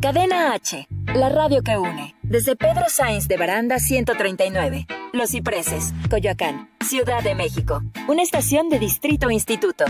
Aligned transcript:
Cadena 0.00 0.54
H, 0.54 0.86
la 1.14 1.28
radio 1.28 1.62
que 1.62 1.76
une. 1.76 2.14
Desde 2.22 2.56
Pedro 2.56 2.86
Sainz 2.88 3.28
de 3.28 3.36
Baranda 3.36 3.78
139, 3.78 4.86
Los 5.12 5.32
Cipreses, 5.32 5.92
Coyoacán, 6.08 6.70
Ciudad 6.80 7.22
de 7.22 7.34
México. 7.34 7.82
Una 8.08 8.22
estación 8.22 8.70
de 8.70 8.78
Distrito 8.78 9.30
Instituto. 9.30 9.84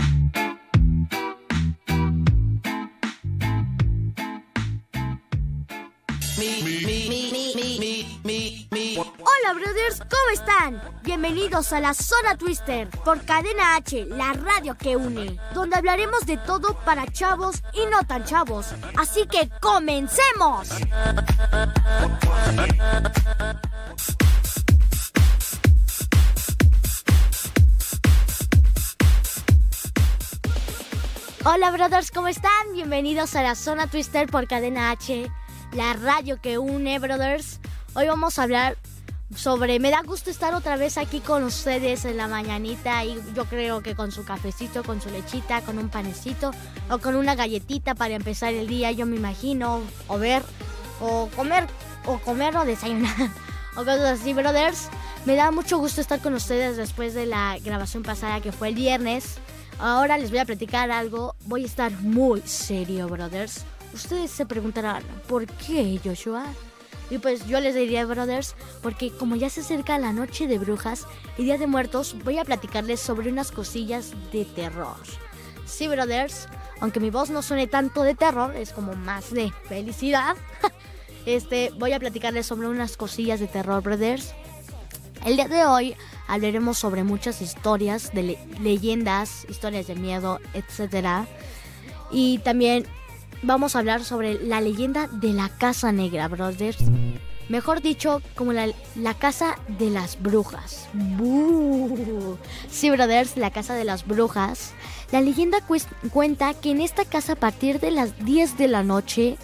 Hola 9.01 9.53
brothers, 9.55 9.99
¿cómo 9.99 10.31
están? 10.31 10.81
Bienvenidos 11.01 11.73
a 11.73 11.79
la 11.79 11.95
Zona 11.95 12.37
Twister 12.37 12.87
por 13.03 13.25
Cadena 13.25 13.75
H, 13.75 14.05
la 14.05 14.33
radio 14.33 14.77
que 14.77 14.95
une, 14.95 15.39
donde 15.55 15.75
hablaremos 15.75 16.27
de 16.27 16.37
todo 16.37 16.75
para 16.85 17.07
chavos 17.07 17.63
y 17.73 17.83
no 17.89 18.03
tan 18.05 18.25
chavos. 18.25 18.67
Así 18.95 19.25
que 19.25 19.49
comencemos. 19.59 20.69
Hola 31.43 31.71
brothers, 31.71 32.11
¿cómo 32.11 32.27
están? 32.27 32.51
Bienvenidos 32.73 33.35
a 33.35 33.41
la 33.41 33.55
Zona 33.55 33.87
Twister 33.87 34.29
por 34.29 34.47
Cadena 34.47 34.91
H, 34.91 35.31
la 35.71 35.93
radio 35.93 36.39
que 36.39 36.59
une 36.59 36.99
brothers. 36.99 37.59
Hoy 37.95 38.07
vamos 38.07 38.37
a 38.37 38.43
hablar 38.43 38.77
sobre, 39.35 39.79
me 39.79 39.91
da 39.91 40.01
gusto 40.01 40.29
estar 40.29 40.53
otra 40.53 40.75
vez 40.75 40.97
aquí 40.97 41.19
con 41.19 41.43
ustedes 41.43 42.05
en 42.05 42.17
la 42.17 42.27
mañanita 42.27 43.03
y 43.05 43.21
yo 43.33 43.45
creo 43.45 43.81
que 43.81 43.95
con 43.95 44.11
su 44.11 44.23
cafecito, 44.23 44.83
con 44.83 45.01
su 45.01 45.09
lechita, 45.09 45.61
con 45.61 45.77
un 45.77 45.89
panecito 45.89 46.51
o 46.89 46.99
con 46.99 47.15
una 47.15 47.35
galletita 47.35 47.95
para 47.95 48.15
empezar 48.15 48.53
el 48.53 48.67
día, 48.67 48.91
yo 48.91 49.05
me 49.05 49.15
imagino, 49.15 49.81
o 50.07 50.17
ver, 50.17 50.43
o 50.99 51.29
comer, 51.35 51.67
o 52.05 52.17
comer 52.19 52.55
o 52.57 52.65
desayunar, 52.65 53.31
o 53.75 53.79
cosas 53.79 54.19
así, 54.19 54.33
brothers. 54.33 54.89
Me 55.25 55.35
da 55.35 55.51
mucho 55.51 55.77
gusto 55.77 56.01
estar 56.01 56.19
con 56.19 56.33
ustedes 56.33 56.77
después 56.77 57.13
de 57.13 57.25
la 57.25 57.57
grabación 57.63 58.03
pasada 58.03 58.41
que 58.41 58.51
fue 58.51 58.69
el 58.69 58.75
viernes. 58.75 59.37
Ahora 59.79 60.17
les 60.17 60.29
voy 60.29 60.39
a 60.39 60.45
platicar 60.45 60.91
algo, 60.91 61.35
voy 61.45 61.63
a 61.63 61.67
estar 61.67 61.91
muy 62.01 62.41
serio, 62.41 63.07
brothers. 63.07 63.63
Ustedes 63.93 64.31
se 64.31 64.45
preguntarán, 64.45 65.03
¿por 65.27 65.45
qué 65.45 65.99
Joshua? 66.03 66.45
Y 67.11 67.17
pues 67.17 67.45
yo 67.45 67.59
les 67.59 67.75
diría, 67.75 68.05
brothers, 68.05 68.55
porque 68.81 69.11
como 69.11 69.35
ya 69.35 69.49
se 69.49 69.59
acerca 69.59 69.99
la 69.99 70.13
noche 70.13 70.47
de 70.47 70.57
brujas 70.57 71.05
y 71.37 71.43
Día 71.43 71.57
de 71.57 71.67
Muertos, 71.67 72.15
voy 72.23 72.37
a 72.37 72.45
platicarles 72.45 73.01
sobre 73.01 73.29
unas 73.29 73.51
cosillas 73.51 74.13
de 74.31 74.45
terror. 74.45 74.95
Sí, 75.65 75.89
brothers, 75.89 76.47
aunque 76.79 77.01
mi 77.01 77.09
voz 77.09 77.29
no 77.29 77.41
suene 77.41 77.67
tanto 77.67 78.03
de 78.03 78.15
terror, 78.15 78.55
es 78.55 78.71
como 78.71 78.93
más 78.95 79.31
de 79.31 79.51
felicidad. 79.67 80.35
Este, 81.23 81.71
voy 81.77 81.93
a 81.93 81.99
platicarles 81.99 82.47
sobre 82.47 82.67
unas 82.67 82.97
cosillas 82.97 83.39
de 83.39 83.45
terror, 83.45 83.83
brothers. 83.83 84.33
El 85.23 85.35
día 85.35 85.47
de 85.47 85.65
hoy 85.65 85.95
hablaremos 86.27 86.79
sobre 86.79 87.03
muchas 87.03 87.43
historias 87.43 88.11
de 88.11 88.23
le 88.23 88.39
leyendas, 88.59 89.45
historias 89.47 89.85
de 89.85 89.93
miedo, 89.93 90.39
etc. 90.55 91.27
Y 92.09 92.39
también 92.39 92.87
vamos 93.43 93.75
a 93.75 93.79
hablar 93.79 94.03
sobre 94.03 94.35
la 94.35 94.61
leyenda 94.61 95.07
de 95.07 95.33
la 95.33 95.49
Casa 95.49 95.91
Negra, 95.91 96.27
brothers. 96.27 96.77
Mejor 97.49 97.81
dicho, 97.81 98.21
como 98.35 98.53
la, 98.53 98.69
la 98.95 99.13
Casa 99.13 99.57
de 99.67 99.89
las 99.89 100.21
Brujas. 100.21 100.87
¡Bú! 100.93 102.37
Sí, 102.69 102.89
brothers, 102.89 103.35
la 103.35 103.51
Casa 103.51 103.73
de 103.73 103.83
las 103.83 104.07
Brujas. 104.07 104.73
La 105.11 105.19
leyenda 105.19 105.57
cuenta 106.11 106.53
que 106.53 106.71
en 106.71 106.79
esta 106.79 107.03
casa 107.03 107.33
a 107.33 107.35
partir 107.35 107.81
de 107.81 107.91
las 107.91 108.23
10 108.23 108.57
de 108.57 108.69
la 108.69 108.83
noche, 108.83 109.37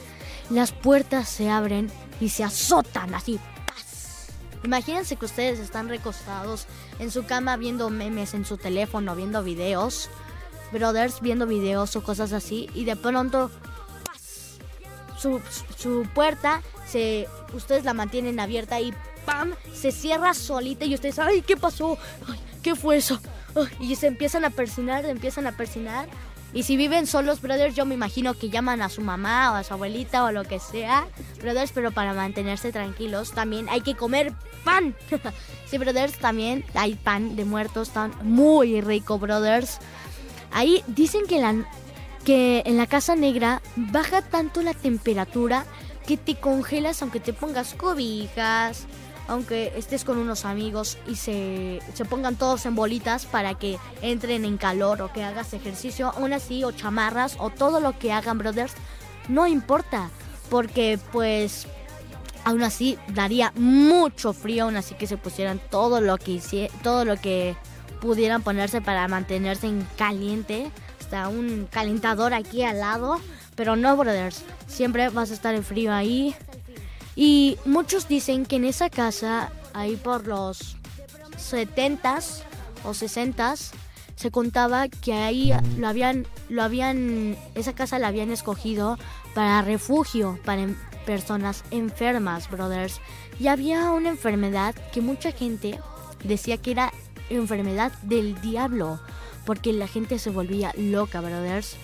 las 0.49 0.71
puertas 0.71 1.27
se 1.27 1.49
abren 1.49 1.91
y 2.21 2.29
se 2.29 2.45
azotan 2.45 3.13
así. 3.13 3.39
¡paz! 3.67 4.27
Imagínense 4.63 5.17
que 5.17 5.25
ustedes 5.25 5.59
están 5.59 5.89
recostados 5.89 6.67
en 6.99 7.11
su 7.11 7.25
cama 7.25 7.57
viendo 7.57 7.89
memes 7.89 8.33
en 8.33 8.45
su 8.45 8.55
teléfono, 8.55 9.15
viendo 9.15 9.43
videos. 9.43 10.09
Brothers 10.71 11.19
viendo 11.19 11.45
videos 11.45 11.95
o 11.97 12.03
cosas 12.03 12.31
así. 12.31 12.69
Y 12.73 12.85
de 12.85 12.95
pronto 12.95 13.51
su, 15.17 15.41
su, 15.77 16.07
puerta, 16.13 16.61
se, 16.85 17.27
ustedes 17.53 17.83
la 17.83 17.93
mantienen 17.93 18.39
abierta 18.39 18.79
y 18.79 18.93
¡pam! 19.25 19.53
Se 19.73 19.91
cierra 19.91 20.33
solita 20.33 20.85
y 20.85 20.93
ustedes, 20.93 21.19
¡ay, 21.19 21.41
qué 21.41 21.57
pasó! 21.57 21.97
¡Ay, 22.27 22.39
qué 22.61 22.75
fue 22.75 22.97
eso! 22.97 23.19
y 23.79 23.95
se 23.95 24.07
empiezan 24.07 24.45
a 24.45 24.49
persinar, 24.49 25.05
empiezan 25.05 25.47
a 25.47 25.51
persinar. 25.51 26.07
Y 26.53 26.63
si 26.63 26.77
viven 26.77 27.07
solos, 27.07 27.41
brothers, 27.41 27.75
yo 27.75 27.85
me 27.85 27.93
imagino 27.93 28.33
que 28.33 28.49
llaman 28.49 28.81
a 28.81 28.89
su 28.89 29.01
mamá 29.01 29.51
o 29.51 29.55
a 29.55 29.63
su 29.63 29.73
abuelita 29.73 30.23
o 30.23 30.31
lo 30.31 30.45
que 30.45 30.59
sea. 30.59 31.05
Brothers, 31.41 31.71
pero 31.73 31.91
para 31.91 32.13
mantenerse 32.13 32.71
tranquilos 32.71 33.31
también 33.31 33.67
hay 33.69 33.81
que 33.81 33.95
comer 33.95 34.33
pan. 34.63 34.95
sí, 35.69 35.77
brothers, 35.77 36.17
también 36.17 36.63
hay 36.73 36.95
pan 36.95 37.35
de 37.35 37.43
muertos, 37.43 37.89
tan 37.89 38.13
muy 38.23 38.79
rico, 38.81 39.19
brothers. 39.19 39.79
Ahí 40.51 40.83
dicen 40.87 41.27
que 41.27 41.41
la, 41.41 41.53
que 42.27 42.61
en 42.65 42.75
la 42.75 42.87
casa 42.87 43.15
negra 43.15 43.61
baja 43.77 44.21
tanto 44.21 44.61
la 44.61 44.73
temperatura 44.73 45.65
que 46.05 46.17
te 46.17 46.35
congelas 46.35 47.01
aunque 47.01 47.21
te 47.21 47.31
pongas 47.31 47.73
cobijas, 47.73 48.85
aunque 49.29 49.71
estés 49.77 50.03
con 50.03 50.17
unos 50.17 50.43
amigos 50.43 50.97
y 51.07 51.15
se, 51.15 51.79
se, 51.93 52.03
pongan 52.03 52.35
todos 52.35 52.65
en 52.65 52.75
bolitas 52.75 53.25
para 53.25 53.53
que 53.57 53.79
entren 54.01 54.43
en 54.43 54.57
calor 54.57 55.01
o 55.01 55.13
que 55.13 55.23
hagas 55.23 55.53
ejercicio, 55.53 56.11
aún 56.17 56.33
así, 56.33 56.65
o 56.65 56.73
chamarras 56.73 57.37
o 57.39 57.49
todo 57.49 57.79
lo 57.79 57.97
que 57.97 58.11
hagan, 58.11 58.37
brothers, 58.37 58.73
no 59.29 59.47
importa, 59.47 60.09
porque 60.49 60.99
pues 61.13 61.65
aún 62.43 62.61
así 62.61 62.99
daría 63.13 63.53
mucho 63.55 64.33
frío, 64.33 64.65
aún 64.65 64.75
así 64.75 64.95
que 64.95 65.07
se 65.07 65.15
pusieran 65.15 65.61
todo 65.69 66.01
lo 66.01 66.17
que 66.17 66.41
todo 66.83 67.05
lo 67.05 67.15
que 67.15 67.55
pudieran 68.01 68.41
ponerse 68.41 68.81
para 68.81 69.07
mantenerse 69.07 69.67
en 69.67 69.87
caliente 69.97 70.73
un 71.29 71.67
calentador 71.71 72.33
aquí 72.33 72.63
al 72.63 72.79
lado. 72.79 73.19
Pero 73.55 73.75
no, 73.75 73.95
brothers, 73.97 74.43
siempre 74.67 75.09
vas 75.09 75.31
a 75.31 75.33
estar 75.33 75.55
en 75.55 75.63
frío 75.63 75.93
ahí. 75.93 76.35
Y 77.15 77.57
muchos 77.65 78.07
dicen 78.07 78.45
que 78.45 78.57
en 78.57 78.65
esa 78.65 78.89
casa, 78.89 79.51
ahí 79.73 79.95
por 79.95 80.27
los 80.27 80.77
70s 81.37 82.43
o 82.83 82.91
60s, 82.91 83.71
se 84.15 84.31
contaba 84.31 84.87
que 84.87 85.13
ahí 85.13 85.51
lo 85.77 85.87
habían, 85.87 86.27
lo 86.49 86.63
habían, 86.63 87.37
esa 87.55 87.73
casa 87.73 87.99
la 87.99 88.07
habían 88.07 88.31
escogido 88.31 88.97
para 89.35 89.61
refugio 89.61 90.39
para 90.43 90.67
personas 91.05 91.63
enfermas, 91.71 92.49
brothers. 92.49 92.99
Y 93.39 93.47
había 93.47 93.91
una 93.91 94.09
enfermedad 94.09 94.75
que 94.91 95.01
mucha 95.01 95.31
gente 95.31 95.79
decía 96.23 96.57
que 96.57 96.71
era 96.71 96.91
enfermedad 97.29 97.91
del 98.03 98.39
diablo 98.41 98.99
porque 99.47 99.71
la 99.71 99.87
gente 99.87 100.19
se 100.19 100.29
volvía 100.29 100.73
loca, 100.75 101.21
brothers. 101.21 101.77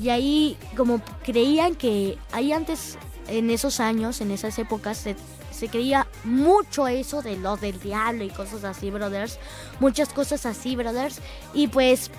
Y 0.00 0.10
ahí 0.10 0.58
como 0.76 1.00
creían 1.24 1.74
que 1.74 2.18
ahí 2.30 2.52
antes, 2.52 2.98
en 3.28 3.48
esos 3.48 3.80
años, 3.80 4.20
en 4.20 4.30
esas 4.30 4.58
épocas, 4.58 4.98
se, 4.98 5.16
se 5.50 5.68
creía 5.68 6.06
mucho 6.24 6.86
eso 6.86 7.22
de 7.22 7.38
lo 7.38 7.56
del 7.56 7.80
diablo 7.80 8.22
y 8.22 8.28
cosas 8.28 8.64
así, 8.64 8.90
brothers. 8.90 9.38
Muchas 9.80 10.10
cosas 10.10 10.44
así, 10.44 10.76
brothers. 10.76 11.20
Y 11.54 11.68
pues 11.68 12.10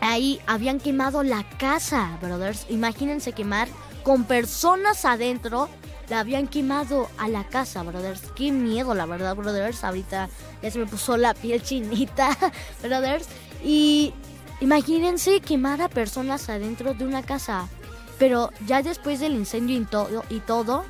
ahí 0.00 0.40
habían 0.46 0.78
quemado 0.78 1.24
la 1.24 1.42
casa, 1.58 2.16
brothers. 2.22 2.66
Imagínense 2.70 3.32
quemar 3.32 3.66
con 4.04 4.22
personas 4.22 5.04
adentro. 5.04 5.68
La 6.08 6.20
habían 6.20 6.46
quemado 6.46 7.08
a 7.18 7.26
la 7.26 7.42
casa, 7.42 7.82
brothers. 7.82 8.20
Qué 8.36 8.52
miedo, 8.52 8.94
la 8.94 9.06
verdad, 9.06 9.34
brothers. 9.34 9.82
Ahorita 9.82 10.28
ya 10.62 10.70
se 10.70 10.78
me 10.78 10.86
puso 10.86 11.16
la 11.16 11.34
piel 11.34 11.64
chinita, 11.64 12.28
brothers. 12.82 13.26
Y 13.64 14.12
imagínense 14.60 15.40
quemar 15.40 15.80
a 15.82 15.88
personas 15.88 16.48
adentro 16.48 16.94
de 16.94 17.04
una 17.04 17.22
casa. 17.22 17.66
Pero 18.18 18.50
ya 18.66 18.82
después 18.82 19.18
del 19.18 19.34
incendio 19.34 19.76
y 19.76 19.84
todo, 19.84 20.24
y 20.30 20.40
todo 20.40 20.84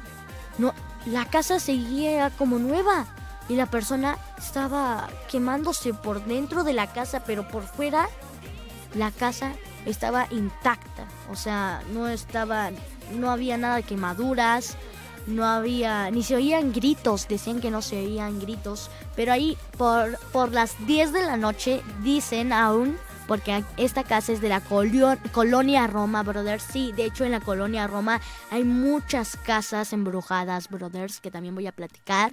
no, 0.59 0.75
la 1.07 1.25
casa 1.27 1.61
seguía 1.61 2.31
como 2.31 2.59
nueva. 2.59 3.07
Y 3.49 3.57
la 3.57 3.67
persona 3.67 4.17
estaba 4.39 5.09
quemándose 5.31 5.93
por 5.93 6.25
dentro 6.25 6.65
de 6.65 6.73
la 6.73 6.87
casa, 6.93 7.25
pero 7.25 7.47
por 7.47 7.63
fuera 7.65 8.09
la 8.95 9.11
casa 9.11 9.53
estaba 9.85 10.27
intacta. 10.31 11.07
O 11.31 11.37
sea, 11.37 11.83
no 11.93 12.09
estaba, 12.09 12.71
no 13.13 13.31
había 13.31 13.59
nada 13.59 13.77
de 13.77 13.83
quemaduras, 13.83 14.77
no 15.27 15.45
había, 15.45 16.11
ni 16.11 16.23
se 16.23 16.37
oían 16.37 16.73
gritos, 16.73 17.29
decían 17.29 17.61
que 17.61 17.71
no 17.71 17.83
se 17.83 17.99
oían 17.99 18.41
gritos, 18.41 18.91
pero 19.17 19.33
ahí 19.33 19.57
por, 19.77 20.19
por 20.33 20.53
las 20.53 20.87
10 20.87 21.13
de 21.13 21.23
la 21.23 21.37
noche 21.37 21.83
dicen 22.03 22.53
aún, 22.53 22.97
porque 23.27 23.65
esta 23.77 24.05
casa 24.05 24.33
es 24.33 24.41
de 24.41 24.49
la 24.49 24.61
colonia 24.61 25.87
Roma, 25.87 26.23
brothers, 26.23 26.63
sí, 26.63 26.93
de 26.93 27.07
hecho 27.07 27.25
en 27.25 27.33
la 27.33 27.41
colonia 27.41 27.87
Roma 27.87 28.21
hay 28.51 28.65
muchas 28.65 29.37
casas 29.37 29.93
embrujadas, 29.93 30.69
brothers, 30.69 31.21
que 31.21 31.31
también 31.31 31.55
voy 31.55 31.67
a 31.67 31.73
platicar. 31.73 32.33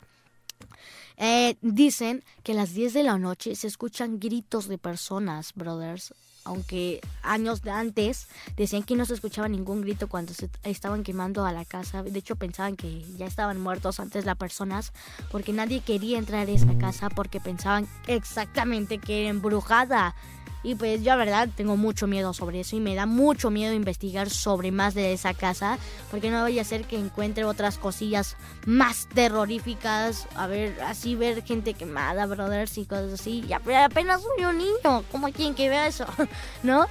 Eh, 1.18 1.56
dicen 1.62 2.24
que 2.44 2.54
a 2.54 2.56
las 2.56 2.74
10 2.74 2.94
de 2.94 3.04
la 3.04 3.18
noche 3.18 3.56
se 3.56 3.68
escuchan 3.68 4.20
gritos 4.20 4.68
de 4.68 4.78
personas, 4.78 5.54
brothers. 5.54 6.14
Aunque 6.44 7.02
años 7.24 7.62
de 7.62 7.72
antes 7.72 8.28
decían 8.56 8.84
que 8.84 8.96
no 8.96 9.06
se 9.06 9.14
escuchaba 9.14 9.48
ningún 9.48 9.82
grito 9.82 10.08
cuando 10.08 10.34
se 10.34 10.50
estaban 10.64 11.04
quemando 11.04 11.46
a 11.46 11.52
la 11.52 11.66
casa. 11.66 12.04
De 12.04 12.20
hecho, 12.20 12.36
pensaban 12.36 12.76
que 12.76 13.02
ya 13.18 13.26
estaban 13.26 13.60
muertos 13.60 14.00
antes 14.00 14.26
las 14.26 14.38
personas 14.38 14.94
porque 15.32 15.54
nadie 15.54 15.82
quería 15.82 16.18
entrar 16.18 16.48
a 16.48 16.52
esa 16.52 16.78
casa 16.78 17.10
porque 17.10 17.40
pensaban 17.40 17.88
exactamente 18.08 18.98
que 18.98 19.22
era 19.22 19.30
embrujada. 19.30 20.16
Y 20.64 20.76
pues 20.76 21.02
yo 21.02 21.10
la 21.10 21.16
verdad 21.16 21.50
tengo 21.56 21.76
mucho 21.76 22.08
miedo 22.08 22.34
sobre 22.34 22.60
eso 22.60 22.76
y 22.76 22.80
me 22.80 22.96
da 22.96 23.06
mucho 23.06 23.50
miedo 23.50 23.74
investigar 23.74 24.30
sobre 24.30 24.72
más 24.72 24.94
de 24.94 25.14
esa 25.14 25.34
casa 25.34 25.80
porque 26.12 26.30
no 26.30 26.42
vaya 26.42 26.62
a 26.62 26.66
ser 26.66 26.86
que 26.86 26.98
encuentre 26.98 27.46
otras 27.46 27.78
cosillas 27.78 28.38
más 28.66 29.08
terroríficas, 29.14 30.28
a 30.36 30.48
ver, 30.48 30.80
así 30.82 31.16
ver 31.16 31.44
gente 31.44 31.74
quemada, 31.74 32.26
brothers 32.26 32.78
y 32.78 32.86
cosas 32.86 33.14
así. 33.14 33.44
Y 33.48 33.54
apenas 33.54 34.22
soy 34.22 34.46
un 34.46 34.58
niño, 34.58 35.04
como 35.12 35.32
quien 35.32 35.56
que 35.56 35.70
vea 35.70 35.88
eso, 35.88 36.06
¿no? 36.64 36.86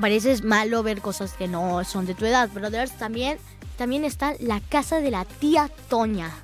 Parece 0.00 0.42
malo 0.42 0.82
ver 0.82 1.00
cosas 1.00 1.34
que 1.34 1.48
no 1.48 1.84
son 1.84 2.06
de 2.06 2.14
tu 2.14 2.24
edad, 2.24 2.48
brothers. 2.48 2.92
También, 2.98 3.38
también 3.76 4.04
está 4.04 4.34
la 4.40 4.60
casa 4.60 5.00
de 5.00 5.10
la 5.10 5.24
tía 5.24 5.70
Toña. 5.88 6.43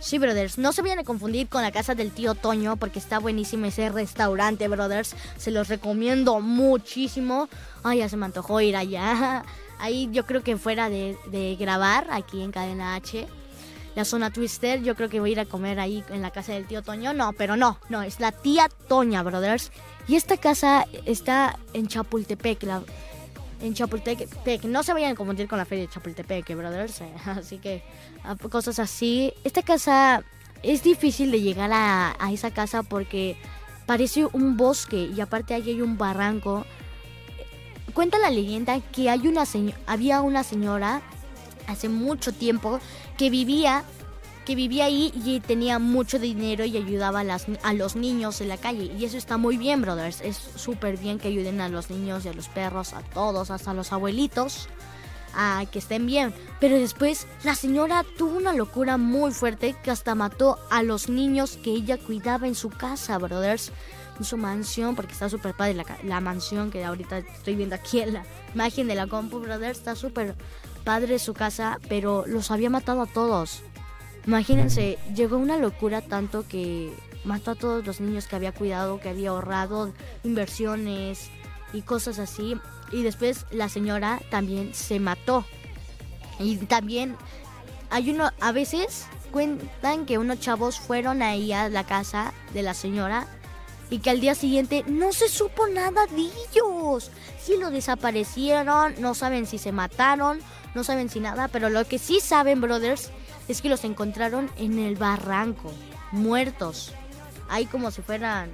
Sí, 0.00 0.18
brothers, 0.18 0.56
no 0.56 0.72
se 0.72 0.80
vayan 0.80 1.00
a 1.00 1.04
confundir 1.04 1.48
con 1.48 1.62
la 1.62 1.70
casa 1.70 1.94
del 1.94 2.10
tío 2.10 2.34
Toño 2.34 2.76
porque 2.76 2.98
está 2.98 3.18
buenísimo 3.18 3.66
ese 3.66 3.90
restaurante, 3.90 4.66
brothers. 4.66 5.14
Se 5.36 5.50
los 5.50 5.68
recomiendo 5.68 6.40
muchísimo. 6.40 7.50
Ay, 7.82 7.98
ya 7.98 8.08
se 8.08 8.16
me 8.16 8.24
antojó 8.24 8.62
ir 8.62 8.76
allá. 8.76 9.44
Ahí 9.78 10.08
yo 10.10 10.24
creo 10.24 10.42
que 10.42 10.56
fuera 10.56 10.88
de, 10.88 11.18
de 11.26 11.54
grabar, 11.56 12.06
aquí 12.10 12.42
en 12.42 12.50
Cadena 12.50 12.94
H, 12.94 13.26
la 13.94 14.04
zona 14.04 14.30
Twister, 14.30 14.82
yo 14.82 14.94
creo 14.94 15.08
que 15.08 15.20
voy 15.20 15.30
a 15.30 15.32
ir 15.32 15.40
a 15.40 15.46
comer 15.46 15.80
ahí 15.80 16.04
en 16.10 16.22
la 16.22 16.30
casa 16.30 16.52
del 16.52 16.66
tío 16.66 16.82
Toño. 16.82 17.12
No, 17.12 17.32
pero 17.32 17.56
no, 17.56 17.78
no, 17.88 18.02
es 18.02 18.20
la 18.20 18.30
tía 18.32 18.68
Toña, 18.88 19.22
brothers. 19.22 19.72
Y 20.06 20.16
esta 20.16 20.36
casa 20.36 20.86
está 21.06 21.58
en 21.72 21.88
Chapultepec, 21.88 22.62
la, 22.64 22.82
en 23.60 23.74
Chapultepec. 23.74 24.64
No 24.64 24.82
se 24.82 24.92
vayan 24.92 25.12
a 25.12 25.14
confundir 25.14 25.48
con 25.48 25.58
la 25.58 25.64
feria 25.64 25.84
de 25.84 25.90
Chapultepec, 25.90 26.54
brothers. 26.56 27.02
Así 27.26 27.58
que 27.58 27.82
cosas 28.50 28.78
así. 28.78 29.32
Esta 29.44 29.62
casa 29.62 30.22
es 30.62 30.82
difícil 30.82 31.30
de 31.30 31.40
llegar 31.40 31.70
a, 31.72 32.16
esa 32.32 32.50
casa 32.50 32.82
porque 32.82 33.36
parece 33.86 34.26
un 34.26 34.56
bosque 34.56 35.10
y 35.14 35.20
aparte 35.20 35.54
allí 35.54 35.70
hay 35.70 35.82
un 35.82 35.98
barranco. 35.98 36.64
Cuenta 37.94 38.18
la 38.18 38.30
leyenda 38.30 38.80
que 38.92 39.10
hay 39.10 39.26
una 39.26 39.44
había 39.86 40.20
una 40.20 40.44
señora 40.44 41.02
hace 41.66 41.88
mucho 41.88 42.32
tiempo 42.32 42.80
que 43.16 43.30
vivía 43.30 43.84
que 44.44 44.54
vivía 44.54 44.86
ahí 44.86 45.12
y 45.24 45.40
tenía 45.40 45.78
mucho 45.78 46.18
dinero 46.18 46.64
y 46.64 46.76
ayudaba 46.76 47.20
a, 47.20 47.24
las, 47.24 47.46
a 47.62 47.72
los 47.72 47.96
niños 47.96 48.40
en 48.40 48.48
la 48.48 48.56
calle. 48.56 48.92
Y 48.98 49.04
eso 49.04 49.16
está 49.16 49.36
muy 49.36 49.56
bien, 49.56 49.82
brothers. 49.82 50.20
Es 50.20 50.36
súper 50.36 50.96
bien 50.96 51.18
que 51.18 51.28
ayuden 51.28 51.60
a 51.60 51.68
los 51.68 51.90
niños 51.90 52.24
y 52.24 52.28
a 52.28 52.32
los 52.32 52.48
perros, 52.48 52.92
a 52.92 53.02
todos, 53.02 53.50
hasta 53.50 53.70
a 53.72 53.74
los 53.74 53.92
abuelitos, 53.92 54.68
a 55.34 55.64
que 55.70 55.78
estén 55.78 56.06
bien. 56.06 56.34
Pero 56.58 56.78
después 56.78 57.26
la 57.44 57.54
señora 57.54 58.04
tuvo 58.16 58.36
una 58.36 58.52
locura 58.52 58.96
muy 58.96 59.32
fuerte 59.32 59.76
que 59.82 59.90
hasta 59.90 60.14
mató 60.14 60.58
a 60.70 60.82
los 60.82 61.08
niños 61.08 61.58
que 61.62 61.70
ella 61.70 61.98
cuidaba 61.98 62.46
en 62.46 62.54
su 62.54 62.70
casa, 62.70 63.18
brothers. 63.18 63.72
En 64.18 64.24
su 64.24 64.36
mansión, 64.36 64.96
porque 64.96 65.12
está 65.12 65.30
súper 65.30 65.54
padre 65.54 65.72
la, 65.72 65.86
la 66.04 66.20
mansión 66.20 66.70
que 66.70 66.84
ahorita 66.84 67.18
estoy 67.18 67.54
viendo 67.54 67.74
aquí 67.74 68.00
en 68.00 68.12
la 68.12 68.24
imagen 68.54 68.86
de 68.86 68.94
la 68.94 69.06
compu, 69.06 69.38
brothers. 69.38 69.78
Está 69.78 69.96
súper 69.96 70.34
padre 70.84 71.18
su 71.18 71.32
casa, 71.32 71.78
pero 71.88 72.24
los 72.26 72.50
había 72.50 72.68
matado 72.68 73.00
a 73.00 73.06
todos. 73.06 73.62
Imagínense, 74.26 74.98
llegó 75.14 75.36
una 75.36 75.56
locura 75.56 76.02
tanto 76.02 76.46
que 76.46 76.92
mató 77.24 77.52
a 77.52 77.54
todos 77.54 77.86
los 77.86 78.00
niños 78.00 78.26
que 78.26 78.36
había 78.36 78.52
cuidado, 78.52 79.00
que 79.00 79.08
había 79.08 79.30
ahorrado 79.30 79.92
inversiones 80.24 81.30
y 81.72 81.82
cosas 81.82 82.18
así. 82.18 82.56
Y 82.92 83.02
después 83.02 83.46
la 83.50 83.68
señora 83.68 84.20
también 84.30 84.74
se 84.74 85.00
mató. 85.00 85.44
Y 86.38 86.56
también 86.56 87.16
hay 87.90 88.10
uno, 88.10 88.30
a 88.40 88.52
veces 88.52 89.06
cuentan 89.30 90.06
que 90.06 90.18
unos 90.18 90.40
chavos 90.40 90.78
fueron 90.78 91.22
ahí 91.22 91.52
a 91.52 91.68
la 91.68 91.84
casa 91.84 92.32
de 92.52 92.62
la 92.62 92.74
señora 92.74 93.26
y 93.90 93.98
que 93.98 94.10
al 94.10 94.20
día 94.20 94.34
siguiente 94.34 94.84
no 94.86 95.12
se 95.12 95.28
supo 95.28 95.66
nada 95.66 96.06
de 96.06 96.22
ellos. 96.22 97.10
Si 97.40 97.56
lo 97.56 97.70
desaparecieron, 97.70 98.94
no 99.00 99.14
saben 99.14 99.46
si 99.46 99.58
se 99.58 99.72
mataron, 99.72 100.40
no 100.74 100.84
saben 100.84 101.08
si 101.08 101.20
nada, 101.20 101.48
pero 101.48 101.68
lo 101.70 101.84
que 101.84 101.98
sí 101.98 102.20
saben, 102.20 102.60
brothers, 102.60 103.10
es 103.50 103.62
que 103.62 103.68
los 103.68 103.84
encontraron 103.84 104.50
en 104.56 104.78
el 104.78 104.96
barranco, 104.96 105.72
muertos. 106.12 106.92
Ahí 107.48 107.66
como 107.66 107.90
si 107.90 108.00
fueran 108.02 108.50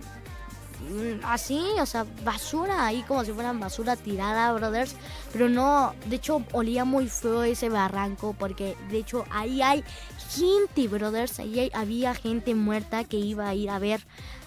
mm, 0.88 1.24
así, 1.24 1.60
o 1.78 1.86
sea, 1.86 2.06
basura, 2.24 2.86
ahí 2.86 3.02
como 3.02 3.24
si 3.24 3.32
fueran 3.32 3.60
basura 3.60 3.96
tirada, 3.96 4.52
brothers. 4.52 4.96
Pero 5.32 5.48
no, 5.48 5.94
de 6.06 6.16
hecho 6.16 6.42
olía 6.52 6.84
muy 6.84 7.08
feo 7.08 7.42
ese 7.42 7.68
barranco 7.68 8.34
porque 8.38 8.76
de 8.90 8.98
hecho 8.98 9.24
ahí 9.30 9.60
hay 9.60 9.84
gente, 10.30 10.88
brothers. 10.88 11.40
Ahí 11.40 11.70
había 11.74 12.14
gente 12.14 12.54
muerta 12.54 13.04
que 13.04 13.18
iba 13.18 13.48
a 13.48 13.54
ir 13.54 13.70
a 13.70 13.78
ver 13.78 14.00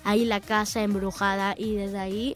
ahí 0.03 0.25
la 0.25 0.39
casa 0.39 0.81
embrujada 0.81 1.53
y 1.57 1.75
desde 1.75 1.99
ahí 1.99 2.35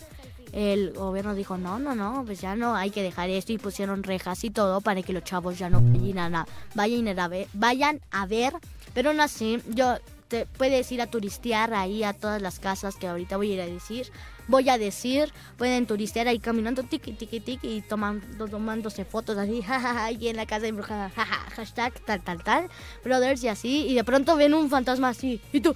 el 0.54 0.94
gobierno 0.94 1.34
dijo, 1.34 1.58
no, 1.58 1.80
no, 1.80 1.96
no, 1.96 2.24
pues 2.26 2.40
ya 2.40 2.56
no 2.56 2.76
hay 2.76 2.92
que 2.92 3.02
dejar 3.02 3.30
esto 3.30 3.52
y 3.52 3.58
pusieron 3.58 4.04
rejas 4.04 4.44
y 4.44 4.52
todo 4.52 4.82
para 4.82 5.02
que 5.02 5.12
los 5.12 5.24
chavos 5.24 5.58
ya 5.58 5.70
no 5.70 5.82
vayan 5.82 6.36
a, 6.36 6.48
vayan 6.76 7.20
a 7.20 7.28
ver, 7.28 7.48
vayan 7.54 8.02
a 8.12 8.26
ver, 8.28 8.54
pero 8.94 9.10
aún 9.10 9.20
así, 9.20 9.60
yo 9.70 9.98
te 10.28 10.46
puedes 10.46 10.92
ir 10.92 11.02
a 11.02 11.08
turistear 11.08 11.74
ahí 11.74 12.04
a 12.04 12.14
todas 12.14 12.42
las 12.42 12.60
casas 12.60 12.96
que 12.96 13.08
ahorita 13.08 13.38
voy 13.38 13.52
a 13.52 13.54
ir 13.56 13.62
a 13.62 13.68
decir. 13.68 14.12
Voy 14.48 14.68
a 14.68 14.78
decir, 14.78 15.32
pueden 15.58 15.86
turistear 15.86 16.28
ahí 16.28 16.38
caminando 16.38 16.84
tiki 16.84 17.14
tiki 17.14 17.40
tiki 17.40 17.78
y 17.78 17.82
tomando, 17.82 18.48
tomándose 18.48 19.06
fotos 19.06 19.38
así, 19.38 19.62
jajaja, 19.68 20.06
ahí 20.06 20.28
en 20.28 20.36
la 20.36 20.46
casa 20.46 20.66
de 20.66 20.74
jajaja, 20.74 21.26
hashtag 21.56 21.94
tal 22.06 22.22
tal 22.22 22.44
tal, 22.44 22.70
brothers 23.04 23.44
y 23.44 23.48
así, 23.48 23.88
y 23.88 23.94
de 23.94 24.04
pronto 24.04 24.36
ven 24.36 24.54
un 24.54 24.70
fantasma 24.70 25.10
así, 25.10 25.40
y 25.54 25.62
tú, 25.62 25.74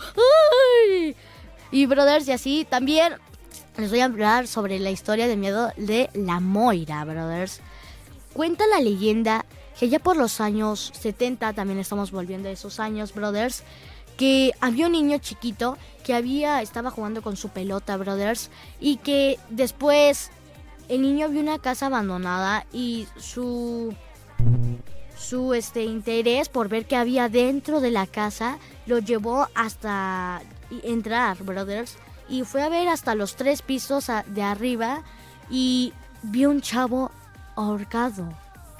¡ay! 0.92 1.16
Y 1.72 1.86
brothers 1.86 2.28
y 2.28 2.34
así, 2.34 2.68
también 2.70 3.14
les 3.78 3.92
voy 3.92 4.00
a 4.00 4.06
hablar 4.06 4.48
sobre 4.48 4.80
la 4.80 4.90
historia 4.90 5.28
de 5.28 5.38
miedo 5.38 5.72
de 5.78 6.10
la 6.14 6.40
Moira, 6.40 7.06
brothers. 7.06 7.62
Cuenta 8.34 8.66
la 8.68 8.80
leyenda 8.80 9.46
que 9.80 9.90
ya 9.90 10.00
por 10.00 10.18
los 10.18 10.42
años 10.42 10.92
70, 11.00 11.54
también 11.54 11.80
estamos 11.80 12.12
volviendo 12.12 12.50
a 12.50 12.52
esos 12.52 12.80
años, 12.80 13.14
brothers, 13.14 13.64
que 14.18 14.52
había 14.60 14.88
un 14.88 14.94
niño 14.94 15.20
chiquito 15.20 15.78
que 16.04 16.16
había 16.16 16.64
estaba 16.64 16.90
jugando 16.90 17.22
con 17.22 17.38
su 17.38 17.50
pelota, 17.50 17.96
brothers, 17.98 18.50
y 18.80 18.98
que 18.98 19.38
después 19.50 20.32
el 20.90 21.04
niño 21.04 21.30
vio 21.30 21.42
una 21.42 21.60
casa 21.60 21.88
abandonada 21.88 22.66
y 22.74 23.08
su 23.18 23.94
su 25.16 25.54
este 25.54 25.84
interés 25.84 26.48
por 26.48 26.70
ver 26.70 26.86
qué 26.86 26.96
había 26.96 27.28
dentro 27.28 27.82
de 27.82 27.92
la 27.92 28.06
casa 28.08 28.60
lo 28.86 29.00
llevó 29.00 29.48
hasta 29.56 30.42
entrar, 30.84 31.44
brothers 31.44 31.98
y 32.30 32.44
fue 32.44 32.62
a 32.64 32.70
ver 32.70 32.88
hasta 32.88 33.16
los 33.16 33.36
tres 33.36 33.62
pisos 33.62 34.08
de 34.28 34.44
arriba 34.44 35.04
y 35.50 35.94
vio 36.24 36.50
un 36.50 36.62
chavo 36.62 37.12
ahorcado. 37.56 38.30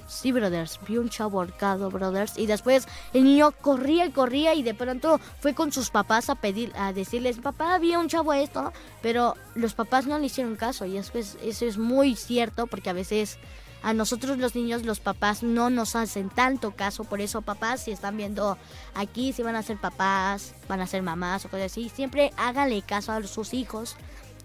Sí, 0.08 0.32
brothers, 0.32 0.80
vio 0.88 1.02
un 1.02 1.10
chavo 1.10 1.42
ahorcado, 1.42 1.92
brothers. 1.92 2.38
Y 2.38 2.46
después 2.46 2.88
el 3.14 3.26
niño 3.26 3.52
corría 3.52 4.06
y 4.06 4.12
corría 4.12 4.54
y 4.54 4.64
de 4.64 4.74
pronto 4.74 5.20
fue 5.42 5.54
con 5.54 5.74
sus 5.74 5.90
papás 5.90 6.30
a 6.30 6.36
pedir, 6.36 6.72
a 6.78 6.94
decirles, 6.94 7.40
papá, 7.40 7.76
había 7.76 8.00
un 8.00 8.08
chavo 8.08 8.34
esto. 8.34 8.72
Pero 9.02 9.36
los 9.56 9.74
papás 9.74 10.08
no 10.08 10.18
le 10.18 10.28
hicieron 10.28 10.56
caso 10.56 10.86
y 10.86 10.94
después 10.94 11.38
eso 11.44 11.66
es 11.66 11.78
muy 11.78 12.16
cierto 12.16 12.68
porque 12.68 12.90
a 12.90 12.94
veces 12.94 13.38
a 13.84 13.94
nosotros 13.94 14.38
los 14.38 14.56
niños, 14.56 14.86
los 14.86 15.00
papás 15.00 15.44
no 15.44 15.70
nos 15.70 15.96
hacen 15.96 16.30
tanto 16.30 16.72
caso, 16.72 17.04
por 17.04 17.22
eso 17.22 17.42
papás 17.42 17.84
si 17.84 17.92
están 17.92 18.18
viendo 18.18 18.58
aquí, 18.96 19.34
si 19.34 19.44
van 19.44 19.56
a 19.56 19.64
ser 19.64 19.78
papás, 19.78 20.54
van 20.68 20.82
a 20.82 20.88
ser 20.88 21.04
mamás 21.04 21.46
o 21.46 21.50
cosas 21.50 21.72
así, 21.72 21.90
siempre 21.90 22.32
háganle 22.38 22.82
caso 22.82 23.12
a 23.12 23.24
sus 23.24 23.54
hijos, 23.54 23.96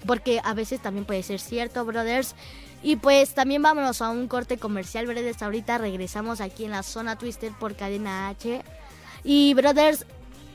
porque 0.06 0.40
a 0.44 0.54
veces 0.54 0.80
también 0.80 1.04
puede 1.04 1.22
ser 1.22 1.40
cierto, 1.40 1.84
brothers. 1.84 2.34
Y 2.82 2.96
pues 2.96 3.34
también 3.34 3.62
vámonos 3.62 4.02
a 4.02 4.10
un 4.10 4.26
corte 4.26 4.58
comercial, 4.58 5.06
brothers. 5.06 5.40
Ahorita 5.40 5.78
regresamos 5.78 6.40
aquí 6.40 6.64
en 6.64 6.72
la 6.72 6.82
zona 6.82 7.16
Twister 7.16 7.52
por 7.52 7.76
cadena 7.76 8.28
H. 8.28 8.62
Y 9.22 9.54
brothers, 9.54 10.04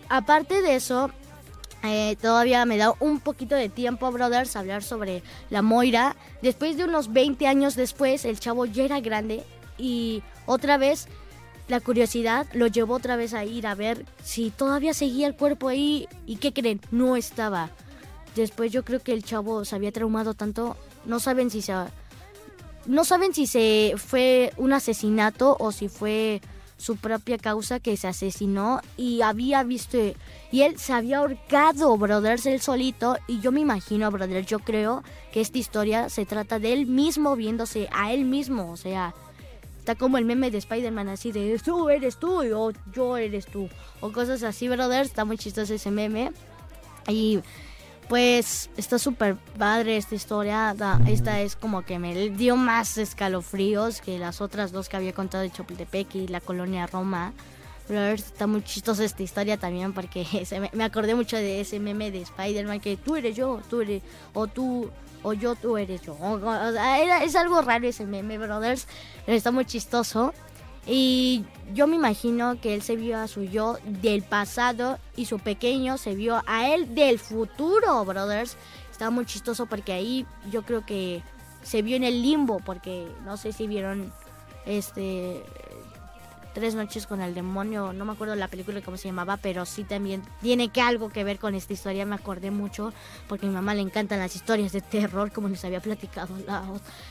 aparte 0.09 0.61
de 0.61 0.75
eso, 0.75 1.09
eh, 1.83 2.17
todavía 2.21 2.65
me 2.65 2.77
da 2.77 2.93
un 2.99 3.19
poquito 3.19 3.55
de 3.55 3.69
tiempo, 3.69 4.11
brothers, 4.11 4.55
hablar 4.55 4.83
sobre 4.83 5.23
la 5.49 5.61
Moira. 5.61 6.15
Después 6.41 6.77
de 6.77 6.85
unos 6.85 7.13
20 7.13 7.47
años 7.47 7.75
después, 7.75 8.25
el 8.25 8.39
chavo 8.39 8.65
ya 8.65 8.83
era 8.83 8.99
grande 8.99 9.43
y 9.77 10.23
otra 10.45 10.77
vez 10.77 11.07
la 11.67 11.79
curiosidad 11.81 12.47
lo 12.53 12.67
llevó 12.67 12.95
otra 12.95 13.15
vez 13.15 13.33
a 13.33 13.43
ir 13.43 13.67
a 13.67 13.75
ver 13.75 14.05
si 14.23 14.51
todavía 14.51 14.93
seguía 14.93 15.27
el 15.27 15.35
cuerpo 15.35 15.67
ahí. 15.67 16.07
¿Y 16.25 16.37
qué 16.37 16.53
creen? 16.53 16.81
No 16.91 17.15
estaba. 17.15 17.69
Después 18.35 18.71
yo 18.71 18.85
creo 18.85 19.01
que 19.01 19.13
el 19.13 19.23
chavo 19.23 19.65
se 19.65 19.75
había 19.75 19.91
traumado 19.91 20.33
tanto, 20.33 20.77
no 21.05 21.19
saben 21.19 21.49
si 21.49 21.61
se... 21.61 21.73
No 22.85 23.03
saben 23.03 23.33
si 23.33 23.47
se 23.47 23.95
fue 23.97 24.53
un 24.55 24.71
asesinato 24.71 25.57
o 25.59 25.73
si 25.73 25.89
fue 25.89 26.39
su 26.77 26.95
propia 26.95 27.37
causa 27.37 27.79
que 27.79 27.97
se 27.97 28.07
asesinó 28.07 28.81
y 28.95 29.21
había 29.21 29.63
visto 29.63 29.97
y 30.51 30.61
él 30.61 30.77
se 30.77 30.93
había 30.93 31.19
ahorcado, 31.19 31.97
brothers, 31.97 32.45
él 32.45 32.61
solito 32.61 33.17
y 33.27 33.39
yo 33.39 33.51
me 33.51 33.61
imagino, 33.61 34.09
brothers, 34.11 34.47
yo 34.47 34.59
creo 34.59 35.03
que 35.31 35.41
esta 35.41 35.57
historia 35.57 36.09
se 36.09 36.25
trata 36.25 36.59
de 36.59 36.73
él 36.73 36.85
mismo 36.85 37.35
viéndose 37.35 37.89
a 37.91 38.13
él 38.13 38.25
mismo, 38.25 38.71
o 38.71 38.77
sea, 38.77 39.13
está 39.79 39.95
como 39.95 40.17
el 40.17 40.25
meme 40.25 40.51
de 40.51 40.59
Spider-Man 40.59 41.09
así 41.09 41.31
de 41.31 41.57
tú 41.59 41.89
eres 41.89 42.17
tú 42.17 42.41
o 42.41 42.71
yo 42.93 43.17
eres 43.17 43.47
tú 43.47 43.69
o 43.99 44.11
cosas 44.11 44.43
así, 44.43 44.69
brothers, 44.69 45.09
está 45.09 45.25
muy 45.25 45.37
chistoso 45.37 45.73
ese 45.73 45.91
meme 45.91 46.31
y 47.07 47.39
pues 48.09 48.69
está 48.77 48.99
súper 48.99 49.35
padre 49.57 49.97
esta 49.97 50.15
historia. 50.15 50.75
Esta 51.07 51.41
es 51.41 51.55
como 51.55 51.83
que 51.83 51.99
me 51.99 52.29
dio 52.29 52.55
más 52.55 52.97
escalofríos 52.97 54.01
que 54.01 54.17
las 54.17 54.41
otras 54.41 54.71
dos 54.71 54.89
que 54.89 54.97
había 54.97 55.13
contado 55.13 55.43
de 55.43 55.51
Chapultepec 55.51 56.15
y 56.15 56.27
la 56.27 56.39
colonia 56.39 56.87
Roma. 56.87 57.33
Pero 57.87 58.01
está 58.07 58.47
muy 58.47 58.63
chistosa 58.63 59.03
esta 59.03 59.23
historia 59.23 59.57
también 59.57 59.93
porque 59.93 60.25
me 60.73 60.83
acordé 60.83 61.15
mucho 61.15 61.37
de 61.37 61.61
ese 61.61 61.79
meme 61.79 62.11
de 62.11 62.21
Spider-Man 62.21 62.79
que 62.79 62.97
tú 62.97 63.15
eres 63.15 63.35
yo, 63.35 63.61
tú 63.69 63.81
eres, 63.81 64.01
o 64.33 64.47
tú, 64.47 64.89
o 65.23 65.33
yo, 65.33 65.55
tú 65.55 65.77
eres 65.77 66.01
yo. 66.01 66.17
es 67.23 67.35
algo 67.35 67.61
raro 67.61 67.87
ese 67.87 68.05
meme, 68.05 68.37
brothers, 68.37 68.87
pero 69.25 69.37
está 69.37 69.51
muy 69.51 69.65
chistoso. 69.65 70.33
Y 70.87 71.43
yo 71.73 71.85
me 71.85 71.97
imagino 71.97 72.59
que 72.61 72.73
él 72.73 72.81
se 72.81 72.95
vio 72.95 73.17
a 73.19 73.27
su 73.27 73.43
yo 73.43 73.77
del 73.83 74.23
pasado 74.23 74.99
y 75.17 75.25
su 75.25 75.39
pequeño 75.39 75.97
se 75.97 76.15
vio 76.15 76.41
a 76.47 76.73
él 76.73 76.95
del 76.95 77.19
futuro, 77.19 78.05
brothers. 78.05 78.55
Está 78.89 79.09
muy 79.09 79.25
chistoso 79.25 79.65
porque 79.65 79.91
ahí 79.91 80.25
yo 80.49 80.63
creo 80.63 80.85
que 80.85 81.21
se 81.61 81.81
vio 81.81 81.97
en 81.97 82.03
el 82.03 82.21
limbo, 82.21 82.61
porque 82.65 83.05
no 83.25 83.35
sé 83.35 83.51
si 83.51 83.67
vieron 83.67 84.13
este 84.65 85.43
Tres 86.57 86.73
noches 86.73 87.05
con 87.05 87.21
el 87.21 87.35
demonio, 87.35 87.93
no 87.93 88.03
me 88.03 88.13
acuerdo 88.13 88.33
la 88.33 88.47
película 88.47 88.81
cómo 88.81 88.97
se 88.97 89.09
llamaba, 89.09 89.37
pero 89.37 89.63
sí 89.67 89.83
también 89.83 90.23
tiene 90.41 90.69
que 90.69 90.81
algo 90.81 91.09
que 91.09 91.23
ver 91.23 91.37
con 91.37 91.53
esta 91.53 91.71
historia, 91.71 92.03
me 92.03 92.15
acordé 92.15 92.49
mucho, 92.49 92.93
porque 93.27 93.45
a 93.45 93.49
mi 93.49 93.53
mamá 93.53 93.75
le 93.75 93.81
encantan 93.81 94.17
las 94.17 94.35
historias 94.35 94.71
de 94.71 94.81
terror, 94.81 95.31
como 95.31 95.49
les 95.49 95.63
había 95.65 95.81
platicado 95.81 96.35
la, 96.47 96.63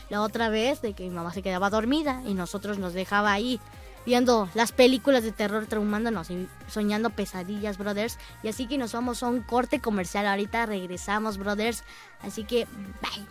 la 0.09 0.21
otra 0.21 0.49
vez, 0.49 0.81
de 0.81 0.91
que 0.91 1.03
mi 1.03 1.11
mamá 1.11 1.31
se 1.31 1.43
quedaba 1.43 1.69
dormida 1.69 2.21
y 2.27 2.33
nosotros 2.33 2.77
nos 2.77 2.91
dejaba 2.93 3.31
ahí 3.31 3.61
viendo 4.05 4.49
las 4.53 4.73
películas 4.73 5.23
de 5.23 5.31
terror 5.31 5.65
traumándonos 5.65 6.29
y 6.29 6.49
soñando 6.67 7.11
pesadillas, 7.11 7.77
brothers. 7.77 8.17
Y 8.43 8.49
así 8.49 8.67
que 8.67 8.77
nos 8.77 8.91
vamos 8.91 9.23
a 9.23 9.27
un 9.27 9.39
corte 9.43 9.79
comercial. 9.79 10.27
Ahorita 10.27 10.65
regresamos, 10.65 11.37
brothers. 11.37 11.85
Así 12.21 12.43
que, 12.43 12.67
bye. 13.01 13.25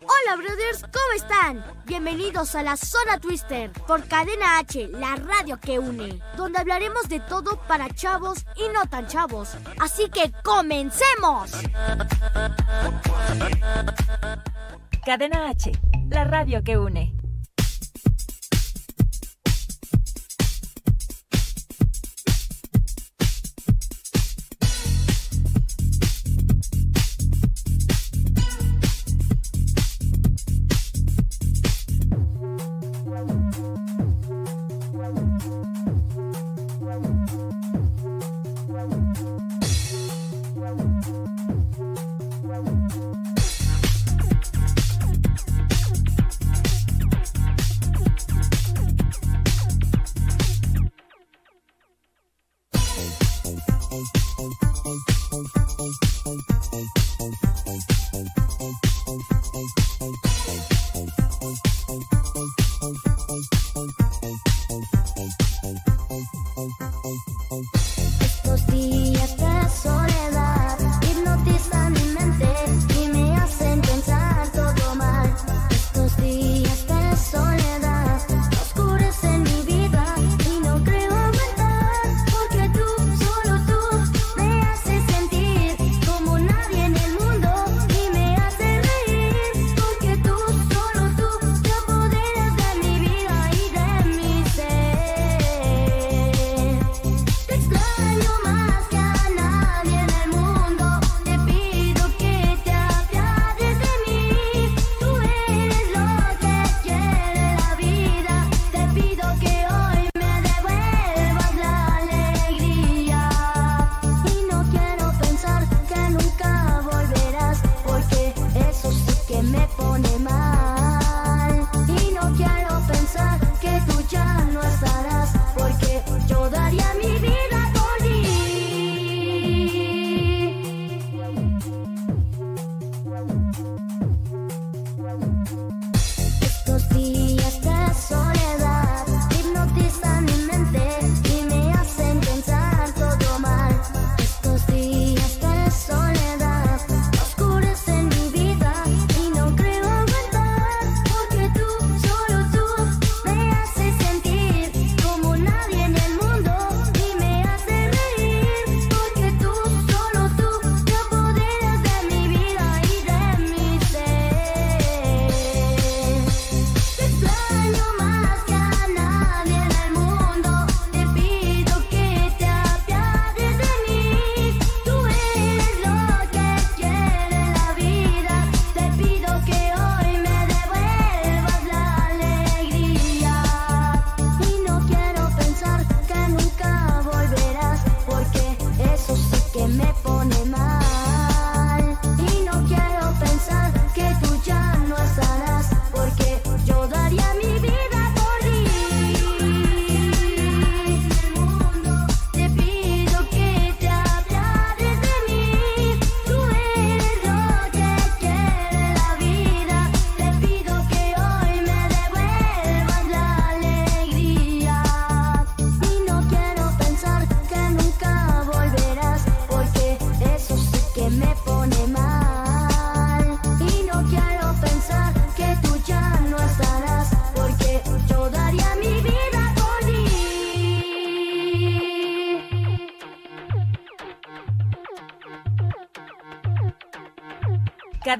Hola 0.00 0.36
brothers, 0.36 0.82
¿cómo 0.82 1.12
están? 1.14 1.64
Bienvenidos 1.86 2.56
a 2.56 2.64
la 2.64 2.76
Zona 2.76 3.20
Twister 3.20 3.70
por 3.86 4.08
Cadena 4.08 4.58
H, 4.58 4.88
la 4.88 5.14
radio 5.14 5.60
que 5.60 5.78
une, 5.78 6.20
donde 6.36 6.58
hablaremos 6.58 7.08
de 7.08 7.20
todo 7.20 7.60
para 7.68 7.88
chavos 7.90 8.44
y 8.56 8.68
no 8.74 8.86
tan 8.86 9.06
chavos. 9.06 9.50
Así 9.78 10.10
que 10.10 10.32
comencemos. 10.42 11.52
Cadena 15.06 15.48
H, 15.48 15.70
la 16.08 16.24
radio 16.24 16.64
que 16.64 16.76
une. 16.76 17.21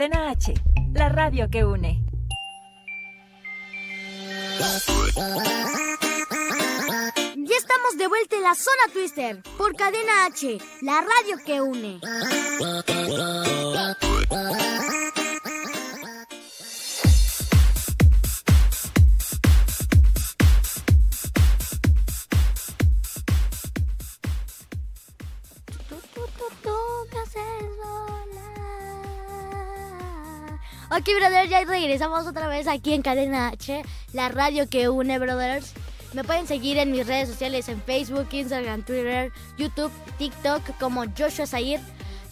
Cadena 0.03 0.31
H, 0.33 0.53
la 0.95 1.09
radio 1.11 1.49
que 1.49 1.65
une. 1.65 2.05
Ya 7.37 7.57
estamos 7.57 7.97
de 7.99 8.09
vuelta 8.09 8.35
en 8.35 8.43
la 8.43 8.57
zona 8.57 8.93
Twister 8.93 9.41
por 9.57 9.77
Cadena 9.77 10.27
H, 10.27 10.59
la 10.81 11.03
radio 11.03 11.37
que 11.47 11.61
une. 11.61 12.01
Ok, 31.03 31.09
brother, 31.19 31.49
ya 31.49 31.65
regresamos 31.65 32.29
otra 32.29 32.47
vez 32.47 32.69
aquí 32.69 32.93
en 32.93 33.03
Cadena 33.03 33.49
H, 33.49 33.83
la 34.13 34.29
radio 34.29 34.69
que 34.69 34.89
une, 34.89 35.19
brothers. 35.19 35.73
Me 36.13 36.23
pueden 36.23 36.47
seguir 36.47 36.79
en 36.79 36.93
mis 36.93 37.09
redes 37.09 37.29
sociales 37.29 37.69
en 37.69 37.83
Facebook, 37.83 38.29
Instagram, 38.31 38.85
Twitter, 38.85 39.33
YouTube, 39.59 39.91
TikTok 40.19 40.63
como 40.79 41.03
Joshua 41.19 41.49
Zahir, 41.49 41.81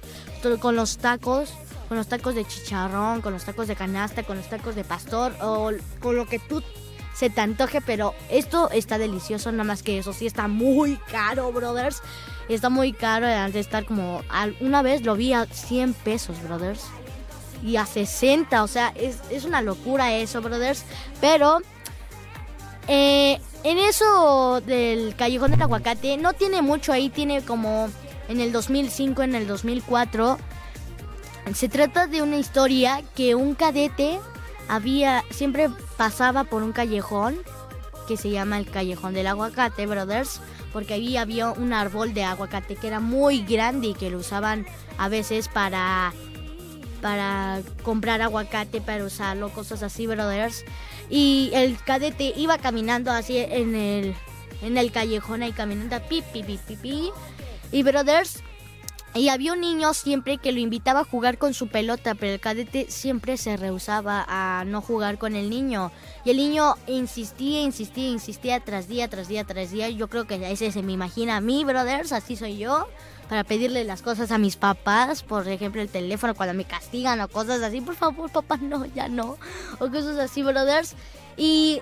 con 0.60 0.76
los 0.76 0.98
tacos. 0.98 1.54
Con 1.88 1.98
los 1.98 2.08
tacos 2.08 2.36
de 2.36 2.46
chicharrón, 2.46 3.20
con 3.20 3.34
los 3.34 3.44
tacos 3.44 3.68
de 3.68 3.76
canasta, 3.76 4.24
con 4.24 4.38
los 4.38 4.48
tacos 4.48 4.76
de 4.76 4.86
pastor 4.86 5.34
o 5.42 5.72
con 6.00 6.16
lo 6.16 6.26
que 6.26 6.40
tú 6.40 6.64
se 7.14 7.30
te 7.30 7.42
antoje, 7.42 7.82
pero 7.82 8.14
esto 8.30 8.70
está 8.72 8.98
delicioso, 8.98 9.52
nada 9.52 9.64
más 9.64 9.84
que 9.84 9.98
eso 9.98 10.14
sí 10.14 10.26
está 10.26 10.48
muy 10.48 10.98
caro, 11.12 11.52
brothers. 11.52 12.02
Está 12.50 12.70
muy 12.70 12.94
caro, 12.94 13.28
de 13.28 13.60
estar 13.60 13.86
como, 13.86 14.22
una 14.60 14.82
vez 14.82 15.04
lo 15.04 15.16
vi 15.16 15.34
a 15.34 15.46
100 15.46 15.94
pesos, 15.94 16.42
brothers. 16.44 16.84
Y 17.64 17.76
a 17.76 17.86
60, 17.86 18.64
o 18.64 18.68
sea, 18.68 18.92
es, 18.96 19.46
una 19.46 19.62
locura 19.62 20.14
eso, 20.14 20.42
brothers. 20.42 20.84
Pero 21.20 21.60
eh, 22.88 23.40
en 23.64 23.78
eso 23.78 24.62
del 24.62 25.16
Callejón 25.16 25.52
del 25.52 25.62
Aguacate, 25.62 26.18
no 26.18 26.34
tiene 26.34 26.62
mucho 26.62 26.92
ahí, 26.92 27.10
tiene 27.10 27.42
como 27.44 27.90
en 28.28 28.40
el 28.42 28.52
2005, 28.52 29.22
en 29.22 29.36
el 29.36 29.48
2004. 29.48 30.38
Se 31.54 31.70
trata 31.70 32.08
de 32.08 32.22
una 32.22 32.38
historia 32.38 33.02
que 33.16 33.36
un 33.36 33.56
cadete 33.56 34.20
había, 34.68 35.24
siempre 35.30 35.70
pasaba 35.98 36.44
por 36.44 36.64
un 36.64 36.72
callejón 36.72 37.38
que 38.08 38.18
se 38.18 38.30
llama 38.30 38.58
el 38.58 38.70
Callejón 38.70 39.14
del 39.14 39.28
Aguacate, 39.28 39.86
brothers, 39.86 40.42
porque 40.74 40.96
ahí 40.96 41.18
había 41.18 41.52
un 41.52 41.74
árbol 41.74 42.14
de 42.14 42.24
aguacate 42.24 42.76
que 42.76 42.88
era 42.88 43.00
muy 43.00 43.44
grande 43.44 43.88
y 43.88 43.94
que 43.94 44.10
lo 44.10 44.18
usaban 44.20 44.66
a 44.98 45.10
veces 45.10 45.48
para 45.48 46.14
para 47.02 47.62
comprar 47.84 48.22
aguacate, 48.22 48.80
para 48.80 49.04
usarlo, 49.04 49.50
cosas 49.50 49.82
así, 49.82 50.06
brothers. 50.06 50.64
Y 51.10 51.50
el 51.54 51.78
cadete 51.84 52.34
iba 52.38 52.58
caminando 52.60 53.12
así 53.12 53.38
en 53.38 53.76
el 53.76 54.16
en 54.62 54.78
el 54.78 54.92
callejón 54.92 55.42
ahí 55.42 55.52
caminando, 55.52 56.00
pi 56.08 56.22
pi, 56.22 56.44
pi. 56.44 57.12
Y 57.72 57.84
brothers, 57.84 58.44
y 59.14 59.28
había 59.28 59.54
un 59.54 59.60
niño 59.60 59.94
siempre 59.94 60.38
que 60.38 60.54
lo 60.54 60.60
invitaba 60.60 61.02
a 61.02 61.04
jugar 61.04 61.38
con 61.38 61.54
su 61.54 61.68
pelota, 61.68 62.16
pero 62.16 62.34
el 62.34 62.40
cadete 62.40 62.86
siempre 62.90 63.36
se 63.36 63.58
rehusaba 63.58 64.26
a 64.28 64.64
no 64.66 64.82
jugar 64.82 65.18
con 65.18 65.36
el 65.36 65.50
niño. 65.50 65.92
Y 66.24 66.30
el 66.30 66.38
niño 66.38 66.76
insistía, 66.88 67.62
insistía, 67.62 68.08
insistía 68.08 68.60
tras 68.62 68.88
día, 68.88 69.10
tras 69.10 69.28
día, 69.28 69.44
tras 69.44 69.72
día. 69.72 69.90
Yo 69.90 70.08
creo 70.08 70.26
que 70.26 70.52
ese 70.52 70.72
se 70.72 70.82
me 70.82 70.94
imagina 70.94 71.38
a 71.38 71.42
mí, 71.42 71.66
brothers, 71.66 72.14
así 72.14 72.38
soy 72.38 72.58
yo. 72.58 72.88
Para 73.28 73.44
pedirle 73.44 73.84
las 73.84 74.02
cosas 74.02 74.32
a 74.32 74.38
mis 74.38 74.56
papás, 74.56 75.24
por 75.24 75.48
ejemplo, 75.48 75.82
el 75.82 75.90
teléfono 75.90 76.36
cuando 76.36 76.54
me 76.54 76.66
castigan 76.66 77.20
o 77.22 77.28
cosas 77.28 77.62
así. 77.62 77.82
Por 77.82 77.96
favor, 77.96 78.30
papá, 78.32 78.58
no, 78.58 78.86
ya 78.86 79.10
no. 79.10 79.38
O 79.80 79.90
cosas 79.90 80.18
así, 80.20 80.42
brothers. 80.42 80.96
Y 81.38 81.82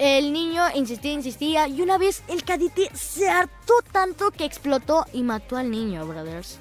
el 0.00 0.32
niño 0.32 0.62
insistía, 0.74 1.12
insistía 1.12 1.68
y 1.68 1.82
una 1.82 1.98
vez 1.98 2.22
el 2.26 2.42
cadete 2.42 2.90
se 2.94 3.28
hartó 3.28 3.74
tanto 3.92 4.30
que 4.30 4.46
explotó 4.46 5.04
y 5.12 5.22
mató 5.22 5.58
al 5.58 5.70
niño, 5.70 6.06
brothers. 6.06 6.58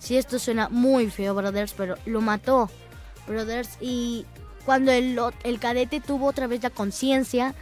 Si 0.00 0.16
esto 0.16 0.40
suena 0.40 0.68
muy 0.68 1.08
feo, 1.08 1.32
brothers, 1.32 1.74
pero 1.74 1.94
lo 2.06 2.20
mató, 2.20 2.68
brothers. 3.28 3.78
Y 3.80 4.26
cuando 4.64 4.90
el, 4.90 5.16
el 5.44 5.60
cadete 5.60 6.00
tuvo 6.00 6.26
otra 6.26 6.48
vez 6.48 6.60
la 6.64 6.70
conciencia, 6.70 7.54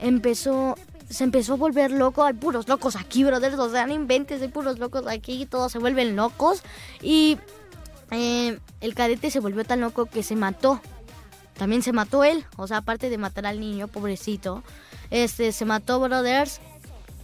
empezó, 0.00 0.74
se 1.08 1.22
empezó 1.22 1.52
a 1.52 1.56
volver 1.58 1.92
loco. 1.92 2.24
Hay 2.24 2.34
puros 2.34 2.66
locos 2.66 2.96
aquí, 2.96 3.22
brothers. 3.22 3.56
O 3.60 3.70
sea, 3.70 3.86
no 3.86 3.94
inventes, 3.94 4.42
hay 4.42 4.48
puros 4.48 4.80
locos 4.80 5.06
aquí, 5.06 5.46
todos 5.46 5.70
se 5.70 5.78
vuelven 5.78 6.16
locos. 6.16 6.64
Y 7.00 7.38
eh, 8.10 8.58
el 8.80 8.94
cadete 8.96 9.30
se 9.30 9.38
volvió 9.38 9.62
tan 9.62 9.80
loco 9.80 10.06
que 10.06 10.24
se 10.24 10.34
mató 10.34 10.80
también 11.58 11.82
se 11.82 11.92
mató 11.92 12.24
él, 12.24 12.44
o 12.56 12.66
sea, 12.66 12.78
aparte 12.78 13.10
de 13.10 13.18
matar 13.18 13.46
al 13.46 13.60
niño, 13.60 13.88
pobrecito, 13.88 14.62
este, 15.10 15.52
se 15.52 15.64
mató, 15.64 16.00
brothers, 16.00 16.60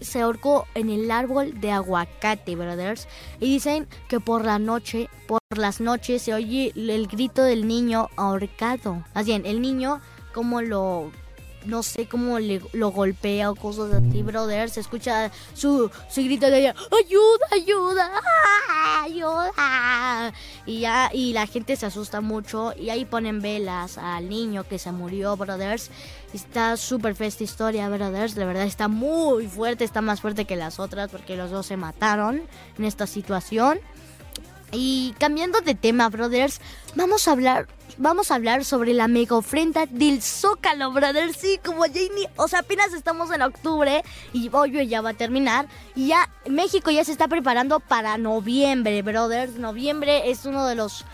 se 0.01 0.21
ahorcó 0.21 0.67
en 0.75 0.91
el 0.91 1.11
árbol 1.11 1.61
de 1.61 1.71
aguacate, 1.71 2.57
brothers. 2.57 3.09
Y 3.41 3.47
dicen 3.47 3.87
que 4.09 4.21
por 4.21 4.45
la 4.45 4.59
noche, 4.59 5.09
por 5.27 5.41
las 5.57 5.81
noches 5.81 6.23
se 6.23 6.35
oye 6.35 6.73
el 6.75 7.07
grito 7.07 7.43
del 7.43 7.67
niño 7.67 8.09
ahorcado. 8.17 9.05
Más 9.15 9.27
bien, 9.27 9.47
el 9.47 9.61
niño 9.61 10.01
como 10.35 10.63
lo 10.63 11.13
no 11.65 11.83
sé 11.83 12.07
cómo 12.07 12.39
le, 12.39 12.61
lo 12.73 12.91
golpea 12.91 13.51
o 13.51 13.55
cosas 13.55 13.93
así, 13.93 14.23
brother. 14.23 14.71
Se 14.71 14.81
escucha 14.81 15.31
su, 15.55 15.91
su 16.09 16.23
grito 16.23 16.51
de 16.51 16.69
ayuda, 16.69 17.47
ayuda, 17.51 18.11
ayuda. 19.03 20.33
Y 20.67 20.81
ya, 20.81 21.11
y 21.13 21.33
la 21.33 21.47
gente 21.47 21.77
se 21.77 21.87
asusta 21.87 22.21
mucho. 22.21 22.73
Y 22.79 22.91
ahí 22.91 23.05
ponen 23.05 23.41
velas 23.41 23.99
al 23.99 24.29
niño 24.29 24.65
que 24.65 24.79
se 24.79 24.93
murió, 24.93 25.37
brothers. 25.37 25.91
Está 26.33 26.77
súper 26.77 27.15
fea 27.15 27.29
esta 27.29 27.45
historia, 27.45 27.89
brothers. 27.89 28.35
De 28.35 28.45
verdad 28.45 28.65
está 28.65 28.89
muy 28.89 29.47
fuerte, 29.47 29.85
está 29.85 30.01
más 30.01 30.21
fuerte 30.21 30.45
que 30.45 30.57
las 30.57 30.81
otras 30.81 31.11
porque 31.11 31.37
los 31.37 31.51
dos 31.51 31.67
se 31.67 31.77
mataron 31.77 32.43
en 32.79 32.85
esta 32.85 33.07
situación. 33.07 33.79
Y 34.73 35.15
cambiando 35.19 35.61
de 35.61 35.75
tema, 35.75 36.09
brothers, 36.09 36.61
vamos 36.95 37.29
a 37.29 37.33
hablar 37.33 37.69
vamos 37.99 38.31
a 38.31 38.37
hablar 38.37 38.65
sobre 38.65 38.95
la 38.95 39.09
mega 39.09 39.37
ofrenda 39.37 39.87
del 39.87 40.23
Zócalo, 40.23 40.93
brothers. 40.93 41.37
Sí, 41.37 41.59
como 41.65 41.83
Jamie, 41.83 42.29
o 42.37 42.49
sea, 42.49 42.61
apenas 42.61 42.93
estamos 42.93 43.31
en 43.31 43.43
octubre 43.43 44.03
y 44.33 44.51
hoy 44.53 44.87
ya 44.87 45.01
va 45.01 45.11
a 45.11 45.15
terminar. 45.15 45.67
Y 45.95 46.09
ya 46.09 46.29
México 46.49 46.91
ya 46.91 47.05
se 47.05 47.13
está 47.13 47.29
preparando 47.29 47.81
para 47.81 48.19
noviembre, 48.19 49.03
brothers. 49.03 49.55
Noviembre 49.55 50.31
es 50.31 50.45
uno 50.47 50.67
de 50.67 50.75
los 50.75 51.05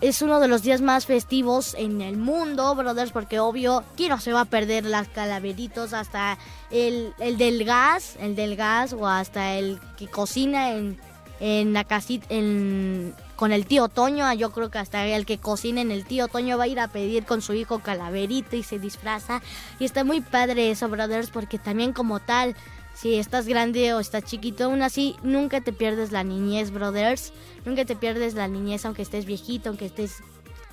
es 0.00 0.22
uno 0.22 0.38
de 0.38 0.46
los 0.46 0.62
días 0.62 0.80
más 0.80 1.06
festivos 1.06 1.74
en 1.76 2.00
el 2.02 2.16
mundo, 2.16 2.72
brothers, 2.76 3.10
porque 3.10 3.40
obvio, 3.40 3.82
¿quién 3.96 4.10
no 4.10 4.20
se 4.20 4.32
va 4.32 4.42
a 4.42 4.44
perder 4.44 4.84
las 4.84 5.08
calaveritos 5.08 5.92
hasta 5.92 6.38
el, 6.70 7.14
el 7.18 7.36
del 7.36 7.64
gas, 7.64 8.14
el 8.20 8.36
del 8.36 8.54
gas 8.54 8.92
o 8.92 9.08
hasta 9.08 9.54
el 9.54 9.80
que 9.96 10.06
cocina 10.06 10.70
en 10.70 11.00
en 11.40 11.72
la 11.72 11.84
casita, 11.84 12.26
en, 12.30 13.14
con 13.38 13.52
el 13.52 13.66
tío 13.66 13.88
Toño. 13.88 14.30
Yo 14.34 14.50
creo 14.50 14.68
que 14.68 14.78
hasta 14.78 15.06
el 15.06 15.24
que 15.24 15.38
cocina 15.38 15.80
en 15.80 15.92
el 15.92 16.04
tío 16.04 16.26
Toño 16.26 16.58
va 16.58 16.64
a 16.64 16.66
ir 16.66 16.80
a 16.80 16.88
pedir 16.88 17.24
con 17.24 17.40
su 17.40 17.54
hijo 17.54 17.78
calaverito 17.78 18.56
y 18.56 18.64
se 18.64 18.80
disfraza. 18.80 19.40
Y 19.78 19.84
está 19.84 20.02
muy 20.02 20.20
padre 20.20 20.72
eso, 20.72 20.88
brothers, 20.88 21.30
porque 21.30 21.56
también 21.56 21.92
como 21.92 22.18
tal, 22.18 22.56
si 22.94 23.14
estás 23.14 23.46
grande 23.46 23.94
o 23.94 24.00
estás 24.00 24.24
chiquito, 24.24 24.64
aún 24.64 24.82
así 24.82 25.14
nunca 25.22 25.60
te 25.60 25.72
pierdes 25.72 26.10
la 26.10 26.24
niñez, 26.24 26.72
brothers. 26.72 27.32
Nunca 27.64 27.84
te 27.84 27.94
pierdes 27.94 28.34
la 28.34 28.48
niñez 28.48 28.84
aunque 28.84 29.02
estés 29.02 29.24
viejito, 29.24 29.68
aunque 29.68 29.86
estés 29.86 30.16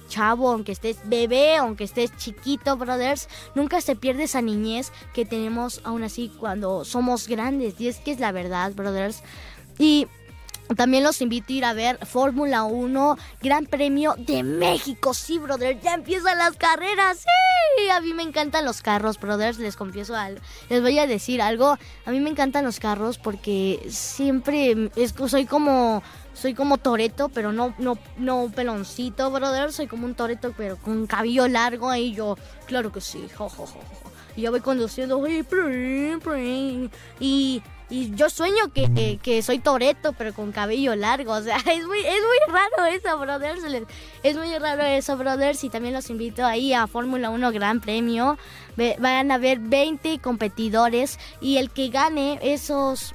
chavo, 0.10 0.50
aunque 0.50 0.72
estés 0.72 0.98
bebé, 1.06 1.58
aunque 1.58 1.84
estés 1.84 2.18
chiquito, 2.18 2.78
brothers, 2.78 3.30
nunca 3.54 3.80
se 3.80 3.96
pierde 3.96 4.24
esa 4.24 4.42
niñez 4.42 4.92
que 5.14 5.26
tenemos 5.26 5.82
aún 5.84 6.04
así 6.04 6.32
cuando 6.40 6.84
somos 6.84 7.28
grandes. 7.28 7.80
Y 7.80 7.90
es 7.90 8.00
que 8.00 8.12
es 8.12 8.20
la 8.20 8.32
verdad, 8.32 8.74
brothers. 8.74 9.22
Y 9.78 10.08
también 10.76 11.04
los 11.04 11.22
invito 11.22 11.54
a 11.54 11.56
ir 11.56 11.66
a 11.66 11.74
ver 11.74 12.06
Fórmula 12.06 12.64
1, 12.64 13.18
Gran 13.42 13.66
Premio 13.66 14.16
de 14.18 14.44
México. 14.44 15.14
Sí, 15.14 15.38
brother, 15.38 15.80
ya 15.80 15.94
empiezan 15.94 16.38
las 16.38 16.56
carreras. 16.58 17.20
Sí, 17.20 17.90
a 17.90 18.02
mí 18.02 18.14
me 18.14 18.24
encantan 18.24 18.66
los 18.66 18.82
carros, 18.82 19.20
brothers. 19.20 19.60
Les 19.60 19.76
confieso 19.76 20.16
algo. 20.16 20.42
Les 20.70 20.82
voy 20.82 20.98
a 20.98 21.08
decir 21.08 21.42
algo. 21.42 21.78
A 22.06 22.12
mí 22.12 22.20
me 22.20 22.30
encantan 22.30 22.66
los 22.66 22.80
carros 22.80 23.18
porque 23.18 23.86
siempre 23.90 24.90
es, 24.96 25.14
soy 25.28 25.46
como 25.46 26.02
soy 26.34 26.54
como 26.54 26.78
Toreto, 26.78 27.30
pero 27.30 27.54
no, 27.54 27.74
no, 27.78 27.98
no 28.18 28.52
peloncito, 28.54 29.32
brother. 29.32 29.72
Soy 29.72 29.88
como 29.88 30.06
un 30.06 30.16
Toreto, 30.16 30.54
pero 30.56 30.78
con 30.78 31.08
cabello 31.08 31.48
largo. 31.48 31.94
Y 31.96 32.14
yo, 32.14 32.38
claro 32.66 32.92
que 32.92 33.02
sí, 33.02 33.28
jo, 33.36 33.50
Y 34.36 34.42
yo 34.42 34.52
voy 34.52 34.62
conduciendo, 34.62 35.26
y 37.20 37.64
y 37.90 38.16
yo 38.16 38.30
sueño 38.30 38.72
que, 38.74 39.20
que, 39.22 39.42
soy 39.44 39.60
Toreto, 39.60 40.14
pero 40.14 40.34
con 40.34 40.52
cabello 40.52 40.96
largo. 40.96 41.34
O 41.34 41.42
sea, 41.42 41.58
es 41.72 41.86
muy, 41.86 42.00
es 42.00 42.22
muy 42.22 42.54
raro 42.54 42.86
eso, 42.92 43.18
brothers. 43.20 43.62
Es 44.24 44.36
muy 44.36 44.58
raro 44.58 44.84
eso, 44.84 45.18
brothers. 45.18 45.64
Y 45.64 45.70
también 45.70 45.94
los 45.94 46.10
invito 46.10 46.46
ahí 46.46 46.74
a 46.74 46.88
Fórmula 46.88 47.30
1 47.30 47.52
Gran 47.52 47.82
Premio. 47.82 48.38
Van 49.00 49.32
a 49.32 49.36
haber 49.36 49.60
20 49.60 50.20
competidores. 50.20 51.20
Y 51.42 51.58
el 51.58 51.70
que 51.70 51.90
gane 51.90 52.40
esos... 52.42 53.14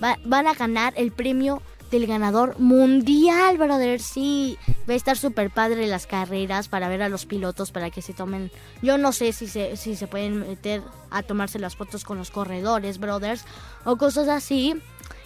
van 0.00 0.46
a 0.46 0.54
ganar 0.54 0.94
el 0.96 1.12
premio 1.12 1.62
del 1.90 2.06
ganador 2.06 2.58
mundial, 2.58 3.58
brother. 3.58 4.00
Sí, 4.00 4.58
va 4.88 4.94
a 4.94 4.96
estar 4.96 5.16
súper 5.16 5.50
padre 5.50 5.86
las 5.86 6.06
carreras 6.06 6.68
para 6.68 6.88
ver 6.88 7.02
a 7.02 7.08
los 7.08 7.26
pilotos, 7.26 7.72
para 7.72 7.90
que 7.90 8.02
se 8.02 8.12
tomen. 8.12 8.50
Yo 8.82 8.98
no 8.98 9.12
sé 9.12 9.32
si 9.32 9.46
se, 9.46 9.76
si 9.76 9.96
se 9.96 10.06
pueden 10.06 10.40
meter 10.40 10.82
a 11.10 11.22
tomarse 11.22 11.58
las 11.58 11.76
fotos 11.76 12.04
con 12.04 12.18
los 12.18 12.30
corredores, 12.30 12.98
brothers, 12.98 13.44
o 13.84 13.96
cosas 13.96 14.28
así. 14.28 14.74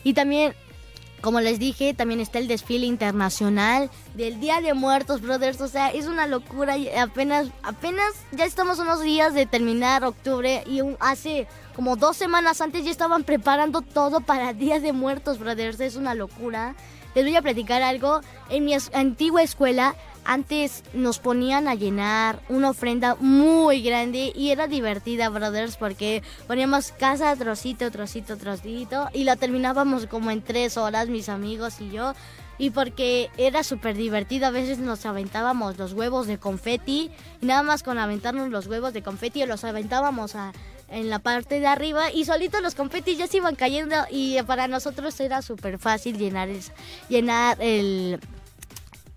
Y 0.03 0.15
también 0.15 0.55
como 1.25 1.41
les 1.41 1.59
dije, 1.59 1.95
también 1.95 2.21
está 2.21 2.39
el 2.39 2.49
desfile 2.49 2.85
internacional 2.85 3.91
del 4.13 4.41
Día 4.41 4.61
de 4.61 4.75
Muertos, 4.75 5.23
brothers. 5.23 5.59
O 5.63 5.69
sea, 5.69 5.89
es 5.89 6.07
una 6.07 6.27
locura. 6.27 6.77
Apenas, 7.01 7.49
apenas 7.63 8.13
ya 8.33 8.45
estamos 8.45 8.79
unos 8.79 9.01
días 9.01 9.33
de 9.33 9.47
terminar 9.47 10.05
octubre 10.05 10.63
y 10.67 10.83
hace 11.01 11.47
como 11.75 11.97
dos 11.97 12.19
semanas 12.19 12.61
antes 12.61 12.85
ya 12.85 12.91
estaban 12.91 13.25
preparando 13.25 13.81
todo 13.81 14.21
para 14.21 14.53
Día 14.53 14.81
de 14.81 14.93
Muertos, 14.93 15.39
brothers. 15.39 15.81
Es 15.81 15.97
una 15.97 16.15
locura. 16.15 16.75
Les 17.15 17.25
voy 17.25 17.35
a 17.37 17.41
platicar 17.41 17.81
algo. 17.81 18.21
En 18.51 18.67
mi 18.67 18.77
antigua 18.93 19.43
escuela 19.43 19.95
antes 20.25 20.83
nos 20.93 21.19
ponían 21.19 21.69
a 21.69 21.75
llenar 21.75 22.41
una 22.49 22.71
ofrenda 22.71 23.17
muy 23.21 23.83
grande 23.83 24.33
y 24.35 24.51
era 24.51 24.67
divertida, 24.67 25.29
brothers, 25.29 25.77
porque 25.77 26.23
poníamos 26.47 26.93
casa, 26.93 27.35
trocito, 27.37 27.91
trocito, 27.91 28.37
trocito 28.37 29.09
y 29.13 29.25
la 29.25 29.37
terminábamos 29.37 30.07
como 30.07 30.31
en 30.31 30.43
tres 30.43 30.77
horas, 30.77 31.09
mis 31.09 31.29
amigos 31.29 31.81
y 31.81 31.91
yo. 31.91 32.15
Y 32.57 32.71
porque 32.71 33.31
era 33.37 33.65
súper 33.65 33.97
divertido, 33.97 34.47
a 34.47 34.51
veces 34.51 34.79
nos 34.79 35.05
aventábamos 35.07 35.77
los 35.77 35.93
huevos 35.93 36.29
de 36.29 36.39
confeti 36.39 37.11
y 37.41 37.47
nada 37.47 37.65
más 37.65 37.83
con 37.83 37.99
aventarnos 37.99 38.49
los 38.49 38.69
huevos 38.69 38.93
de 38.93 39.03
confeti 39.03 39.45
los 39.45 39.65
aventábamos 39.65 40.37
en 40.89 41.11
la 41.11 41.19
parte 41.19 41.59
de 41.59 41.67
arriba 41.67 42.13
y 42.13 42.25
solitos 42.25 42.63
los 42.63 42.77
confetis 42.77 43.19
ya 43.19 43.27
se 43.27 43.39
iban 43.39 43.57
cayendo 43.57 43.97
y 44.11 44.41
para 44.43 44.69
nosotros 44.69 45.19
era 45.19 45.43
súper 45.43 45.79
fácil 45.79 46.17
llenar 46.17 46.49
el, 47.61 48.21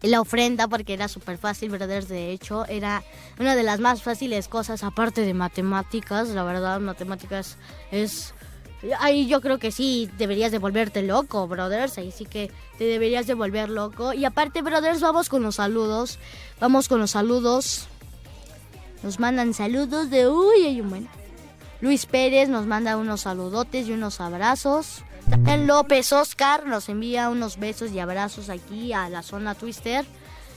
la 0.02 0.22
ofrenda 0.22 0.68
porque 0.68 0.94
era 0.94 1.08
súper 1.08 1.38
fácil, 1.38 1.70
brothers. 1.70 2.08
De 2.08 2.32
hecho, 2.32 2.66
era 2.66 3.04
una 3.40 3.56
de 3.56 3.64
las 3.64 3.80
más 3.80 4.04
fáciles 4.04 4.48
cosas, 4.48 4.84
aparte 4.84 5.22
de 5.22 5.34
matemáticas. 5.34 6.30
La 6.30 6.44
verdad, 6.44 6.80
matemáticas 6.80 7.58
es. 7.92 8.34
Ahí 9.00 9.28
yo 9.28 9.42
creo 9.42 9.58
que 9.58 9.72
sí 9.72 10.10
deberías 10.20 10.52
de 10.52 10.60
volverte 10.60 11.02
loco, 11.02 11.48
brothers. 11.48 11.98
Ahí 11.98 12.12
sí 12.12 12.26
que 12.26 12.52
te 12.78 12.84
deberías 12.84 13.26
de 13.26 13.34
volver 13.34 13.70
loco. 13.70 14.14
Y 14.14 14.26
aparte, 14.26 14.62
brothers, 14.62 15.02
vamos 15.02 15.30
con 15.30 15.42
los 15.42 15.56
saludos. 15.56 16.20
Vamos 16.60 16.88
con 16.88 17.00
los 17.00 17.12
saludos. 17.12 17.88
Nos 19.02 19.20
mandan 19.20 19.54
saludos 19.54 20.10
de. 20.10 20.28
Uy, 20.28 20.66
hay 20.66 20.82
un 20.82 20.90
buen. 20.90 21.08
Luis 21.82 22.06
Pérez 22.08 22.50
nos 22.50 22.66
manda 22.66 22.98
unos 22.98 23.22
saludotes 23.22 23.88
y 23.88 23.92
unos 23.92 24.20
abrazos. 24.20 25.04
López 25.68 26.14
Oscar 26.14 26.66
nos 26.66 26.88
envía 26.88 27.30
unos 27.30 27.60
besos 27.60 27.92
y 27.92 28.00
abrazos 28.00 28.50
aquí 28.50 28.94
a 28.94 29.10
la 29.10 29.22
zona 29.22 29.54
Twister. 29.54 30.06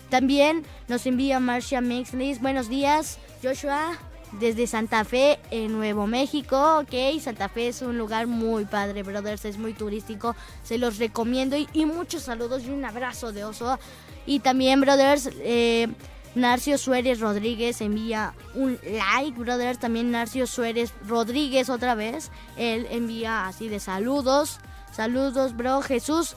También 0.09 0.65
nos 0.87 1.05
envía 1.07 1.41
Marcia 1.41 1.81
Mixlis. 1.81 2.41
Buenos 2.41 2.69
días, 2.69 3.19
Joshua, 3.43 3.99
desde 4.33 4.67
Santa 4.67 5.05
Fe, 5.05 5.41
en 5.51 5.73
Nuevo 5.73 6.07
México. 6.07 6.79
Ok, 6.79 7.21
Santa 7.21 7.49
Fe 7.49 7.69
es 7.69 7.83
un 7.83 7.99
lugar 7.99 8.29
muy 8.29 8.65
padre, 8.65 9.03
brothers, 9.03 9.45
es 9.45 9.59
muy 9.59 9.73
turístico. 9.73 10.37
Se 10.63 10.79
los 10.79 10.99
recomiendo 10.99 11.57
y, 11.57 11.69
y 11.73 11.87
muchos 11.87 12.23
saludos 12.23 12.63
y 12.65 12.71
un 12.71 12.85
abrazo 12.85 13.33
de 13.33 13.45
oso. 13.45 13.79
Y 14.27 14.41
también, 14.41 14.81
brothers, 14.81 15.31
eh, 15.41 15.89
Narcio 16.35 16.79
Suárez 16.79 17.21
Rodríguez 17.21 17.81
envía 17.81 18.35
un 18.55 18.79
like, 18.85 19.39
brother. 19.39 19.77
También 19.77 20.11
Narcio 20.11 20.47
Suárez 20.47 20.93
Rodríguez 21.07 21.69
otra 21.69 21.95
vez. 21.95 22.31
Él 22.57 22.87
envía 22.91 23.47
así 23.47 23.69
de 23.69 23.81
saludos. 23.81 24.59
Saludos, 24.93 25.57
bro. 25.57 25.83
Jesús. 25.83 26.37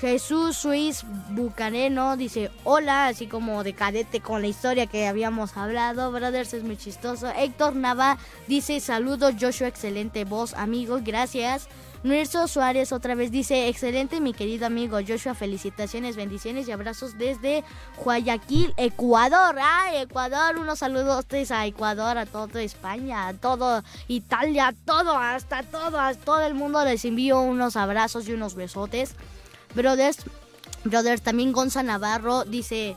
Jesús 0.00 0.56
Suiz 0.56 1.04
Bucaneno 1.28 2.16
dice 2.16 2.50
hola, 2.64 3.06
así 3.06 3.28
como 3.28 3.62
de 3.62 3.72
cadete 3.72 4.20
con 4.20 4.42
la 4.42 4.48
historia 4.48 4.88
que 4.88 5.06
habíamos 5.06 5.56
hablado. 5.56 6.10
Brothers 6.10 6.54
es 6.54 6.64
muy 6.64 6.76
chistoso. 6.76 7.30
Héctor 7.30 7.76
Nava 7.76 8.18
dice 8.48 8.80
saludos, 8.80 9.34
Joshua, 9.40 9.68
excelente 9.68 10.24
voz, 10.24 10.54
amigo, 10.54 10.98
gracias. 11.04 11.68
Nurso 12.02 12.48
Suárez 12.48 12.92
otra 12.92 13.14
vez 13.14 13.30
dice, 13.30 13.68
excelente 13.68 14.20
mi 14.20 14.32
querido 14.32 14.66
amigo 14.66 14.98
Joshua, 15.06 15.34
felicitaciones, 15.34 16.16
bendiciones 16.16 16.66
y 16.66 16.72
abrazos 16.72 17.16
desde 17.16 17.62
Guayaquil, 18.02 18.74
Ecuador. 18.76 19.56
Ah, 19.60 19.90
Ecuador, 19.94 20.58
unos 20.58 20.80
saludos 20.80 21.24
a 21.52 21.66
Ecuador, 21.66 22.18
a 22.18 22.26
toda 22.26 22.60
España, 22.60 23.28
a 23.28 23.34
todo 23.34 23.84
Italia, 24.08 24.68
a 24.68 24.72
todo, 24.72 25.16
hasta 25.16 25.62
todo, 25.62 26.00
a 26.00 26.14
todo 26.14 26.40
el 26.40 26.54
mundo 26.54 26.84
les 26.84 27.04
envío 27.04 27.40
unos 27.40 27.76
abrazos 27.76 28.28
y 28.28 28.32
unos 28.32 28.56
besotes. 28.56 29.14
Brothers, 29.74 30.18
brothers, 30.82 31.22
también 31.22 31.52
Gonza 31.52 31.82
Navarro 31.82 32.44
dice... 32.44 32.96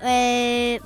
Eh, 0.00 0.80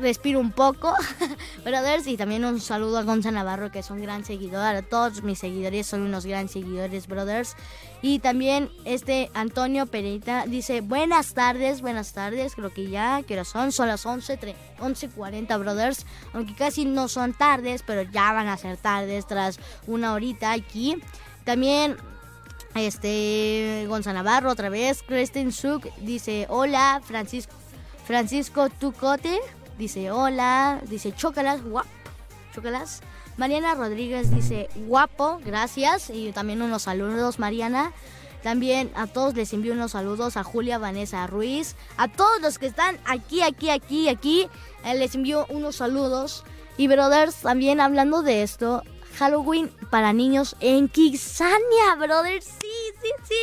respiro 0.00 0.40
un 0.40 0.50
poco, 0.50 0.94
brothers, 1.64 2.06
y 2.06 2.16
también 2.16 2.44
un 2.44 2.60
saludo 2.60 2.98
a 2.98 3.02
Gonza 3.02 3.30
Navarro, 3.30 3.70
que 3.70 3.80
es 3.80 3.90
un 3.90 4.00
gran 4.00 4.24
seguidor, 4.24 4.76
a 4.76 4.82
todos 4.82 5.22
mis 5.22 5.38
seguidores 5.38 5.86
son 5.86 6.02
unos 6.02 6.24
gran 6.24 6.48
seguidores, 6.48 7.06
brothers, 7.06 7.54
y 8.00 8.20
también 8.20 8.70
este 8.84 9.30
Antonio 9.34 9.86
Pereita 9.86 10.46
dice, 10.46 10.80
buenas 10.80 11.34
tardes, 11.34 11.82
buenas 11.82 12.12
tardes, 12.12 12.54
creo 12.54 12.72
que 12.72 12.88
ya, 12.88 13.22
que 13.22 13.44
son, 13.44 13.72
son 13.72 13.88
las 13.88 14.06
11, 14.06 14.38
11.40, 14.80 15.58
brothers, 15.58 16.06
aunque 16.32 16.54
casi 16.54 16.84
no 16.84 17.08
son 17.08 17.34
tardes, 17.34 17.82
pero 17.86 18.02
ya 18.02 18.32
van 18.32 18.48
a 18.48 18.56
ser 18.56 18.78
tardes 18.78 19.26
tras 19.26 19.58
una 19.86 20.12
horita 20.14 20.52
aquí, 20.52 20.96
también... 21.44 21.96
Este 22.74 23.86
Gonza 23.88 24.12
Navarro 24.12 24.50
otra 24.50 24.68
vez, 24.68 25.02
Kristen 25.02 25.52
Suk 25.52 25.86
dice 25.96 26.46
hola, 26.48 27.00
Francisco 27.02 27.54
Francisco 28.08 28.70
Tucote 28.70 29.38
dice 29.78 30.10
hola, 30.10 30.80
dice 30.88 31.12
chócalas, 31.12 31.62
guapo, 31.62 31.88
chócalas. 32.54 33.00
Mariana 33.38 33.74
Rodríguez 33.74 34.30
dice 34.34 34.68
guapo, 34.74 35.40
gracias. 35.44 36.10
Y 36.10 36.32
también 36.32 36.60
unos 36.60 36.82
saludos, 36.82 37.38
Mariana. 37.38 37.92
También 38.42 38.90
a 38.94 39.06
todos 39.06 39.34
les 39.34 39.52
envío 39.52 39.72
unos 39.72 39.92
saludos 39.92 40.36
a 40.36 40.42
Julia 40.42 40.78
Vanessa 40.78 41.26
Ruiz. 41.28 41.76
A 41.96 42.08
todos 42.08 42.40
los 42.40 42.58
que 42.58 42.66
están 42.66 42.98
aquí, 43.04 43.42
aquí, 43.42 43.70
aquí, 43.70 44.08
aquí. 44.08 44.48
Eh, 44.84 44.96
les 44.96 45.14
envío 45.14 45.46
unos 45.50 45.76
saludos. 45.76 46.44
Y 46.76 46.88
brothers, 46.88 47.36
también 47.36 47.80
hablando 47.80 48.22
de 48.22 48.42
esto, 48.42 48.82
Halloween 49.18 49.70
para 49.90 50.12
niños 50.12 50.56
en 50.60 50.88
Kixania, 50.88 51.94
brothers. 51.98 52.57
Sí, 53.24 53.34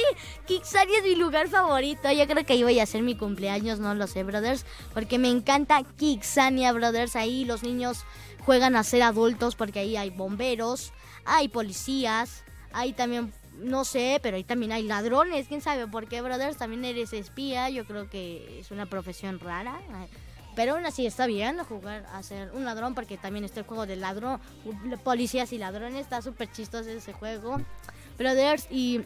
sí, 0.45 0.61
es 0.97 1.03
mi 1.03 1.15
lugar 1.15 1.47
favorito. 1.47 2.11
Yo 2.11 2.27
creo 2.27 2.45
que 2.45 2.53
ahí 2.53 2.63
voy 2.63 2.79
a 2.79 2.83
hacer 2.83 3.01
mi 3.01 3.15
cumpleaños, 3.15 3.79
no 3.79 3.95
lo 3.95 4.07
sé, 4.07 4.23
brothers. 4.23 4.65
Porque 4.93 5.19
me 5.19 5.29
encanta 5.29 5.83
Kixania, 5.83 6.71
brothers. 6.71 7.15
Ahí 7.15 7.45
los 7.45 7.63
niños 7.63 8.05
juegan 8.45 8.75
a 8.75 8.83
ser 8.83 9.01
adultos 9.01 9.55
porque 9.55 9.79
ahí 9.79 9.97
hay 9.97 10.11
bomberos, 10.11 10.93
hay 11.25 11.47
policías, 11.47 12.43
hay 12.71 12.93
también 12.93 13.33
no 13.59 13.85
sé, 13.85 14.19
pero 14.21 14.37
ahí 14.37 14.43
también 14.43 14.71
hay 14.71 14.83
ladrones, 14.83 15.47
quién 15.47 15.61
sabe 15.61 15.87
por 15.87 16.07
qué, 16.07 16.21
brothers, 16.21 16.57
también 16.57 16.83
eres 16.85 17.13
espía, 17.13 17.69
yo 17.69 17.85
creo 17.85 18.09
que 18.09 18.59
es 18.59 18.71
una 18.71 18.85
profesión 18.85 19.39
rara. 19.39 19.79
Pero 20.55 20.73
aún 20.73 20.85
así 20.85 21.05
está 21.05 21.27
bien 21.27 21.57
jugar 21.63 22.05
a 22.13 22.23
ser 22.23 22.51
un 22.53 22.63
ladrón 22.63 22.95
porque 22.95 23.17
también 23.17 23.43
está 23.43 23.59
el 23.59 23.65
juego 23.65 23.85
de 23.85 23.97
ladrón, 23.97 24.39
policías 25.03 25.51
y 25.51 25.57
ladrones, 25.57 26.01
está 26.01 26.21
súper 26.21 26.51
chistoso 26.51 26.89
ese 26.89 27.13
juego. 27.13 27.57
Brothers 28.17 28.67
y 28.69 29.01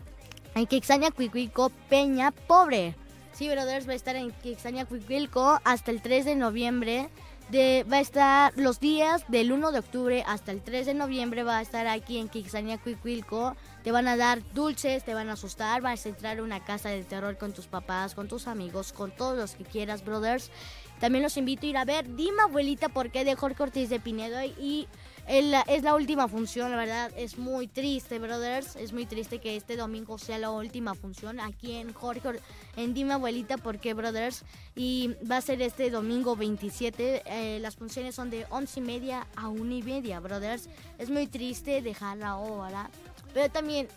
en 0.55 0.67
Kixania 0.67 1.11
Cuicuico 1.11 1.71
Peña 1.89 2.31
Pobre. 2.31 2.95
Sí, 3.33 3.47
Brothers 3.47 3.87
va 3.87 3.93
a 3.93 3.95
estar 3.95 4.15
en 4.15 4.31
Kixania 4.31 4.85
Cuicuilco 4.85 5.59
hasta 5.63 5.91
el 5.91 6.01
3 6.01 6.25
de 6.25 6.35
noviembre. 6.35 7.09
De, 7.49 7.83
va 7.91 7.97
a 7.97 8.01
estar 8.01 8.53
los 8.57 8.79
días 8.79 9.23
del 9.27 9.51
1 9.51 9.71
de 9.71 9.79
octubre 9.79 10.23
hasta 10.27 10.51
el 10.51 10.61
3 10.61 10.87
de 10.87 10.93
noviembre. 10.93 11.43
Va 11.43 11.59
a 11.59 11.61
estar 11.61 11.87
aquí 11.87 12.17
en 12.17 12.27
Kixania, 12.27 12.77
Cuicuilco. 12.77 13.55
Te 13.83 13.91
van 13.91 14.07
a 14.07 14.17
dar 14.17 14.41
dulces, 14.53 15.03
te 15.03 15.13
van 15.13 15.29
a 15.29 15.33
asustar. 15.33 15.81
Vas 15.81 16.05
a 16.05 16.09
entrar 16.09 16.39
a 16.39 16.43
una 16.43 16.63
casa 16.63 16.89
de 16.89 17.03
terror 17.03 17.37
con 17.37 17.53
tus 17.53 17.67
papás, 17.67 18.13
con 18.13 18.27
tus 18.27 18.47
amigos, 18.47 18.91
con 18.91 19.11
todos 19.11 19.37
los 19.37 19.55
que 19.55 19.63
quieras, 19.63 20.03
brothers. 20.03 20.51
También 20.99 21.23
los 21.23 21.37
invito 21.37 21.65
a 21.65 21.69
ir 21.69 21.77
a 21.77 21.85
ver 21.85 22.15
Dime 22.15 22.41
Abuelita 22.41 22.89
porque 22.89 23.23
de 23.23 23.35
Jorge 23.35 23.63
Ortiz 23.63 23.89
de 23.89 23.99
Pinedo 23.99 24.43
y 24.43 24.87
es 25.29 25.83
la 25.83 25.93
última 25.93 26.27
función, 26.27 26.71
la 26.71 26.77
verdad 26.77 27.11
es 27.15 27.37
muy 27.37 27.67
triste, 27.67 28.17
brothers, 28.17 28.75
es 28.75 28.93
muy 28.93 29.05
triste 29.05 29.39
que 29.39 29.55
este 29.55 29.77
domingo 29.77 30.17
sea 30.17 30.39
la 30.39 30.49
última 30.49 30.95
función 30.95 31.39
aquí 31.39 31.73
en 31.73 31.93
Jorge, 31.93 32.39
en 32.75 32.95
Dime 32.95 33.13
Abuelita, 33.13 33.57
porque 33.57 33.93
brothers, 33.93 34.43
y 34.75 35.15
va 35.29 35.37
a 35.37 35.41
ser 35.41 35.61
este 35.61 35.91
domingo 35.91 36.35
27, 36.35 37.21
eh, 37.25 37.59
las 37.59 37.75
funciones 37.75 38.15
son 38.15 38.31
de 38.31 38.47
11 38.49 38.79
y 38.79 38.83
media 38.83 39.27
a 39.35 39.49
1 39.49 39.71
y 39.71 39.83
media, 39.83 40.19
brothers, 40.19 40.67
es 40.97 41.11
muy 41.11 41.27
triste 41.27 41.83
dejar 41.83 42.17
la 42.17 42.37
hora, 42.37 42.89
pero 43.31 43.51
también 43.51 43.87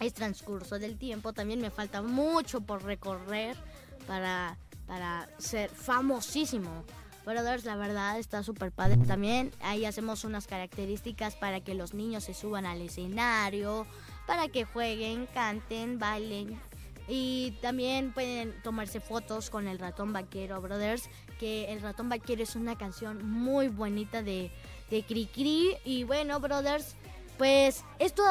es 0.00 0.12
transcurso 0.12 0.78
del 0.78 0.98
tiempo, 0.98 1.32
también 1.32 1.62
me 1.62 1.70
falta 1.70 2.02
mucho 2.02 2.60
por 2.60 2.84
recorrer 2.84 3.56
para, 4.06 4.58
para 4.86 5.30
ser 5.38 5.70
famosísimo. 5.70 6.84
Brothers, 7.24 7.64
la 7.64 7.76
verdad 7.76 8.18
está 8.18 8.42
súper 8.42 8.70
padre 8.70 8.98
también. 9.06 9.50
Ahí 9.60 9.84
hacemos 9.84 10.24
unas 10.24 10.46
características 10.46 11.36
para 11.36 11.60
que 11.60 11.74
los 11.74 11.94
niños 11.94 12.24
se 12.24 12.34
suban 12.34 12.66
al 12.66 12.82
escenario, 12.82 13.86
para 14.26 14.48
que 14.48 14.64
jueguen, 14.64 15.26
canten, 15.26 15.98
bailen. 15.98 16.60
Y 17.08 17.52
también 17.60 18.12
pueden 18.12 18.54
tomarse 18.62 19.00
fotos 19.00 19.50
con 19.50 19.68
el 19.68 19.78
ratón 19.78 20.12
vaquero, 20.12 20.60
brothers. 20.60 21.08
Que 21.38 21.72
el 21.72 21.80
ratón 21.80 22.08
vaquero 22.08 22.42
es 22.42 22.56
una 22.56 22.76
canción 22.76 23.26
muy 23.26 23.68
bonita 23.68 24.22
de, 24.22 24.50
de 24.90 25.02
Cri 25.04 25.76
Y 25.84 26.04
bueno, 26.04 26.40
brothers, 26.40 26.94
pues 27.36 27.84
esto 27.98 28.22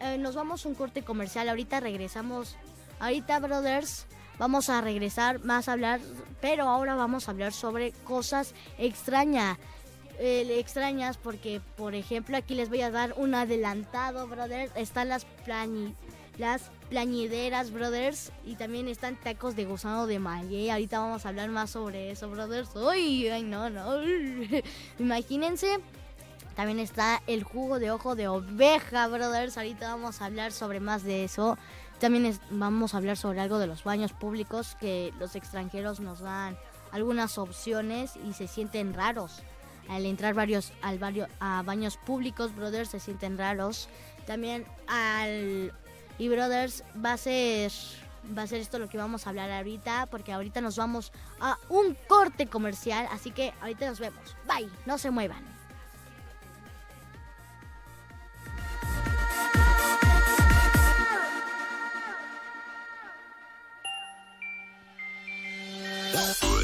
eh, 0.00 0.18
nos 0.18 0.34
vamos 0.34 0.64
a 0.64 0.68
un 0.68 0.74
corte 0.74 1.02
comercial. 1.02 1.48
Ahorita 1.48 1.80
regresamos. 1.80 2.56
Ahorita, 2.98 3.38
brothers, 3.38 4.06
vamos 4.40 4.70
a 4.70 4.80
regresar 4.80 5.44
más 5.44 5.68
a 5.68 5.74
hablar, 5.74 6.00
pero 6.40 6.64
ahora 6.64 6.94
vamos 6.94 7.28
a 7.28 7.30
hablar 7.30 7.52
sobre 7.52 7.92
cosas 8.04 8.54
extrañas. 8.78 9.58
Eh, 10.18 10.58
extrañas 10.58 11.16
porque, 11.16 11.60
por 11.76 11.94
ejemplo, 11.94 12.36
aquí 12.36 12.54
les 12.54 12.68
voy 12.68 12.80
a 12.80 12.90
dar 12.90 13.14
un 13.16 13.34
adelantado, 13.34 14.26
brothers. 14.26 14.72
Están 14.76 15.10
las 15.10 15.26
las 16.38 16.70
plañideras, 16.88 17.70
brothers, 17.70 18.32
y 18.44 18.54
también 18.54 18.88
están 18.88 19.16
tacos 19.16 19.56
de 19.56 19.66
gusano 19.66 20.06
de 20.06 20.18
malle. 20.18 20.72
Ahorita 20.72 20.98
vamos 20.98 21.26
a 21.26 21.28
hablar 21.28 21.50
más 21.50 21.70
sobre 21.70 22.10
eso, 22.10 22.30
brothers. 22.30 22.74
Uy, 22.74 23.28
ay, 23.28 23.42
no, 23.42 23.68
no. 23.68 24.02
Imagínense. 24.98 25.78
También 26.56 26.78
está 26.80 27.22
el 27.26 27.42
jugo 27.42 27.78
de 27.78 27.90
ojo 27.90 28.14
de 28.14 28.28
oveja, 28.28 29.06
brothers. 29.08 29.56
Ahorita 29.58 29.88
vamos 29.88 30.20
a 30.20 30.26
hablar 30.26 30.52
sobre 30.52 30.80
más 30.80 31.02
de 31.02 31.24
eso. 31.24 31.58
También 32.00 32.40
vamos 32.50 32.94
a 32.94 32.96
hablar 32.96 33.18
sobre 33.18 33.40
algo 33.40 33.58
de 33.58 33.66
los 33.66 33.84
baños 33.84 34.14
públicos 34.14 34.74
que 34.80 35.12
los 35.18 35.36
extranjeros 35.36 36.00
nos 36.00 36.20
dan 36.20 36.56
algunas 36.92 37.36
opciones 37.36 38.16
y 38.16 38.32
se 38.32 38.48
sienten 38.48 38.94
raros. 38.94 39.42
Al 39.86 40.06
entrar 40.06 40.32
varios 40.32 40.72
al 40.80 40.98
a 41.40 41.62
baños 41.62 41.98
públicos, 41.98 42.56
brothers, 42.56 42.88
se 42.88 43.00
sienten 43.00 43.36
raros. 43.36 43.90
También 44.26 44.64
al 44.86 45.72
y 46.18 46.28
brothers 46.28 46.84
va 47.04 47.12
a 47.12 47.16
ser 47.18 47.70
va 48.36 48.42
a 48.42 48.46
ser 48.46 48.60
esto 48.60 48.78
lo 48.78 48.88
que 48.88 48.96
vamos 48.96 49.26
a 49.26 49.30
hablar 49.30 49.50
ahorita 49.50 50.06
porque 50.06 50.32
ahorita 50.32 50.62
nos 50.62 50.76
vamos 50.76 51.12
a 51.38 51.58
un 51.68 51.96
corte 52.08 52.46
comercial, 52.46 53.08
así 53.12 53.30
que 53.30 53.52
ahorita 53.60 53.86
nos 53.86 54.00
vemos. 54.00 54.36
Bye, 54.46 54.70
no 54.86 54.96
se 54.96 55.10
muevan. 55.10 55.59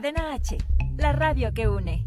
Cadena 0.00 0.32
H, 0.32 0.56
la 0.96 1.12
radio 1.12 1.52
que 1.52 1.66
une. 1.66 2.06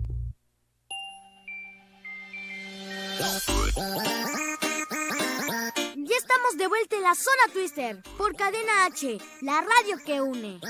Ya 5.97 6.15
estamos 6.17 6.58
de 6.58 6.67
vuelta 6.69 6.95
en 6.95 7.04
la 7.04 7.15
zona 7.15 7.51
Twister 7.51 8.01
por 8.17 8.34
Cadena 8.38 8.86
H, 8.86 9.17
la 9.41 9.60
radio 9.60 9.97
que 10.06 10.21
une. 10.21 10.62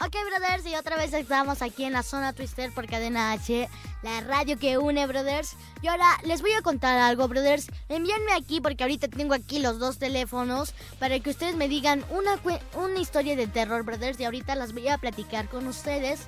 Ok, 0.00 0.16
brothers, 0.26 0.66
y 0.66 0.74
otra 0.74 0.96
vez 0.96 1.12
estamos 1.12 1.60
aquí 1.60 1.84
en 1.84 1.92
la 1.92 2.02
zona 2.02 2.32
Twister 2.32 2.72
por 2.72 2.86
Cadena 2.86 3.32
H, 3.32 3.68
la 4.02 4.20
radio 4.20 4.58
que 4.58 4.78
une, 4.78 5.06
brothers. 5.06 5.56
Y 5.80 5.88
ahora 5.88 6.06
les 6.24 6.42
voy 6.42 6.52
a 6.52 6.62
contar 6.62 6.98
algo, 6.98 7.28
brothers. 7.28 7.68
Envíenme 7.88 8.32
aquí, 8.32 8.60
porque 8.60 8.84
ahorita 8.84 9.08
tengo 9.08 9.34
aquí 9.34 9.58
los 9.58 9.78
dos 9.78 9.98
teléfonos, 9.98 10.74
para 10.98 11.18
que 11.20 11.30
ustedes 11.30 11.56
me 11.56 11.68
digan 11.68 12.04
una, 12.10 12.40
una 12.74 13.00
historia 13.00 13.36
de 13.36 13.46
terror, 13.46 13.84
brothers. 13.84 14.20
Y 14.20 14.24
ahorita 14.24 14.54
las 14.54 14.72
voy 14.72 14.88
a 14.88 14.98
platicar 14.98 15.48
con 15.48 15.66
ustedes. 15.66 16.26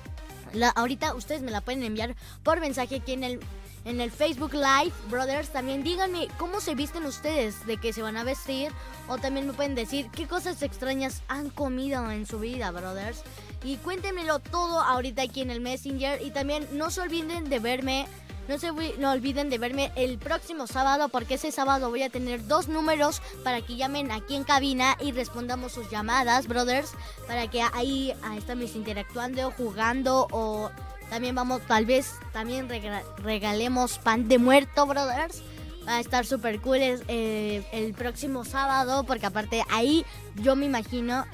ahorita 0.75 1.15
ustedes 1.15 1.41
me 1.41 1.51
la 1.51 1.61
pueden 1.61 1.83
enviar 1.83 2.15
por 2.43 2.59
mensaje 2.59 2.95
aquí 2.95 3.13
en 3.13 3.23
el 3.23 3.39
en 3.85 4.01
el 4.01 4.11
Facebook 4.11 4.53
Live, 4.53 4.91
brothers, 5.09 5.49
también 5.49 5.83
díganme 5.83 6.27
cómo 6.37 6.59
se 6.59 6.73
visten 6.73 7.05
ustedes, 7.05 7.65
de 7.67 7.77
qué 7.77 7.93
se 7.93 8.01
van 8.01 8.17
a 8.17 8.23
vestir, 8.23 8.71
o 9.07 9.19
también 9.19 9.45
me 9.45 9.53
pueden 9.53 9.75
decir 9.75 10.09
qué 10.09 10.27
cosas 10.27 10.63
extrañas 10.63 11.21
han 11.27 11.51
comido 11.51 12.09
en 12.09 12.25
su 12.25 12.39
vida, 12.39 12.71
brothers. 12.71 13.21
Y 13.65 13.77
cuéntenmelo 13.77 14.37
todo 14.37 14.79
ahorita 14.79 15.23
aquí 15.23 15.41
en 15.41 15.49
el 15.49 15.59
Messenger 15.59 16.21
y 16.21 16.29
también 16.29 16.67
no 16.71 16.91
se 16.91 17.01
olviden 17.01 17.49
de 17.49 17.59
verme 17.59 18.05
no 18.47 18.59
se 18.59 18.71
no 18.99 19.11
olviden 19.11 19.49
de 19.49 19.57
verme 19.57 19.91
el 19.95 20.19
próximo 20.19 20.67
sábado 20.67 21.09
porque 21.09 21.33
ese 21.33 21.51
sábado 21.51 21.89
voy 21.89 22.03
a 22.03 22.11
tener 22.11 22.45
dos 22.45 22.67
números 22.67 23.23
para 23.43 23.61
que 23.61 23.75
llamen 23.75 24.11
aquí 24.11 24.35
en 24.35 24.43
cabina 24.43 24.95
y 25.01 25.13
respondamos 25.13 25.71
sus 25.71 25.89
llamadas, 25.89 26.47
brothers, 26.47 26.91
para 27.27 27.47
que 27.49 27.63
ahí, 27.73 28.13
ahí 28.21 28.37
estamos 28.37 28.75
interactuando, 28.75 29.49
jugando 29.49 30.27
o 30.29 30.69
también 31.09 31.33
vamos, 31.33 31.61
tal 31.67 31.87
vez, 31.87 32.13
también 32.33 32.67
regalemos 33.17 33.97
pan 33.97 34.27
de 34.27 34.37
muerto, 34.37 34.85
brothers. 34.85 35.41
Va 35.87 35.97
a 35.97 35.99
estar 35.99 36.25
súper 36.25 36.61
cool 36.61 36.77
eh, 36.81 37.63
el 37.71 37.93
próximo 37.93 38.43
sábado, 38.43 39.03
porque 39.03 39.27
aparte 39.27 39.63
ahí 39.69 40.03
yo 40.35 40.55
me 40.55 40.65
imagino 40.65 41.25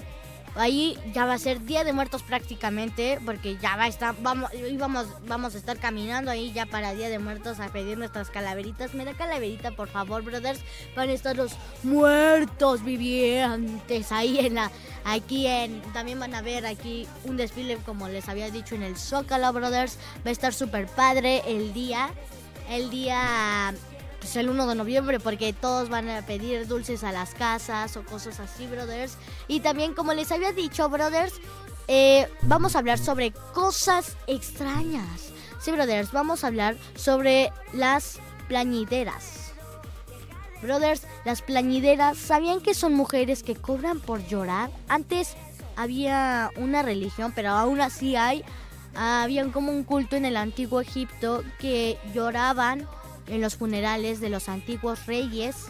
Ahí 0.55 0.97
ya 1.13 1.25
va 1.25 1.33
a 1.33 1.37
ser 1.37 1.63
Día 1.63 1.83
de 1.83 1.93
Muertos 1.93 2.23
prácticamente, 2.23 3.19
porque 3.25 3.57
ya 3.57 3.77
va 3.77 3.83
a 3.83 3.87
estar, 3.87 4.15
vamos, 4.21 4.49
vamos, 4.77 5.07
vamos 5.25 5.55
a 5.55 5.57
estar 5.57 5.77
caminando 5.77 6.29
ahí 6.29 6.51
ya 6.51 6.65
para 6.65 6.93
Día 6.93 7.09
de 7.09 7.19
Muertos 7.19 7.59
a 7.59 7.69
pedir 7.69 7.97
nuestras 7.97 8.29
calaveritas. 8.29 8.93
Me 8.93 9.05
da 9.05 9.13
calaverita, 9.13 9.71
por 9.71 9.87
favor, 9.87 10.23
brothers. 10.23 10.59
Van 10.95 11.09
a 11.09 11.13
estar 11.13 11.37
los 11.37 11.53
muertos 11.83 12.83
vivientes 12.83 14.11
ahí 14.11 14.39
en 14.39 14.55
la, 14.55 14.71
aquí 15.05 15.47
en, 15.47 15.81
también 15.93 16.19
van 16.19 16.35
a 16.35 16.41
ver 16.41 16.65
aquí 16.65 17.07
un 17.23 17.37
desfile 17.37 17.77
como 17.85 18.09
les 18.09 18.27
había 18.27 18.49
dicho 18.51 18.75
en 18.75 18.83
el 18.83 18.97
Zócalo, 18.97 19.53
brothers. 19.53 19.97
Va 20.25 20.29
a 20.29 20.31
estar 20.31 20.53
súper 20.53 20.87
padre 20.87 21.43
el 21.47 21.73
día, 21.73 22.09
el 22.69 22.89
día 22.89 23.73
pues 24.21 24.35
el 24.35 24.49
1 24.49 24.67
de 24.67 24.75
noviembre 24.75 25.19
porque 25.19 25.51
todos 25.51 25.89
van 25.89 26.07
a 26.07 26.21
pedir 26.21 26.67
dulces 26.67 27.03
a 27.03 27.11
las 27.11 27.33
casas 27.33 27.97
o 27.97 28.03
cosas 28.03 28.39
así, 28.39 28.67
brothers. 28.67 29.17
Y 29.47 29.61
también, 29.61 29.95
como 29.95 30.13
les 30.13 30.31
había 30.31 30.53
dicho, 30.53 30.87
brothers, 30.89 31.33
eh, 31.87 32.29
vamos 32.43 32.75
a 32.75 32.79
hablar 32.79 32.99
sobre 32.99 33.31
cosas 33.31 34.15
extrañas. 34.27 35.31
Sí, 35.59 35.71
brothers, 35.71 36.11
vamos 36.11 36.43
a 36.43 36.47
hablar 36.47 36.77
sobre 36.95 37.51
las 37.73 38.19
plañideras. 38.47 39.53
Brothers, 40.61 41.07
las 41.25 41.41
plañideras, 41.41 42.17
¿sabían 42.17 42.61
que 42.61 42.75
son 42.75 42.93
mujeres 42.93 43.41
que 43.41 43.55
cobran 43.55 43.99
por 43.99 44.23
llorar? 44.27 44.69
Antes 44.87 45.35
había 45.75 46.51
una 46.57 46.83
religión, 46.83 47.33
pero 47.35 47.49
aún 47.49 47.81
así 47.81 48.15
hay. 48.15 48.43
Había 48.93 49.51
como 49.51 49.71
un 49.71 49.83
culto 49.83 50.15
en 50.15 50.25
el 50.25 50.37
antiguo 50.37 50.79
Egipto 50.79 51.43
que 51.59 51.97
lloraban 52.13 52.87
en 53.31 53.41
los 53.41 53.55
funerales 53.55 54.19
de 54.19 54.29
los 54.29 54.49
antiguos 54.49 55.05
reyes 55.07 55.67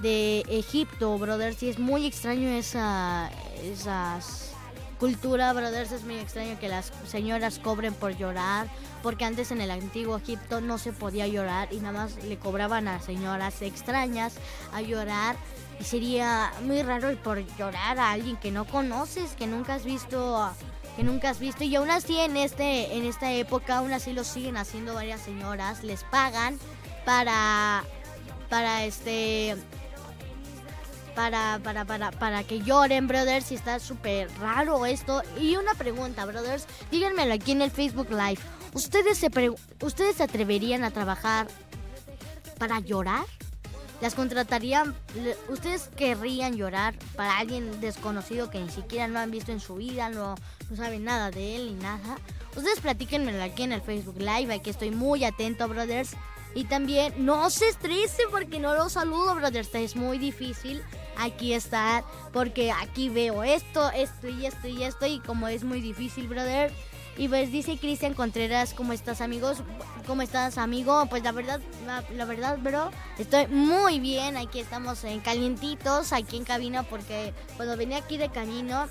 de 0.00 0.40
Egipto, 0.48 1.16
brothers. 1.18 1.62
Y 1.62 1.68
es 1.68 1.78
muy 1.78 2.06
extraño 2.06 2.48
esa 2.48 3.30
esas 3.62 4.50
cultura, 4.98 5.52
brothers. 5.52 5.92
Es 5.92 6.04
muy 6.04 6.16
extraño 6.16 6.58
que 6.58 6.68
las 6.68 6.92
señoras 7.06 7.58
cobren 7.58 7.92
por 7.92 8.16
llorar, 8.16 8.66
porque 9.02 9.24
antes 9.24 9.50
en 9.50 9.60
el 9.60 9.70
antiguo 9.70 10.16
Egipto 10.16 10.60
no 10.60 10.78
se 10.78 10.92
podía 10.92 11.26
llorar 11.26 11.72
y 11.72 11.76
nada 11.76 11.92
más 11.92 12.24
le 12.24 12.38
cobraban 12.38 12.88
a 12.88 13.00
señoras 13.00 13.60
extrañas 13.62 14.34
a 14.72 14.80
llorar. 14.80 15.36
Y 15.80 15.84
sería 15.84 16.52
muy 16.64 16.82
raro 16.82 17.14
por 17.22 17.44
llorar 17.56 17.98
a 17.98 18.12
alguien 18.12 18.36
que 18.36 18.50
no 18.50 18.64
conoces, 18.64 19.32
que 19.32 19.46
nunca 19.46 19.74
has 19.74 19.84
visto 19.84 20.50
que 20.96 21.02
nunca 21.04 21.30
has 21.30 21.40
visto 21.40 21.64
y 21.64 21.74
aún 21.74 21.90
así 21.90 22.18
en 22.18 22.36
este 22.36 22.94
en 22.94 23.06
esta 23.06 23.32
época 23.32 23.78
aún 23.78 23.94
así 23.94 24.12
lo 24.12 24.24
siguen 24.24 24.58
haciendo 24.58 24.92
varias 24.92 25.22
señoras 25.22 25.82
les 25.82 26.04
pagan 26.04 26.58
para 27.04 27.84
para 28.48 28.84
este 28.84 29.56
para, 31.14 31.60
para, 31.62 31.84
para, 31.84 32.10
para 32.10 32.44
que 32.44 32.60
lloren, 32.60 33.06
brothers, 33.06 33.52
y 33.52 33.54
está 33.54 33.78
súper 33.78 34.30
raro 34.40 34.86
esto. 34.86 35.22
Y 35.38 35.56
una 35.56 35.74
pregunta, 35.74 36.24
brothers, 36.24 36.66
díganmelo 36.90 37.34
aquí 37.34 37.52
en 37.52 37.62
el 37.62 37.70
Facebook 37.70 38.08
Live. 38.10 38.38
¿Ustedes 38.72 39.18
se, 39.18 39.30
¿Ustedes 39.82 40.16
se 40.16 40.22
atreverían 40.22 40.84
a 40.84 40.90
trabajar 40.90 41.48
para 42.58 42.80
llorar? 42.80 43.26
¿Las 44.00 44.14
contratarían? 44.14 44.96
¿Ustedes 45.48 45.88
querrían 45.94 46.56
llorar 46.56 46.94
para 47.14 47.38
alguien 47.38 47.80
desconocido 47.80 48.50
que 48.50 48.58
ni 48.58 48.68
siquiera 48.68 49.06
no 49.06 49.20
han 49.20 49.30
visto 49.30 49.52
en 49.52 49.60
su 49.60 49.76
vida, 49.76 50.08
no, 50.08 50.34
no 50.70 50.76
saben 50.76 51.04
nada 51.04 51.30
de 51.30 51.56
él 51.56 51.66
ni 51.66 51.82
nada? 51.82 52.16
Ustedes 52.56 52.80
platíquenmelo 52.80 53.42
aquí 53.42 53.62
en 53.62 53.72
el 53.72 53.80
Facebook 53.80 54.18
Live, 54.18 54.52
aquí 54.52 54.70
estoy 54.70 54.90
muy 54.90 55.24
atento, 55.24 55.68
brothers. 55.68 56.16
Y 56.54 56.64
también 56.64 57.14
no 57.24 57.48
se 57.50 57.68
estrese 57.68 58.22
porque 58.30 58.58
no 58.58 58.74
lo 58.74 58.88
saludo, 58.88 59.34
brothers. 59.34 59.74
Es 59.74 59.96
muy 59.96 60.18
difícil 60.18 60.82
aquí 61.16 61.54
estar 61.54 62.04
porque 62.32 62.72
aquí 62.72 63.08
veo 63.08 63.42
esto, 63.42 63.90
esto 63.90 64.28
y 64.28 64.46
esto 64.46 64.68
y 64.68 64.82
esto. 64.82 65.06
Y 65.06 65.20
como 65.20 65.48
es 65.48 65.64
muy 65.64 65.80
difícil, 65.80 66.28
brother. 66.28 66.72
Y 67.16 67.28
pues 67.28 67.52
dice 67.52 67.76
Cristian 67.76 68.14
Contreras, 68.14 68.72
¿cómo 68.72 68.94
estás 68.94 69.20
amigos? 69.20 69.62
¿Cómo 70.06 70.22
estás 70.22 70.56
amigo? 70.56 71.06
Pues 71.10 71.22
la 71.22 71.32
verdad, 71.32 71.60
la, 71.86 72.24
verdad, 72.24 72.58
bro, 72.58 72.90
estoy 73.18 73.46
muy 73.48 74.00
bien. 74.00 74.36
Aquí 74.38 74.60
estamos 74.60 75.04
en 75.04 75.20
calientitos, 75.20 76.12
aquí 76.12 76.38
en 76.38 76.44
cabina, 76.44 76.84
porque 76.84 77.34
cuando 77.56 77.76
venía 77.76 77.98
aquí 77.98 78.16
de 78.16 78.30
camino, 78.30 78.88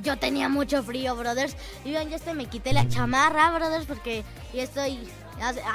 yo 0.00 0.18
tenía 0.18 0.48
mucho 0.48 0.82
frío, 0.82 1.14
brothers. 1.14 1.54
Y 1.84 1.92
ya 1.92 2.02
este 2.02 2.32
me 2.32 2.46
quité 2.46 2.72
la 2.72 2.88
chamarra, 2.88 3.50
brothers, 3.52 3.84
porque 3.84 4.24
ya 4.54 4.62
estoy 4.62 4.98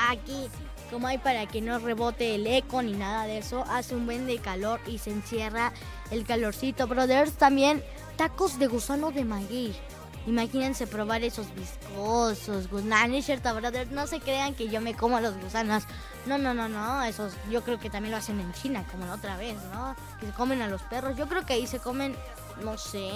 aquí 0.09 0.49
como 0.91 1.07
hay 1.07 1.17
para 1.17 1.45
que 1.45 1.61
no 1.61 1.79
rebote 1.79 2.35
el 2.35 2.47
eco 2.47 2.81
ni 2.81 2.93
nada 2.93 3.25
de 3.25 3.37
eso. 3.37 3.63
Hace 3.69 3.95
un 3.95 4.05
buen 4.05 4.25
de 4.25 4.39
calor 4.39 4.79
y 4.87 4.97
se 4.97 5.11
encierra 5.11 5.73
el 6.11 6.25
calorcito, 6.25 6.87
brothers. 6.87 7.33
También 7.33 7.83
tacos 8.15 8.59
de 8.59 8.67
gusano 8.67 9.11
de 9.11 9.25
maguey. 9.25 9.75
Imagínense 10.27 10.87
probar 10.87 11.23
esos 11.23 11.47
viscosos 11.55 12.69
gusanos, 12.69 13.23
¿cierto, 13.23 13.55
brothers? 13.55 13.91
No 13.91 14.07
se 14.07 14.19
crean 14.19 14.55
que 14.55 14.67
yo 14.67 14.81
me 14.81 14.93
como 14.93 15.21
los 15.21 15.37
gusanos. 15.37 15.83
No, 16.25 16.37
no, 16.37 16.53
no, 16.53 16.67
no. 16.67 17.03
Esos 17.03 17.33
yo 17.49 17.63
creo 17.63 17.79
que 17.79 17.89
también 17.89 18.11
lo 18.11 18.17
hacen 18.17 18.39
en 18.41 18.51
China, 18.51 18.85
como 18.91 19.05
la 19.05 19.13
otra 19.13 19.37
vez, 19.37 19.55
¿no? 19.71 19.95
Que 20.19 20.25
se 20.25 20.33
comen 20.33 20.61
a 20.61 20.67
los 20.67 20.81
perros. 20.81 21.15
Yo 21.15 21.27
creo 21.27 21.45
que 21.45 21.53
ahí 21.53 21.65
se 21.65 21.79
comen, 21.79 22.13
no 22.61 22.77
sé, 22.77 23.09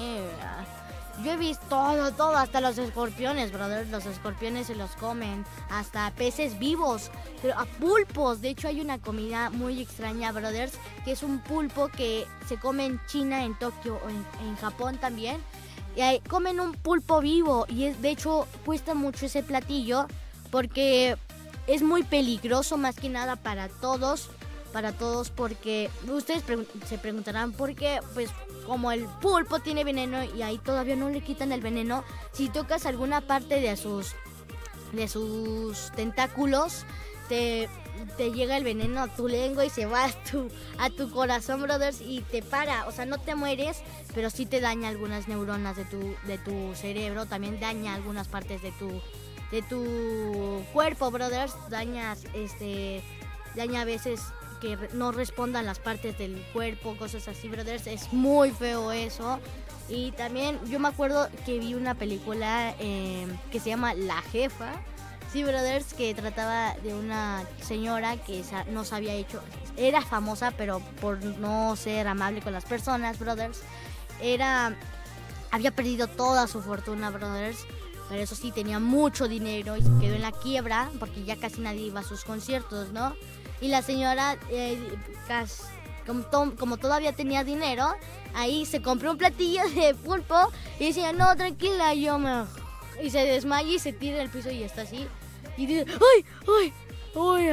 yo 1.24 1.32
he 1.32 1.38
visto 1.38 1.66
todo, 1.70 2.12
todo, 2.12 2.36
hasta 2.36 2.62
los 2.62 2.78
escorpiones, 2.78 3.52
brothers. 3.52 3.90
Los 3.90 4.06
escorpiones 4.06 4.68
se 4.68 4.76
los 4.76 4.92
comen, 4.92 5.46
hasta 5.70 6.12
peces 6.12 6.58
vivos, 6.58 7.12
pero 7.42 7.58
a 7.58 7.66
pulpos. 7.66 8.42
De 8.42 8.50
hecho, 8.50 8.68
hay 8.68 8.82
una 8.82 9.00
comida 9.00 9.50
muy 9.50 9.82
extraña, 9.82 10.32
brothers, 10.32 10.74
que 11.06 11.12
es 11.12 11.24
un 11.24 11.40
pulpo 11.40 11.90
que 11.90 12.26
se 12.48 12.58
come 12.58 12.86
en 12.86 13.02
China, 13.08 13.44
en 13.44 13.58
Tokio 13.58 14.00
en, 14.10 14.56
Japón 14.58 14.98
también. 14.98 15.38
Y 15.96 16.02
ahí 16.02 16.20
comen 16.22 16.60
un 16.60 16.74
pulpo 16.74 17.20
vivo 17.20 17.66
y 17.68 17.90
de 17.90 18.10
hecho 18.10 18.48
cuesta 18.66 18.94
mucho 18.94 19.26
ese 19.26 19.44
platillo 19.44 20.08
porque 20.50 21.18
es 21.68 21.82
muy 21.82 22.04
peligroso 22.04 22.78
más 22.78 22.96
que 22.96 23.10
nada 23.10 23.36
para 23.36 23.68
todos 23.68 24.30
para 24.72 24.94
todos 24.94 25.30
porque 25.30 25.90
ustedes 26.08 26.44
se 26.88 26.98
preguntarán 26.98 27.52
por 27.52 27.76
qué, 27.76 28.00
pues 28.14 28.30
como 28.66 28.92
el 28.92 29.06
pulpo 29.06 29.60
tiene 29.60 29.84
veneno 29.84 30.24
y 30.24 30.42
ahí 30.42 30.58
todavía 30.58 30.96
no 30.96 31.10
le 31.10 31.22
quitan 31.22 31.52
el 31.52 31.62
veneno, 31.62 32.04
si 32.32 32.50
tocas 32.50 32.86
alguna 32.86 33.22
parte 33.22 33.60
de 33.60 33.76
sus 33.78 34.16
de 34.94 35.08
sus 35.08 35.92
tentáculos 35.96 36.86
te, 37.32 37.70
te 38.18 38.32
llega 38.32 38.58
el 38.58 38.66
veneno 38.66 39.02
a 39.02 39.08
tu 39.08 39.30
lengua 39.30 39.66
y 39.66 39.70
se 39.70 39.86
va 39.86 40.06
a 40.06 40.12
tu, 40.12 40.50
a 40.78 40.90
tu 40.90 41.10
corazón, 41.12 41.62
brothers, 41.62 42.02
y 42.02 42.22
te 42.22 42.42
para. 42.42 42.88
O 42.88 42.92
sea, 42.92 43.06
no 43.06 43.20
te 43.20 43.36
mueres, 43.36 43.82
pero 44.14 44.30
sí 44.30 44.46
te 44.46 44.60
daña 44.60 44.90
algunas 44.90 45.30
neuronas 45.30 45.78
de 45.78 45.86
tu, 45.86 46.16
de 46.28 46.38
tu 46.38 46.76
cerebro. 46.76 47.26
También 47.26 47.60
daña 47.62 47.96
algunas 47.96 48.28
partes 48.28 48.62
de 48.62 48.74
tu, 48.74 49.02
de 49.52 49.62
tu 49.62 50.62
cuerpo, 50.74 51.10
brothers, 51.10 51.56
dañas, 51.70 52.26
este, 52.34 53.02
daña 53.56 53.82
a 53.82 53.86
veces 53.86 54.22
que 54.62 54.78
no 54.94 55.12
respondan 55.12 55.66
las 55.66 55.80
partes 55.80 56.18
del 56.18 56.42
cuerpo, 56.54 56.96
cosas 56.96 57.28
así, 57.28 57.50
brothers. 57.50 57.88
Es 57.88 58.14
muy 58.14 58.52
feo 58.52 58.92
eso. 58.92 59.40
Y 59.90 60.12
también 60.12 60.58
yo 60.70 60.80
me 60.80 60.88
acuerdo 60.88 61.28
que 61.46 61.60
vi 61.60 61.74
una 61.74 61.96
película 61.96 62.74
eh, 62.80 63.28
que 63.52 63.60
se 63.60 63.70
llama 63.70 63.94
La 63.94 64.22
Jefa. 64.22 64.72
Sí, 65.34 65.44
brothers, 65.44 65.94
que 65.94 66.14
trataba 66.14 66.76
de 66.84 66.94
una 66.94 67.44
señora 67.62 68.18
que 68.18 68.44
no 68.70 68.84
se 68.84 68.96
había 68.96 69.14
hecho, 69.14 69.42
era 69.78 70.02
famosa, 70.02 70.52
pero 70.52 70.82
por 71.00 71.24
no 71.24 71.76
ser 71.78 72.08
amable 72.08 72.42
con 72.42 72.52
las 72.52 72.66
personas, 72.66 73.18
brothers, 73.18 73.62
era, 74.22 74.76
había 75.50 75.72
perdido 75.72 76.08
toda 76.08 76.48
su 76.48 76.62
fortuna, 76.62 77.12
brothers, 77.12 77.66
pero 78.10 78.22
eso 78.22 78.36
sí, 78.36 78.52
tenía 78.52 78.80
mucho 78.80 79.30
dinero 79.30 79.78
y 79.78 79.82
se 79.82 79.90
quedó 80.02 80.16
en 80.16 80.22
la 80.22 80.34
quiebra 80.34 80.92
porque 81.00 81.24
ya 81.24 81.38
casi 81.38 81.62
nadie 81.62 81.84
iba 81.84 82.02
a 82.02 82.04
sus 82.04 82.26
conciertos, 82.26 82.92
¿no? 82.92 83.16
Y 83.62 83.68
la 83.68 83.82
señora, 83.82 84.38
eh, 84.50 84.78
como, 86.06 86.56
como, 86.56 86.78
todavía 86.78 87.14
tenía 87.14 87.44
dinero, 87.44 87.86
ahí 88.34 88.66
se 88.66 88.82
compró 88.82 89.12
un 89.12 89.18
platillo 89.18 89.62
de 89.70 89.94
pulpo 89.96 90.36
y 90.80 90.88
decía, 90.88 91.14
no, 91.14 91.36
tranquila, 91.36 91.94
yo 91.94 92.18
me... 92.20 92.44
Y 93.02 93.10
se 93.10 93.20
desmaya 93.20 93.70
y 93.70 93.80
se 93.80 93.94
tira 93.94 94.22
al 94.22 94.30
piso 94.30 94.52
y 94.52 94.64
está 94.64 94.82
así. 94.82 95.08
Y 95.58 95.66
dice, 95.66 95.86
¡ay, 95.88 96.26
ay! 96.60 96.74
¡Uy! 97.14 97.50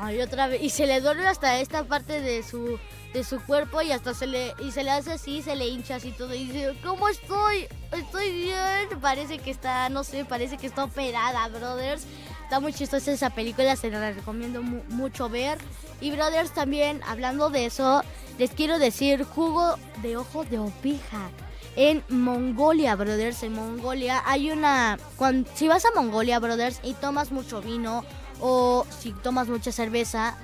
Ay, 0.00 0.20
otra 0.20 0.46
vez. 0.46 0.62
Y 0.62 0.70
se 0.70 0.86
le 0.86 1.00
duele 1.00 1.26
hasta 1.26 1.58
esta 1.60 1.84
parte 1.84 2.20
de 2.20 2.42
su, 2.42 2.78
de 3.12 3.22
su 3.22 3.40
cuerpo 3.40 3.82
y 3.82 3.92
hasta 3.92 4.14
se 4.14 4.26
le, 4.26 4.54
y 4.60 4.70
se 4.72 4.82
le 4.82 4.90
hace 4.90 5.12
así, 5.12 5.42
se 5.42 5.56
le 5.56 5.68
hincha 5.68 5.96
así 5.96 6.12
todo. 6.12 6.34
Y 6.34 6.46
dice, 6.46 6.74
¿cómo 6.82 7.08
estoy? 7.08 7.68
Estoy 7.92 8.32
bien. 8.32 9.00
Parece 9.00 9.38
que 9.38 9.50
está, 9.50 9.88
no 9.90 10.04
sé, 10.04 10.24
parece 10.24 10.56
que 10.56 10.66
está 10.66 10.84
operada, 10.84 11.48
brothers. 11.48 12.06
Está 12.44 12.60
muy 12.60 12.74
chistosa 12.74 13.10
esa 13.10 13.30
película, 13.30 13.74
se 13.74 13.90
la 13.90 14.12
recomiendo 14.12 14.62
mucho 14.62 15.30
ver. 15.30 15.58
Y 16.00 16.10
brothers, 16.10 16.52
también 16.52 17.00
hablando 17.08 17.48
de 17.48 17.64
eso, 17.64 18.02
les 18.38 18.50
quiero 18.50 18.78
decir 18.78 19.24
jugo 19.24 19.76
de 20.02 20.18
ojo 20.18 20.44
de 20.44 20.58
oveja. 20.58 21.30
En 21.74 22.04
Mongolia, 22.08 22.94
brothers, 22.96 23.42
en 23.42 23.54
Mongolia 23.54 24.22
hay 24.26 24.50
una... 24.50 24.98
Cuando, 25.16 25.50
si 25.54 25.68
vas 25.68 25.84
a 25.86 25.90
Mongolia, 25.96 26.38
brothers, 26.38 26.80
y 26.84 26.92
tomas 26.92 27.32
mucho 27.32 27.62
vino 27.62 28.04
o 28.40 28.86
si 29.00 29.12
tomas 29.12 29.48
mucha 29.48 29.72
cerveza, 29.72 30.36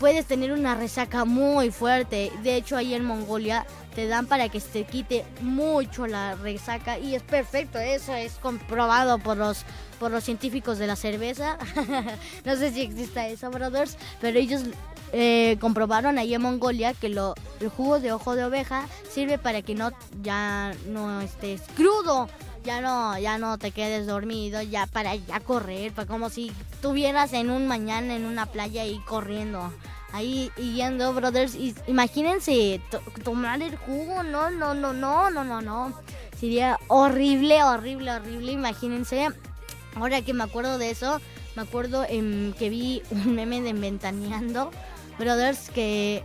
puedes 0.00 0.26
tener 0.26 0.52
una 0.52 0.74
resaca 0.74 1.24
muy 1.24 1.70
fuerte. 1.70 2.32
De 2.42 2.56
hecho, 2.56 2.76
ahí 2.76 2.94
en 2.94 3.04
Mongolia 3.04 3.64
te 3.94 4.06
dan 4.06 4.26
para 4.26 4.48
que 4.48 4.60
se 4.60 4.84
quite 4.84 5.24
mucho 5.40 6.06
la 6.06 6.34
resaca 6.34 6.98
y 6.98 7.14
es 7.14 7.22
perfecto. 7.22 7.78
Eso 7.78 8.14
es 8.14 8.34
comprobado 8.34 9.18
por 9.18 9.36
los 9.36 9.64
por 9.98 10.10
los 10.10 10.24
científicos 10.24 10.78
de 10.78 10.86
la 10.86 10.96
cerveza. 10.96 11.56
no 12.44 12.56
sé 12.56 12.72
si 12.72 12.82
exista 12.82 13.26
eso, 13.28 13.50
brothers, 13.50 13.96
pero 14.20 14.38
ellos 14.38 14.62
eh, 15.12 15.56
comprobaron 15.60 16.18
ahí 16.18 16.34
en 16.34 16.42
Mongolia 16.42 16.92
que 16.94 17.08
lo, 17.08 17.34
el 17.60 17.68
jugo 17.68 18.00
de 18.00 18.12
ojo 18.12 18.34
de 18.34 18.44
oveja 18.44 18.88
sirve 19.08 19.38
para 19.38 19.62
que 19.62 19.74
no 19.74 19.92
ya 20.22 20.74
no 20.86 21.20
estés 21.20 21.62
crudo 21.76 22.28
ya 22.64 22.80
no, 22.80 23.16
ya 23.18 23.38
no 23.38 23.58
te 23.58 23.70
quedes 23.70 24.06
dormido, 24.06 24.62
ya 24.62 24.86
para 24.86 25.14
ya 25.14 25.38
correr, 25.40 25.92
para 25.92 26.08
como 26.08 26.30
si 26.30 26.50
estuvieras 26.72 27.32
en 27.34 27.50
un 27.50 27.68
mañana 27.68 28.16
en 28.16 28.24
una 28.24 28.46
playa 28.46 28.86
y 28.86 28.98
corriendo. 29.00 29.70
Ahí 30.14 30.52
yendo, 30.56 31.12
brothers, 31.12 31.56
y, 31.56 31.74
imagínense 31.88 32.80
tomar 33.24 33.60
el 33.60 33.76
jugo, 33.76 34.22
no, 34.22 34.48
no, 34.48 34.72
no, 34.72 34.92
no, 34.92 35.28
no, 35.28 35.42
no, 35.42 35.60
no. 35.60 35.92
Sería 36.38 36.78
horrible, 36.86 37.64
horrible, 37.64 38.12
horrible, 38.12 38.52
imagínense. 38.52 39.26
Ahora 39.96 40.22
que 40.22 40.32
me 40.32 40.44
acuerdo 40.44 40.78
de 40.78 40.90
eso, 40.90 41.20
me 41.56 41.62
acuerdo 41.62 42.06
en, 42.08 42.54
que 42.56 42.70
vi 42.70 43.02
un 43.10 43.34
meme 43.34 43.60
de 43.60 43.72
Ventaneando, 43.72 44.70
brothers, 45.18 45.68
que 45.70 46.22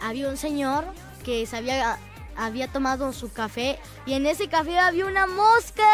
había 0.00 0.28
un 0.28 0.36
señor 0.36 0.84
que 1.24 1.46
sabía 1.46 1.98
había 2.36 2.68
tomado 2.68 3.12
su 3.12 3.32
café 3.32 3.78
y 4.04 4.14
en 4.14 4.26
ese 4.26 4.48
café 4.48 4.78
había 4.78 5.06
una 5.06 5.26
mosca. 5.26 5.84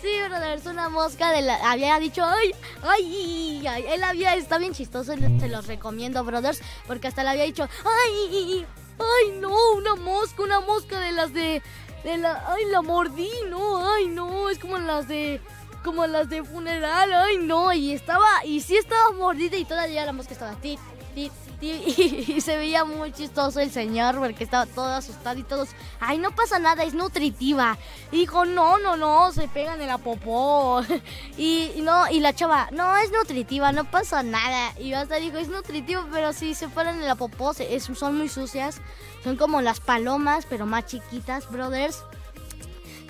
Sí, 0.00 0.08
brothers, 0.28 0.66
una 0.66 0.88
mosca 0.88 1.30
de 1.30 1.42
la... 1.42 1.70
Había 1.70 1.98
dicho, 1.98 2.24
ay, 2.24 2.54
ay, 2.82 3.66
ay, 3.66 3.84
él 3.88 4.02
había, 4.02 4.34
está 4.34 4.58
bien 4.58 4.72
chistoso, 4.72 5.14
se 5.14 5.48
los 5.48 5.66
recomiendo, 5.66 6.24
brothers, 6.24 6.60
porque 6.86 7.08
hasta 7.08 7.22
le 7.22 7.30
había 7.30 7.44
dicho, 7.44 7.68
ay, 7.84 8.66
ay, 8.98 9.38
no, 9.38 9.54
una 9.76 9.94
mosca, 9.94 10.42
una 10.42 10.60
mosca 10.60 11.00
de 11.00 11.12
las 11.12 11.32
de... 11.32 11.62
De 12.04 12.18
la, 12.18 12.44
ay, 12.52 12.64
la 12.70 12.82
mordí, 12.82 13.30
no, 13.48 13.92
ay, 13.94 14.06
no, 14.06 14.48
es 14.48 14.60
como 14.60 14.78
las 14.78 15.08
de 15.08 15.40
como 15.82 16.06
las 16.06 16.28
de 16.28 16.42
funeral, 16.42 17.12
ay 17.12 17.38
no, 17.38 17.72
y 17.72 17.92
estaba, 17.92 18.26
y 18.44 18.60
sí 18.60 18.76
estaba 18.76 19.12
mordida 19.12 19.56
y 19.56 19.64
todavía 19.64 20.04
la 20.04 20.12
mosca 20.12 20.32
estaba 20.32 20.54
tit, 20.56 20.80
tit, 21.14 21.32
y, 22.36 22.40
se 22.40 22.56
veía 22.56 22.84
muy 22.84 23.12
chistoso 23.12 23.60
el 23.60 23.70
señor 23.70 24.18
porque 24.18 24.44
estaba 24.44 24.66
todo 24.66 24.86
asustado 24.86 25.38
y 25.38 25.42
todos, 25.42 25.70
ay, 26.00 26.18
no 26.18 26.34
pasa 26.34 26.58
nada, 26.58 26.84
es 26.84 26.94
nutritiva. 26.94 27.78
Y 28.12 28.18
dijo, 28.18 28.44
no, 28.44 28.78
no, 28.78 28.96
no, 28.96 29.32
se 29.32 29.48
pegan 29.48 29.80
en 29.80 29.88
la 29.88 29.98
popó. 29.98 30.82
Y, 31.38 31.82
no, 31.82 32.10
y 32.10 32.20
la 32.20 32.34
chava, 32.34 32.68
no, 32.72 32.96
es 32.96 33.12
nutritiva, 33.12 33.70
no 33.72 33.84
pasa 33.90 34.22
nada. 34.22 34.72
Y 34.78 34.94
hasta 34.94 35.16
dijo, 35.16 35.36
es 35.36 35.48
nutritivo, 35.48 36.02
pero 36.10 36.32
si 36.32 36.54
se 36.54 36.68
paran 36.68 36.96
en 36.96 37.06
la 37.06 37.14
popó, 37.14 37.52
son 37.52 38.16
muy 38.16 38.28
sucias. 38.28 38.80
Son 39.22 39.36
como 39.36 39.60
las 39.60 39.80
palomas, 39.80 40.46
pero 40.48 40.66
más 40.66 40.86
chiquitas, 40.86 41.50
brothers. 41.50 42.02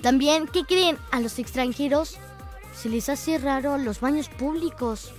También, 0.01 0.47
¿qué 0.47 0.63
creen? 0.63 0.97
A 1.11 1.19
los 1.19 1.39
extranjeros 1.39 2.17
se 2.75 2.89
les 2.89 3.09
hace 3.09 3.37
raro 3.37 3.77
los 3.77 3.99
baños 3.99 4.29
públicos. 4.29 5.13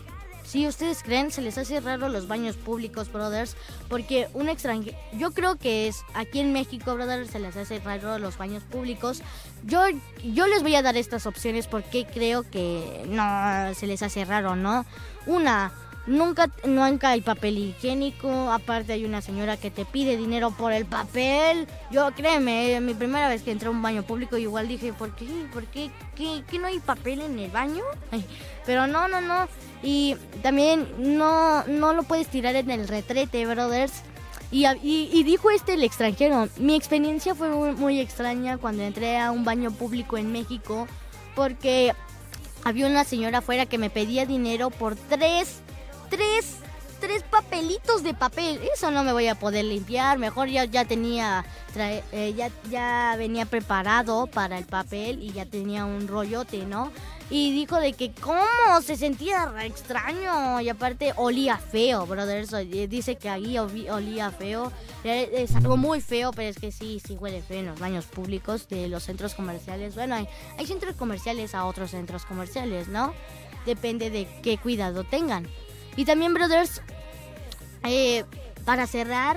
Si 0.48 0.66
ustedes 0.66 1.02
creen, 1.02 1.30
se 1.30 1.42
les 1.42 1.58
hace 1.58 1.78
raro 1.78 2.08
los 2.08 2.26
baños 2.26 2.56
públicos, 2.56 3.12
brothers, 3.12 3.54
porque 3.90 4.28
un 4.32 4.48
extranjero, 4.48 4.96
yo 5.12 5.32
creo 5.32 5.56
que 5.56 5.88
es 5.88 6.04
aquí 6.14 6.40
en 6.40 6.54
México, 6.54 6.94
brothers, 6.94 7.28
se 7.28 7.38
les 7.38 7.54
hace 7.54 7.80
raro 7.80 8.18
los 8.18 8.38
baños 8.38 8.62
públicos. 8.62 9.20
Yo, 9.64 9.82
yo 10.24 10.46
les 10.46 10.62
voy 10.62 10.74
a 10.74 10.80
dar 10.80 10.96
estas 10.96 11.26
opciones 11.26 11.66
porque 11.66 12.06
creo 12.06 12.44
que 12.44 13.04
no 13.08 13.74
se 13.74 13.86
les 13.86 14.02
hace 14.02 14.24
raro, 14.24 14.56
¿no? 14.56 14.86
Una, 15.26 15.70
Nunca, 16.08 16.50
nunca 16.64 17.10
hay 17.10 17.20
papel 17.20 17.58
higiénico. 17.58 18.50
Aparte 18.50 18.94
hay 18.94 19.04
una 19.04 19.20
señora 19.20 19.58
que 19.58 19.70
te 19.70 19.84
pide 19.84 20.16
dinero 20.16 20.50
por 20.50 20.72
el 20.72 20.86
papel. 20.86 21.66
Yo 21.90 22.10
créeme, 22.12 22.80
mi 22.80 22.94
primera 22.94 23.28
vez 23.28 23.42
que 23.42 23.52
entré 23.52 23.68
a 23.68 23.70
un 23.70 23.82
baño 23.82 24.02
público 24.02 24.38
igual 24.38 24.68
dije, 24.68 24.94
¿por 24.94 25.14
qué? 25.14 25.26
¿Por 25.52 25.66
qué? 25.66 25.90
¿Qué, 26.16 26.58
no 26.58 26.66
hay 26.66 26.80
papel 26.80 27.20
en 27.20 27.38
el 27.38 27.50
baño? 27.50 27.84
pero 28.66 28.86
no, 28.86 29.06
no, 29.06 29.20
no. 29.20 29.48
Y 29.82 30.16
también 30.42 30.88
no, 30.98 31.64
no 31.64 31.92
lo 31.92 32.02
puedes 32.04 32.28
tirar 32.28 32.56
en 32.56 32.70
el 32.70 32.88
retrete, 32.88 33.44
brothers. 33.44 34.02
Y, 34.50 34.66
y, 34.66 35.22
dijo 35.24 35.50
este 35.50 35.74
el 35.74 35.84
extranjero, 35.84 36.48
mi 36.56 36.74
experiencia 36.74 37.34
fue 37.34 37.50
muy, 37.50 37.72
muy 37.72 38.00
extraña 38.00 38.56
cuando 38.56 38.82
entré 38.82 39.18
a 39.18 39.30
un 39.30 39.44
baño 39.44 39.70
público 39.72 40.16
en 40.16 40.32
México 40.32 40.88
porque 41.34 41.92
había 42.64 42.86
una 42.86 43.04
señora 43.04 43.38
afuera 43.38 43.66
que 43.66 43.76
me 43.76 43.90
pedía 43.90 44.24
dinero 44.24 44.70
por 44.70 44.96
tres 44.96 45.60
tres, 46.08 46.56
tres 47.00 47.22
papelitos 47.22 48.02
de 48.02 48.14
papel. 48.14 48.60
Eso 48.74 48.90
no 48.90 49.04
me 49.04 49.12
voy 49.12 49.28
a 49.28 49.34
poder 49.34 49.64
limpiar. 49.64 50.18
Mejor 50.18 50.48
ya, 50.48 50.64
ya 50.64 50.84
tenía, 50.84 51.44
eh, 51.76 52.34
ya, 52.36 52.50
ya 52.70 53.14
venía 53.16 53.46
preparado 53.46 54.26
para 54.26 54.58
el 54.58 54.64
papel 54.64 55.22
y 55.22 55.32
ya 55.32 55.46
tenía 55.46 55.84
un 55.84 56.08
rollote, 56.08 56.64
¿no? 56.66 56.90
Y 57.30 57.52
dijo 57.52 57.76
de 57.76 57.92
que 57.92 58.10
cómo 58.12 58.80
se 58.82 58.96
sentía 58.96 59.52
extraño 59.62 60.62
y 60.62 60.70
aparte 60.70 61.12
olía 61.16 61.58
feo, 61.58 62.06
brother. 62.06 62.46
Eh, 62.52 62.88
dice 62.88 63.16
que 63.16 63.28
ahí 63.28 63.58
olía 63.58 64.30
feo. 64.30 64.72
Es 65.04 65.54
algo 65.54 65.76
muy 65.76 66.00
feo, 66.00 66.32
pero 66.32 66.48
es 66.48 66.58
que 66.58 66.72
sí, 66.72 67.02
sí 67.06 67.16
huele 67.16 67.42
feo 67.42 67.60
en 67.60 67.66
los 67.66 67.78
baños 67.78 68.06
públicos 68.06 68.66
de 68.68 68.88
los 68.88 69.02
centros 69.02 69.34
comerciales. 69.34 69.94
Bueno, 69.94 70.14
hay, 70.14 70.26
hay 70.56 70.66
centros 70.66 70.96
comerciales 70.96 71.54
a 71.54 71.66
otros 71.66 71.90
centros 71.90 72.24
comerciales, 72.24 72.88
¿no? 72.88 73.12
Depende 73.66 74.08
de 74.08 74.26
qué 74.42 74.56
cuidado 74.56 75.04
tengan. 75.04 75.46
Y 75.98 76.04
también, 76.04 76.32
brothers, 76.32 76.80
eh, 77.82 78.24
para 78.64 78.86
cerrar, 78.86 79.36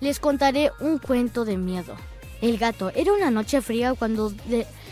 les 0.00 0.20
contaré 0.20 0.70
un 0.78 0.98
cuento 0.98 1.46
de 1.46 1.56
miedo. 1.56 1.96
El 2.42 2.58
gato. 2.58 2.90
Era 2.94 3.14
una 3.14 3.30
noche 3.30 3.62
fría 3.62 3.94
cuando 3.94 4.30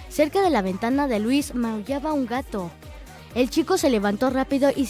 cerca 0.08 0.40
de 0.40 0.48
la 0.48 0.62
ventana 0.62 1.06
de 1.06 1.20
Luis 1.20 1.54
maullaba 1.54 2.14
un 2.14 2.24
gato. 2.24 2.70
El 3.34 3.50
chico 3.50 3.76
se 3.76 3.90
levantó 3.90 4.30
rápido 4.30 4.70
y, 4.74 4.88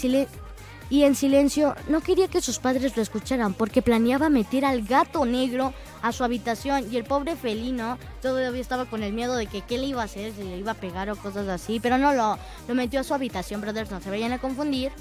y 0.89 1.03
en 1.03 1.15
silencio 1.15 1.75
no 1.89 1.99
quería 1.99 2.29
que 2.29 2.39
sus 2.39 2.59
padres 2.59 2.95
lo 2.95 3.03
escucharan 3.03 3.53
porque 3.53 3.81
planeaba 3.81 4.29
meter 4.29 4.63
al 4.63 4.83
gato 4.83 5.25
negro 5.25 5.73
a 6.01 6.13
su 6.13 6.23
habitación 6.23 6.87
y 6.89 6.95
el 6.95 7.03
pobre 7.03 7.35
felino 7.35 7.97
todavía 8.21 8.61
estaba 8.61 8.85
con 8.85 9.03
el 9.03 9.11
miedo 9.11 9.35
de 9.35 9.47
que 9.47 9.63
qué 9.63 9.77
le 9.77 9.87
iba 9.87 10.01
a 10.01 10.05
hacer, 10.05 10.31
si 10.31 10.43
le 10.43 10.59
iba 10.59 10.71
a 10.71 10.75
pegar 10.75 11.09
o 11.09 11.17
cosas 11.17 11.49
así, 11.49 11.81
pero 11.81 11.97
no 11.97 12.13
lo, 12.13 12.39
lo 12.69 12.73
metió 12.73 13.01
a 13.01 13.03
su 13.03 13.13
habitación, 13.13 13.59
brothers, 13.59 13.91
no 13.91 13.99
se 13.99 14.09
vayan 14.09 14.31
a 14.31 14.39
confundir 14.39 14.93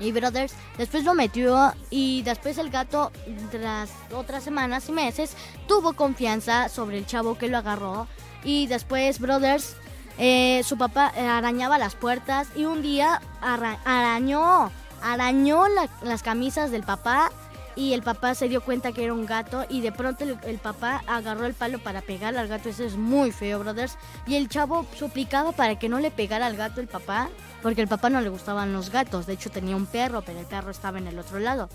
y 0.00 0.12
Brothers 0.12 0.54
después 0.76 1.04
lo 1.04 1.14
metió 1.14 1.72
y 1.90 2.22
después 2.22 2.58
el 2.58 2.70
gato 2.70 3.12
tras 3.50 3.90
otras 4.12 4.44
semanas 4.44 4.88
y 4.88 4.92
meses 4.92 5.36
tuvo 5.66 5.94
confianza 5.94 6.68
sobre 6.68 6.98
el 6.98 7.06
chavo 7.06 7.36
que 7.36 7.48
lo 7.48 7.58
agarró 7.58 8.06
y 8.44 8.66
después 8.66 9.18
Brothers 9.18 9.76
Eh, 10.18 10.62
su 10.64 10.76
papá 10.76 11.12
eh, 11.16 11.20
arañaba 11.20 11.78
las 11.78 11.94
puertas 11.94 12.48
y 12.56 12.64
un 12.64 12.82
día 12.82 13.22
arañó, 13.40 14.72
arañó 15.00 15.62
las 16.02 16.22
camisas 16.24 16.72
del 16.72 16.82
papá 16.82 17.30
y 17.76 17.92
el 17.92 18.02
papá 18.02 18.34
se 18.34 18.48
dio 18.48 18.60
cuenta 18.60 18.90
que 18.90 19.04
era 19.04 19.14
un 19.14 19.26
gato 19.26 19.64
y 19.68 19.80
de 19.80 19.92
pronto 19.92 20.24
el, 20.24 20.58
papá 20.58 21.04
agarró 21.06 21.46
el 21.46 21.54
palo 21.54 21.78
para 21.78 22.02
pegar 22.02 22.36
al 22.36 22.48
gato. 22.48 22.68
Eso 22.68 22.82
es 22.82 22.96
muy 22.96 23.30
feo, 23.30 23.60
brothers. 23.60 23.96
Y 24.26 24.34
el 24.34 24.48
chavo 24.48 24.84
suplicaba 24.98 25.52
para 25.52 25.78
que 25.78 25.88
no 25.88 26.00
le 26.00 26.10
pegara 26.10 26.46
al 26.46 26.56
gato 26.56 26.80
el 26.80 26.88
papá, 26.88 27.28
porque 27.62 27.82
el 27.82 27.88
papá 27.88 28.10
no 28.10 28.20
le 28.20 28.28
gustaban 28.28 28.72
los 28.72 28.90
gatos. 28.90 29.26
De 29.26 29.34
hecho 29.34 29.50
tenía 29.50 29.76
un 29.76 29.86
perro, 29.86 30.22
pero 30.22 30.38
el 30.38 30.46
perro 30.46 30.70
estaba 30.70 30.98
en 30.98 31.06
el 31.06 31.18
otro 31.18 31.38
lado. 31.38 31.68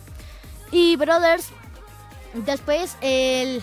Y 0.71 0.95
brothers, 0.95 1.49
después 2.33 2.97
el 3.01 3.61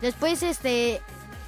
después 0.00 0.42
este 0.42 1.00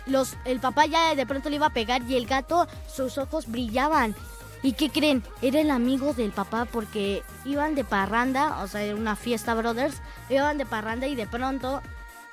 los 0.06 0.36
el 0.44 0.60
papá 0.60 0.86
ya 0.86 1.14
de 1.14 1.26
pronto 1.26 1.48
le 1.48 1.56
iba 1.56 1.66
a 1.66 1.72
pegar 1.72 2.02
y 2.02 2.16
el 2.16 2.26
gato 2.26 2.66
sus 2.86 3.18
ojos 3.18 3.46
brillaban 3.46 4.14
¿Y 4.62 4.74
qué 4.74 4.90
creen? 4.90 5.24
Era 5.42 5.60
el 5.60 5.70
amigo 5.70 6.14
del 6.14 6.30
papá 6.30 6.66
porque 6.66 7.24
iban 7.44 7.74
de 7.74 7.82
parranda, 7.82 8.62
o 8.62 8.68
sea, 8.68 8.82
era 8.82 8.94
una 8.94 9.16
fiesta, 9.16 9.54
brothers. 9.54 10.00
Iban 10.30 10.56
de 10.56 10.66
parranda 10.66 11.08
y 11.08 11.16
de 11.16 11.26
pronto 11.26 11.82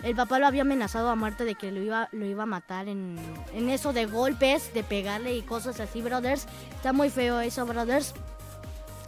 el 0.04 0.16
papá 0.16 0.40
lo 0.40 0.48
había 0.48 0.62
amenazado 0.62 1.10
a 1.10 1.16
muerte 1.16 1.44
de 1.46 1.56
que 1.56 1.72
lo 1.72 1.82
iba, 1.82 2.10
lo 2.12 2.26
iba 2.26 2.44
a 2.44 2.46
matar 2.46 2.88
en, 2.88 3.18
en 3.54 3.70
eso 3.70 3.92
de 3.92 4.06
golpes, 4.06 4.74
de 4.74 4.84
pegarle 4.84 5.36
y 5.36 5.42
cosas 5.42 5.80
así, 5.80 6.02
brothers. 6.02 6.48
Está 6.76 6.94
muy 6.94 7.10
feo 7.10 7.40
eso, 7.42 7.66
brothers. 7.66 8.14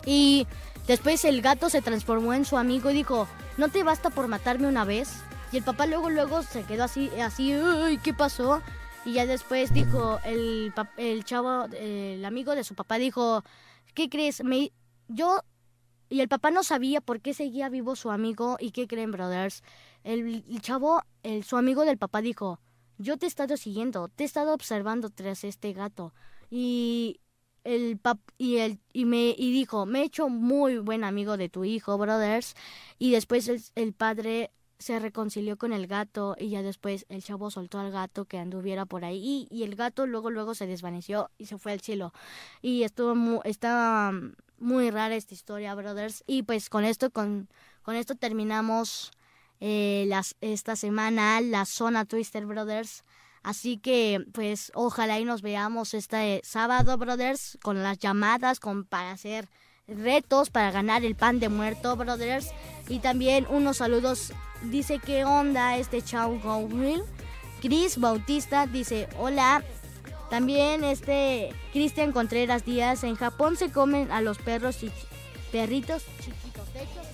Y 0.05 0.47
después 0.87 1.23
el 1.25 1.41
gato 1.41 1.69
se 1.69 1.81
transformó 1.81 2.33
en 2.33 2.43
su 2.43 2.57
amigo 2.57 2.91
y 2.91 2.95
dijo, 2.95 3.27
¿no 3.57 3.69
te 3.69 3.83
basta 3.83 4.09
por 4.09 4.27
matarme 4.27 4.67
una 4.67 4.83
vez? 4.83 5.13
Y 5.51 5.57
el 5.57 5.63
papá 5.63 5.85
luego, 5.85 6.09
luego 6.09 6.43
se 6.43 6.63
quedó 6.63 6.83
así, 6.83 7.09
así, 7.21 7.55
Uy, 7.55 7.97
¿qué 7.97 8.13
pasó? 8.13 8.61
Y 9.05 9.13
ya 9.13 9.25
después 9.25 9.73
dijo, 9.73 10.19
el, 10.25 10.73
el 10.97 11.25
chavo, 11.25 11.65
el 11.73 12.23
amigo 12.23 12.53
de 12.55 12.63
su 12.63 12.75
papá 12.75 12.97
dijo, 12.97 13.43
¿qué 13.93 14.09
crees? 14.09 14.43
Me, 14.43 14.71
yo... 15.07 15.41
Y 16.09 16.19
el 16.19 16.27
papá 16.27 16.51
no 16.51 16.63
sabía 16.63 16.99
por 16.99 17.21
qué 17.21 17.33
seguía 17.33 17.69
vivo 17.69 17.95
su 17.95 18.11
amigo. 18.11 18.57
¿Y 18.59 18.71
qué 18.71 18.85
creen, 18.85 19.11
brothers? 19.11 19.63
El, 20.03 20.43
chavo, 20.61 21.01
el, 21.23 21.43
su 21.43 21.57
amigo 21.57 21.85
del 21.85 21.97
papá 21.97 22.21
dijo, 22.21 22.59
yo 22.97 23.17
te 23.17 23.25
he 23.25 23.29
estado 23.29 23.57
siguiendo, 23.57 24.07
te 24.09 24.23
he 24.23 24.25
estado 24.25 24.53
observando 24.53 25.09
tras 25.09 25.43
este 25.43 25.73
gato. 25.73 26.13
Y 26.49 27.19
el 27.63 27.97
pap 27.97 28.19
y 28.37 28.57
el 28.57 28.79
y 28.91 29.05
me 29.05 29.35
y 29.37 29.51
dijo 29.51 29.85
me 29.85 30.01
he 30.01 30.03
hecho 30.05 30.29
muy 30.29 30.79
buen 30.79 31.03
amigo 31.03 31.37
de 31.37 31.47
tu 31.47 31.63
hijo 31.63 31.95
brothers 31.97 32.55
y 32.97 33.11
después 33.11 33.71
el, 33.75 33.93
padre 33.93 34.51
se 34.79 34.97
reconcilió 34.99 35.57
con 35.57 35.73
el 35.73 35.85
gato 35.85 36.35
y 36.39 36.49
ya 36.49 36.63
después 36.63 37.05
el 37.09 37.23
chavo 37.23 37.51
soltó 37.51 37.79
al 37.79 37.91
gato 37.91 38.25
que 38.25 38.39
anduviera 38.39 38.85
por 38.85 39.05
ahí 39.05 39.47
y, 39.51 39.63
el 39.63 39.75
gato 39.75 40.07
luego 40.07 40.31
luego 40.31 40.55
se 40.55 40.65
desvaneció 40.65 41.29
y 41.37 41.45
se 41.45 41.59
fue 41.59 41.71
al 41.73 41.81
cielo. 41.81 42.13
Y 42.63 42.81
estuvo 42.81 43.13
muy, 43.13 43.39
está 43.43 44.11
muy 44.57 44.89
rara 44.89 45.15
esta 45.15 45.35
historia 45.35 45.75
brothers. 45.75 46.23
Y 46.25 46.43
pues 46.43 46.69
con 46.69 46.83
esto 46.83 47.11
con, 47.11 47.47
con 47.83 47.95
esto 47.95 48.15
terminamos 48.15 49.11
eh, 49.61 50.03
las, 50.07 50.35
esta 50.41 50.75
semana 50.75 51.39
la 51.39 51.65
zona 51.65 52.03
Twister 52.03 52.45
Brothers 52.45 53.05
Así 53.43 53.77
que, 53.77 54.23
pues, 54.33 54.71
ojalá 54.75 55.19
y 55.19 55.25
nos 55.25 55.41
veamos 55.41 55.93
este 55.95 56.41
sábado, 56.43 56.97
brothers, 56.97 57.57
con 57.63 57.81
las 57.81 57.97
llamadas, 57.97 58.59
con 58.59 58.85
para 58.85 59.11
hacer 59.11 59.49
retos 59.87 60.49
para 60.51 60.71
ganar 60.71 61.03
el 61.03 61.15
pan 61.15 61.39
de 61.39 61.49
muerto, 61.49 61.95
brothers. 61.95 62.51
Y 62.87 62.99
también 62.99 63.47
unos 63.49 63.77
saludos 63.77 64.31
dice, 64.63 64.99
¿qué 64.99 65.25
onda 65.25 65.77
este 65.77 66.03
Chao 66.03 66.39
Will? 66.71 67.01
Chris 67.61 67.97
Bautista 67.97 68.67
dice, 68.67 69.09
hola. 69.17 69.63
También 70.29 70.85
este 70.85 71.53
Cristian 71.73 72.13
Contreras 72.13 72.63
Díaz, 72.63 73.03
en 73.03 73.15
Japón 73.15 73.57
se 73.57 73.69
comen 73.69 74.11
a 74.11 74.21
los 74.21 74.37
perros 74.37 74.81
y 74.81 74.91
perritos 75.51 76.05
chiquitos. 76.21 76.73
De 76.73 77.10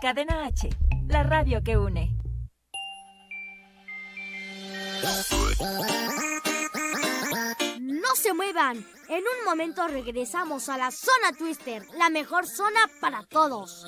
Cadena 0.00 0.46
H, 0.46 0.70
la 1.08 1.22
radio 1.22 1.62
que 1.62 1.76
une. 1.76 2.16
No 7.80 8.14
se 8.14 8.32
muevan. 8.32 8.78
En 9.08 9.18
un 9.18 9.44
momento 9.44 9.86
regresamos 9.88 10.70
a 10.70 10.78
la 10.78 10.90
zona 10.90 11.36
Twister, 11.36 11.86
la 11.98 12.08
mejor 12.08 12.46
zona 12.46 12.80
para 13.00 13.24
todos. 13.24 13.84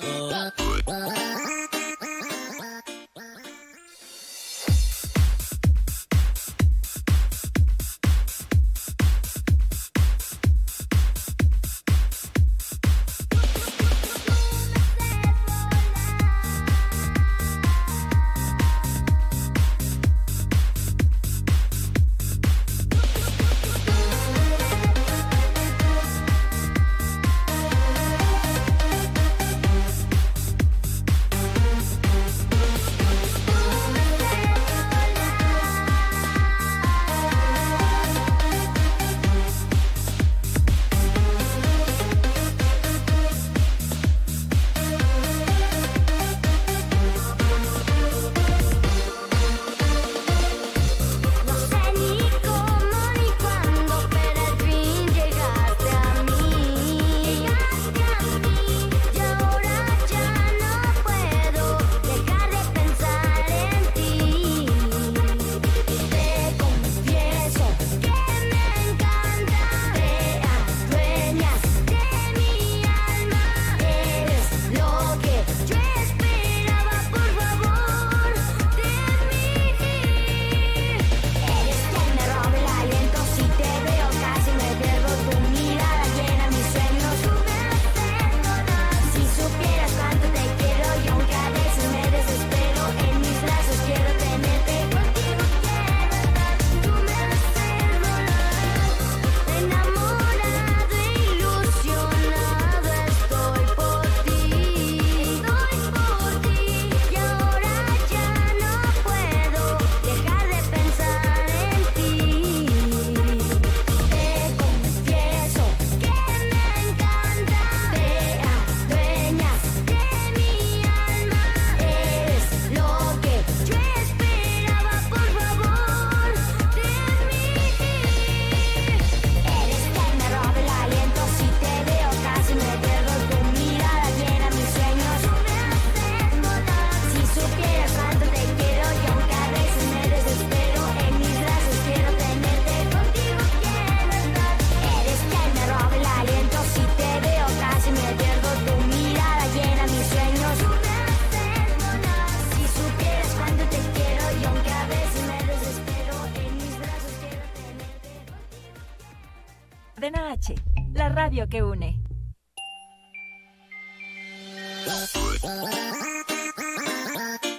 Cadena 159.95 160.31
H, 160.31 160.55
la 160.93 161.09
radio 161.09 161.47
que 161.47 161.61
une. 161.61 162.01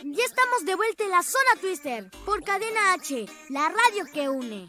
Ya 0.05 0.25
estamos 0.25 0.65
de 0.67 0.75
vuelta 0.75 1.05
en 1.05 1.11
la 1.11 1.23
zona 1.23 1.61
Twister 1.61 2.11
por 2.27 2.43
Cadena 2.43 2.93
H, 2.95 3.27
la 3.51 3.69
radio 3.69 4.05
que 4.13 4.29
une. 4.29 4.69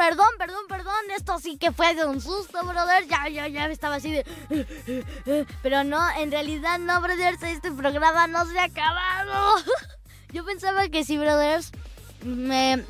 Perdón, 0.00 0.28
perdón, 0.38 0.64
perdón. 0.66 1.10
Esto 1.14 1.38
sí 1.38 1.58
que 1.58 1.72
fue 1.72 1.94
de 1.94 2.06
un 2.06 2.22
susto, 2.22 2.64
brothers. 2.64 3.06
Ya, 3.06 3.28
ya, 3.28 3.48
ya 3.48 3.66
estaba 3.66 3.96
así 3.96 4.10
de. 4.10 4.24
Pero 5.62 5.84
no, 5.84 6.00
en 6.18 6.30
realidad 6.30 6.78
no, 6.78 7.00
brothers. 7.02 7.42
Este 7.42 7.70
programa 7.70 8.26
no 8.26 8.46
se 8.46 8.58
ha 8.58 8.64
acabado. 8.64 9.56
Yo 10.32 10.44
pensaba 10.44 10.88
que 10.88 11.04
sí, 11.04 11.18
brothers. 11.18 11.72
Me, 12.22 12.84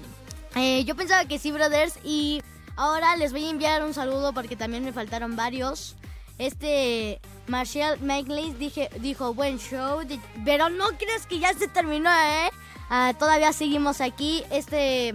eh, 0.56 0.84
yo 0.84 0.94
pensaba 0.94 1.24
que 1.24 1.38
sí, 1.38 1.52
brothers. 1.52 1.98
Y 2.04 2.42
ahora 2.76 3.16
les 3.16 3.32
voy 3.32 3.46
a 3.46 3.50
enviar 3.50 3.82
un 3.82 3.94
saludo 3.94 4.34
porque 4.34 4.56
también 4.56 4.84
me 4.84 4.92
faltaron 4.92 5.36
varios. 5.36 5.96
Este 6.36 7.18
Marshall 7.46 7.98
Magley 8.02 8.52
dijo, 9.00 9.32
buen 9.32 9.58
show. 9.58 10.02
Pero 10.44 10.68
no 10.68 10.88
crees 10.98 11.26
que 11.26 11.38
ya 11.38 11.54
se 11.54 11.66
terminó, 11.66 12.10
¿eh? 12.10 12.50
Ah, 12.90 13.14
todavía 13.18 13.54
seguimos 13.54 14.02
aquí. 14.02 14.44
Este 14.50 15.14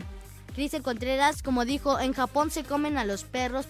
Cristian 0.56 0.84
Contreras, 0.84 1.44
como 1.44 1.66
dijo, 1.66 2.00
en 2.00 2.14
Japón 2.14 2.50
se 2.50 2.64
comen 2.64 2.98
a 2.98 3.04
los 3.04 3.26
perros, 3.26 3.66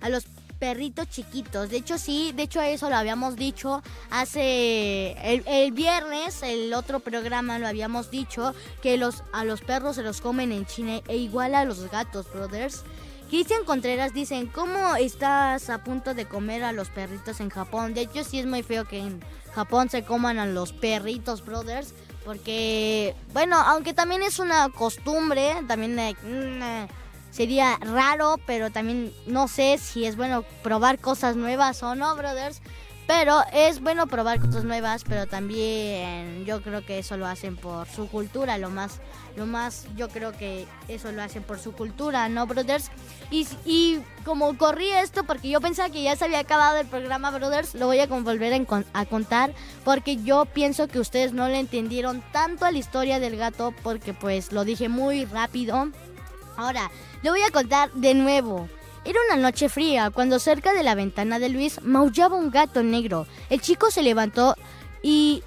a 0.00 0.08
los 0.08 0.24
perritos 0.58 1.08
chiquitos. 1.10 1.68
De 1.68 1.76
hecho, 1.76 1.98
sí, 1.98 2.32
de 2.34 2.44
hecho 2.44 2.62
eso 2.62 2.88
lo 2.88 2.96
habíamos 2.96 3.36
dicho 3.36 3.82
hace 4.10 5.14
el, 5.22 5.72
viernes, 5.72 6.42
el 6.42 6.72
otro 6.72 7.00
programa 7.00 7.58
lo 7.58 7.66
habíamos 7.68 8.10
dicho, 8.10 8.54
que 8.80 8.96
los, 8.96 9.22
a 9.32 9.44
los 9.44 9.60
perros 9.60 9.96
se 9.96 10.02
los 10.02 10.22
comen 10.22 10.52
en 10.52 10.64
China 10.64 11.00
e 11.08 11.18
igual 11.18 11.54
a 11.54 11.66
los 11.66 11.90
gatos, 11.90 12.32
brothers. 12.32 12.82
Cristian 13.28 13.64
Contreras 13.64 14.14
dicen, 14.14 14.46
¿cómo 14.46 14.96
estás 14.96 15.68
a 15.68 15.84
punto 15.84 16.14
de 16.14 16.26
comer 16.26 16.62
a 16.62 16.72
los 16.72 16.88
perritos 16.88 17.40
en 17.40 17.50
Japón? 17.50 17.92
De 17.92 18.02
hecho, 18.02 18.24
sí 18.24 18.38
es 18.38 18.46
muy 18.46 18.62
feo 18.62 18.86
que 18.86 18.98
en 18.98 19.20
Japón 19.54 19.90
se 19.90 20.04
coman 20.04 20.38
a 20.38 20.46
los 20.46 20.72
perritos, 20.72 21.44
brothers. 21.44 21.94
Porque, 22.24 23.14
bueno, 23.32 23.56
aunque 23.56 23.92
también 23.92 24.22
es 24.22 24.38
una 24.38 24.70
costumbre, 24.70 25.54
también 25.68 25.96
mm, 25.96 26.88
sería 27.30 27.76
raro, 27.80 28.36
pero 28.46 28.70
también 28.70 29.12
no 29.26 29.46
sé 29.46 29.78
si 29.78 30.06
es 30.06 30.16
bueno 30.16 30.42
probar 30.62 30.98
cosas 30.98 31.36
nuevas 31.36 31.82
o 31.82 31.94
no, 31.94 32.16
brothers. 32.16 32.62
Pero 33.06 33.42
es 33.52 33.80
bueno 33.80 34.06
probar 34.06 34.40
cosas 34.40 34.64
nuevas, 34.64 35.04
pero 35.06 35.26
también 35.26 36.46
yo 36.46 36.62
creo 36.62 36.84
que 36.86 36.98
eso 36.98 37.18
lo 37.18 37.26
hacen 37.26 37.54
por 37.54 37.86
su 37.86 38.08
cultura, 38.08 38.56
lo 38.56 38.70
más, 38.70 39.00
lo 39.36 39.44
más, 39.44 39.86
yo 39.94 40.08
creo 40.08 40.32
que 40.32 40.66
eso 40.88 41.12
lo 41.12 41.22
hacen 41.22 41.42
por 41.42 41.58
su 41.58 41.72
cultura, 41.72 42.30
¿no, 42.30 42.46
brothers? 42.46 42.90
Y, 43.30 43.46
y 43.66 44.00
como 44.24 44.56
corrí 44.56 44.88
esto, 44.88 45.24
porque 45.24 45.50
yo 45.50 45.60
pensaba 45.60 45.90
que 45.90 46.02
ya 46.02 46.16
se 46.16 46.24
había 46.24 46.38
acabado 46.38 46.78
el 46.78 46.86
programa, 46.86 47.30
brothers, 47.30 47.74
lo 47.74 47.86
voy 47.86 48.00
a 48.00 48.06
volver 48.06 48.66
a, 48.94 49.04
contar, 49.04 49.52
porque 49.84 50.16
yo 50.16 50.46
pienso 50.46 50.88
que 50.88 50.98
ustedes 50.98 51.34
no 51.34 51.48
le 51.48 51.58
entendieron 51.58 52.22
tanto 52.32 52.64
a 52.64 52.70
la 52.70 52.78
historia 52.78 53.20
del 53.20 53.36
gato, 53.36 53.74
porque 53.82 54.14
pues 54.14 54.50
lo 54.50 54.64
dije 54.64 54.88
muy 54.88 55.26
rápido. 55.26 55.90
Ahora, 56.56 56.90
le 57.22 57.30
voy 57.30 57.42
a 57.42 57.50
contar 57.50 57.92
de 57.92 58.14
nuevo. 58.14 58.68
Era 59.04 59.18
una 59.28 59.42
noche 59.42 59.68
fría 59.68 60.10
cuando 60.10 60.38
cerca 60.38 60.72
de 60.72 60.82
la 60.82 60.94
ventana 60.94 61.38
de 61.38 61.50
Luis 61.50 61.82
maullaba 61.82 62.36
un 62.36 62.50
gato 62.50 62.82
negro. 62.82 63.26
El 63.50 63.60
chico 63.60 63.90
se 63.90 64.02
levantó 64.02 64.56
y 65.02 65.42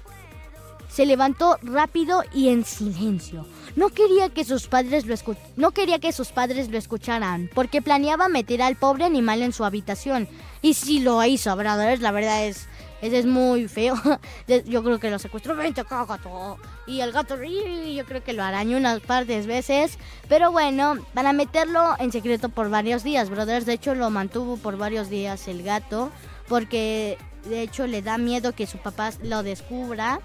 se 0.88 1.06
levantó 1.06 1.58
rápido 1.62 2.22
y 2.32 2.48
en 2.48 2.64
silencio. 2.64 3.46
No 3.76 3.88
quería 3.90 4.28
que 4.28 4.44
sus 4.44 4.66
padres 4.66 5.06
lo 5.06 5.14
no 5.56 5.72
quería 5.72 5.98
que 5.98 6.12
sus 6.12 6.28
padres 6.28 6.70
lo 6.70 6.78
escucharan, 6.78 7.50
porque 7.54 7.82
planeaba 7.82 8.28
meter 8.28 8.62
al 8.62 8.76
pobre 8.76 9.04
animal 9.04 9.42
en 9.42 9.52
su 9.52 9.64
habitación. 9.64 10.28
Y 10.62 10.74
si 10.74 11.00
lo 11.00 11.22
hizo, 11.24 11.54
brothers, 11.56 12.00
la 12.00 12.12
verdad 12.12 12.46
es 12.46 12.68
ese 13.00 13.18
es 13.18 13.26
muy 13.26 13.68
feo. 13.68 13.94
Yo 14.66 14.82
creo 14.82 14.98
que 14.98 15.10
lo 15.10 15.18
secuestró. 15.18 15.54
Vente 15.54 15.82
gato. 15.82 16.58
Y 16.86 17.00
el 17.00 17.12
gato, 17.12 17.36
yo 17.36 18.04
creo 18.06 18.24
que 18.24 18.32
lo 18.32 18.42
arañó 18.42 18.76
unas 18.76 19.00
par 19.00 19.26
de 19.26 19.40
veces. 19.42 19.98
Pero 20.28 20.50
bueno, 20.50 20.96
para 21.14 21.32
meterlo 21.32 21.94
en 21.98 22.10
secreto 22.12 22.48
por 22.48 22.70
varios 22.70 23.02
días, 23.04 23.30
brothers. 23.30 23.66
De 23.66 23.74
hecho, 23.74 23.94
lo 23.94 24.10
mantuvo 24.10 24.56
por 24.56 24.76
varios 24.76 25.10
días 25.10 25.46
el 25.48 25.62
gato. 25.62 26.10
Porque 26.48 27.18
de 27.44 27.62
hecho 27.62 27.86
le 27.86 28.02
da 28.02 28.18
miedo 28.18 28.52
que 28.52 28.66
su 28.66 28.78
papá 28.78 29.12
lo 29.22 29.42
descubra. 29.42 30.20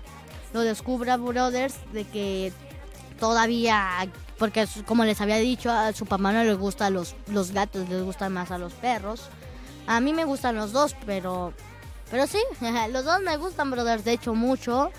Lo 0.54 0.62
descubra, 0.62 1.18
brothers, 1.18 1.76
de 1.94 2.06
que 2.06 2.54
todavía 3.20 4.08
porque 4.38 4.68
como 4.86 5.06
les 5.06 5.22
había 5.22 5.38
dicho, 5.38 5.72
a 5.72 5.94
su 5.94 6.06
papá 6.06 6.34
no 6.34 6.44
le 6.44 6.54
gustan 6.56 6.94
los, 6.94 7.16
los 7.28 7.52
gatos, 7.52 7.88
les 7.88 8.04
gustan 8.04 8.34
más 8.34 8.52
a 8.52 8.58
los 8.58 8.74
perros. 8.74 9.30
A 9.88 10.02
mí 10.02 10.12
me 10.14 10.26
gustan 10.26 10.56
los 10.56 10.72
dos, 10.72 10.96
pero 11.06 11.54
pero 12.14 12.28
sí, 12.28 12.38
los 12.92 13.06
dos 13.06 13.22
me 13.22 13.38
gustan, 13.38 13.72
brothers, 13.72 14.06
de 14.06 14.14
hecho 14.14 14.36
mucho. 14.36 14.92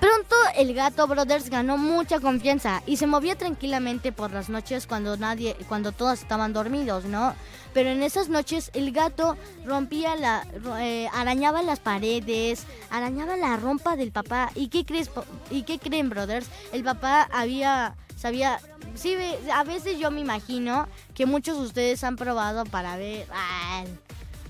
Pronto 0.00 0.36
el 0.56 0.72
gato 0.72 1.06
Brothers 1.06 1.50
ganó 1.50 1.76
mucha 1.76 2.18
confianza 2.18 2.82
y 2.86 2.96
se 2.96 3.06
movía 3.06 3.36
tranquilamente 3.36 4.10
por 4.10 4.30
las 4.30 4.48
noches 4.48 4.86
cuando 4.86 5.18
nadie, 5.18 5.54
cuando 5.68 5.92
todos 5.92 6.20
estaban 6.22 6.54
dormidos, 6.54 7.04
¿no? 7.04 7.34
Pero 7.74 7.90
en 7.90 8.02
esas 8.02 8.30
noches 8.30 8.70
el 8.72 8.90
gato 8.92 9.36
rompía 9.66 10.16
la, 10.16 10.46
eh, 10.80 11.08
arañaba 11.12 11.62
las 11.62 11.80
paredes, 11.80 12.64
arañaba 12.88 13.36
la 13.36 13.56
rompa 13.58 13.96
del 13.96 14.12
papá. 14.12 14.50
¿Y 14.54 14.68
qué 14.68 14.86
crees? 14.86 15.10
¿Y 15.50 15.62
qué 15.62 15.78
creen, 15.78 16.08
brothers? 16.08 16.48
El 16.72 16.84
papá 16.84 17.28
había, 17.32 17.96
sabía, 18.16 18.60
sí, 18.94 19.14
a 19.52 19.64
veces 19.64 19.98
yo 19.98 20.10
me 20.10 20.20
imagino 20.20 20.88
que 21.14 21.26
muchos 21.26 21.58
de 21.58 21.64
ustedes 21.64 22.04
han 22.04 22.16
probado 22.16 22.64
para 22.64 22.96
ver, 22.96 23.26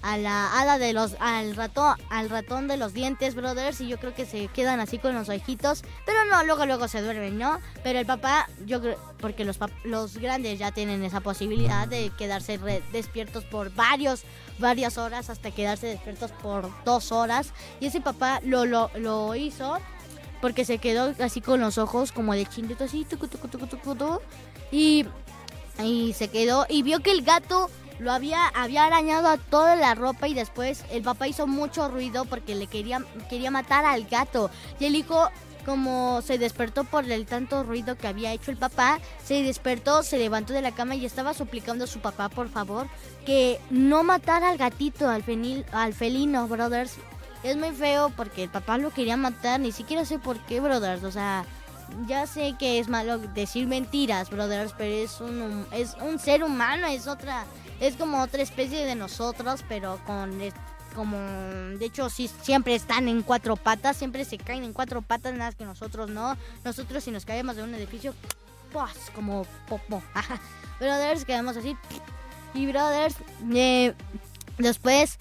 a 0.07 0.17
la 0.19 0.59
hada 0.61 0.79
de 0.79 0.93
los 0.93 1.17
al 1.19 1.57
ratón 1.57 1.97
al 2.11 2.31
ratón 2.31 2.69
de 2.69 2.77
los 2.77 2.95
dientes 2.95 3.35
brothers 3.35 3.81
y 3.81 3.89
yo 3.89 3.99
creo 3.99 4.15
que 4.15 4.25
se 4.25 4.47
quedan 4.49 4.79
así 4.79 4.99
con 4.99 5.17
los 5.17 5.29
ojitos 5.29 5.83
pero 6.05 6.25
no 6.27 6.45
luego 6.45 6.65
luego 6.65 6.87
se 6.87 7.03
duermen 7.03 7.39
no 7.39 7.59
pero 7.83 7.99
el 7.99 8.07
papá 8.07 8.49
yo 8.65 8.81
creo 8.81 8.97
porque 9.19 9.45
los 9.45 9.59
los 9.83 10.19
grandes 10.19 10.61
ya 10.61 10.71
tienen 10.71 11.03
esa 11.03 11.21
posibilidad 11.21 11.89
de 11.89 12.13
quedarse 12.17 12.57
despiertos 12.93 13.43
por 13.45 13.75
varios 13.75 14.23
varias 14.61 14.97
horas 14.97 15.29
hasta 15.29 15.51
quedarse 15.51 15.89
despiertos 15.89 16.31
por 16.31 16.71
dos 16.85 17.11
horas 17.11 17.53
y 17.81 17.87
ese 17.87 18.01
papá 18.01 18.41
lo 18.45 18.65
lo, 18.65 18.93
lo 18.95 19.35
hizo 19.35 19.79
porque 20.41 20.65
se 20.65 20.79
quedó 20.79 21.15
así 21.19 21.41
con 21.41 21.61
los 21.61 21.79
ojos 21.79 22.13
como 22.13 22.33
de 22.35 22.47
chinito 22.47 22.85
así 22.85 23.05
y 24.71 25.07
y 25.85 26.13
se 26.15 26.29
quedó 26.29 26.65
y 26.69 26.83
vio 26.83 27.01
que 27.01 27.11
el 27.11 27.23
gato 27.23 27.71
lo 27.99 28.13
había, 28.13 28.47
había 28.49 28.85
arañado 28.85 29.29
a 29.29 29.39
toda 29.39 29.77
la 29.77 29.95
ropa 29.95 30.29
y 30.29 30.35
después 30.35 30.85
el 30.91 31.03
papá 31.03 31.29
hizo 31.29 31.47
mucho 31.47 31.89
ruido 31.89 32.25
porque 32.25 32.55
le 32.55 32.67
quería, 32.67 33.03
quería 33.29 33.51
matar 33.51 33.85
al 33.85 34.05
gato. 34.05 34.51
Y 34.79 34.87
el 34.87 34.95
hijo, 34.95 35.31
como 35.65 36.21
se 36.23 36.39
despertó 36.39 36.85
por 36.85 37.11
el 37.11 37.27
tanto 37.27 37.63
ruido 37.63 37.97
que 37.97 38.07
había 38.07 38.33
hecho 38.33 38.51
el 38.51 38.57
papá, 38.57 38.99
se 39.25 39.43
despertó, 39.43 40.03
se 40.03 40.19
levantó 40.19 40.53
de 40.53 40.63
la 40.63 40.73
cama 40.73 40.95
y 40.95 41.07
estaba 41.07 41.35
suplicando 41.35 41.85
a 41.85 41.89
su 41.89 42.01
papá, 42.01 42.29
por 42.29 42.49
favor, 42.49 42.87
que 43.25 43.61
no 43.71 44.03
matara 44.03 44.51
al 44.51 44.59
gatito, 44.59 45.09
al, 45.09 45.25
al 45.73 45.95
felino, 45.95 46.47
brothers. 46.49 46.95
Es 47.43 47.57
muy 47.57 47.71
feo 47.71 48.11
porque 48.17 48.45
el 48.45 48.51
papá 48.51 48.77
lo 48.79 48.91
quería 48.91 49.17
matar, 49.17 49.61
ni 49.61 49.73
siquiera 49.73 50.05
sé 50.05 50.19
por 50.19 50.39
qué, 50.47 50.61
brothers. 50.61 51.05
O 51.05 51.13
sea, 51.13 51.45
ya 52.07 52.27
sé 52.27 52.55
que 52.59 52.79
es 52.79 52.89
malo 52.89 53.19
decir 53.19 53.67
mentiras, 53.67 54.31
brothers, 54.31 54.75
pero 54.77 54.93
es 54.93 55.21
un, 55.21 55.67
es 55.71 55.95
un 56.01 56.19
ser 56.19 56.43
humano, 56.43 56.87
es 56.87 57.07
otra 57.07 57.45
es 57.81 57.97
como 57.97 58.23
otra 58.23 58.43
especie 58.43 58.85
de 58.85 58.95
nosotros, 58.95 59.65
pero 59.69 60.01
con 60.07 60.41
como 60.95 61.19
de 61.19 61.85
hecho 61.85 62.09
sí 62.09 62.31
siempre 62.43 62.75
están 62.75 63.07
en 63.07 63.23
cuatro 63.23 63.57
patas, 63.57 63.99
siempre 63.99 64.25
se 64.25 64.39
caen 64.39 64.65
en 64.65 64.73
cuatro 64.73 65.03
patas, 65.03 65.35
nada 65.35 65.53
que 65.53 65.67
nosotros 65.67 66.09
no. 66.09 66.37
Nosotros 66.65 67.05
si 67.05 67.11
nos 67.11 67.27
caemos 67.27 67.57
de 67.57 67.63
un 67.63 67.75
edificio, 67.75 68.15
pues 68.73 69.11
como 69.15 69.47
popo. 69.69 70.03
brothers, 70.81 71.25
quedamos 71.25 71.57
así. 71.57 71.77
Y 72.55 72.67
brothers, 72.67 73.17
eh, 73.55 73.95
después 74.57 75.19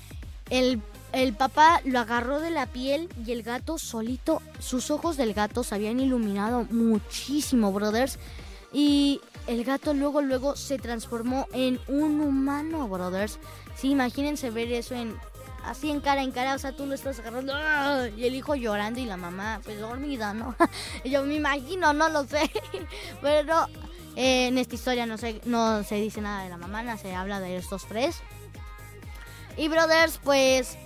el, 0.49 0.81
el 1.11 1.33
papá 1.33 1.81
lo 1.83 1.99
agarró 1.99 2.39
de 2.39 2.51
la 2.51 2.67
piel 2.67 3.09
y 3.25 3.33
el 3.33 3.43
gato 3.43 3.77
solito, 3.77 4.41
sus 4.59 4.89
ojos 4.89 5.17
del 5.17 5.33
gato 5.33 5.63
se 5.63 5.75
habían 5.75 5.99
iluminado 5.99 6.65
muchísimo, 6.69 7.73
brothers. 7.73 8.17
Y 8.71 9.19
el 9.47 9.63
gato 9.63 9.93
luego, 9.93 10.21
luego 10.21 10.55
se 10.55 10.77
transformó 10.77 11.47
en 11.53 11.79
un 11.87 12.21
humano, 12.21 12.87
brothers. 12.87 13.39
Sí, 13.75 13.91
imagínense 13.91 14.49
ver 14.49 14.71
eso 14.71 14.95
en 14.95 15.17
así 15.65 15.89
en 15.89 15.99
cara 15.99 16.21
en 16.21 16.31
cara, 16.31 16.55
o 16.55 16.59
sea, 16.59 16.75
tú 16.75 16.85
lo 16.85 16.93
estás 16.93 17.19
agarrando 17.19 17.53
¡ah! 17.55 18.07
y 18.15 18.25
el 18.25 18.35
hijo 18.35 18.55
llorando 18.55 18.99
y 18.99 19.05
la 19.05 19.17
mamá 19.17 19.61
pues 19.63 19.79
dormida, 19.79 20.33
¿no? 20.33 20.55
Yo 21.03 21.23
me 21.23 21.35
imagino, 21.35 21.91
no 21.93 22.09
lo 22.09 22.25
sé, 22.25 22.51
pero 23.21 23.67
eh, 24.15 24.47
en 24.47 24.57
esta 24.57 24.75
historia 24.75 25.05
no 25.05 25.17
se, 25.17 25.41
no 25.45 25.83
se 25.83 25.95
dice 25.95 26.21
nada 26.21 26.43
de 26.43 26.49
la 26.49 26.57
mamá, 26.57 26.83
no 26.83 26.97
se 26.97 27.15
habla 27.15 27.39
de 27.39 27.57
estos 27.57 27.85
tres. 27.85 28.21
Y 29.57 29.67
brothers, 29.69 30.19
pues 30.23 30.77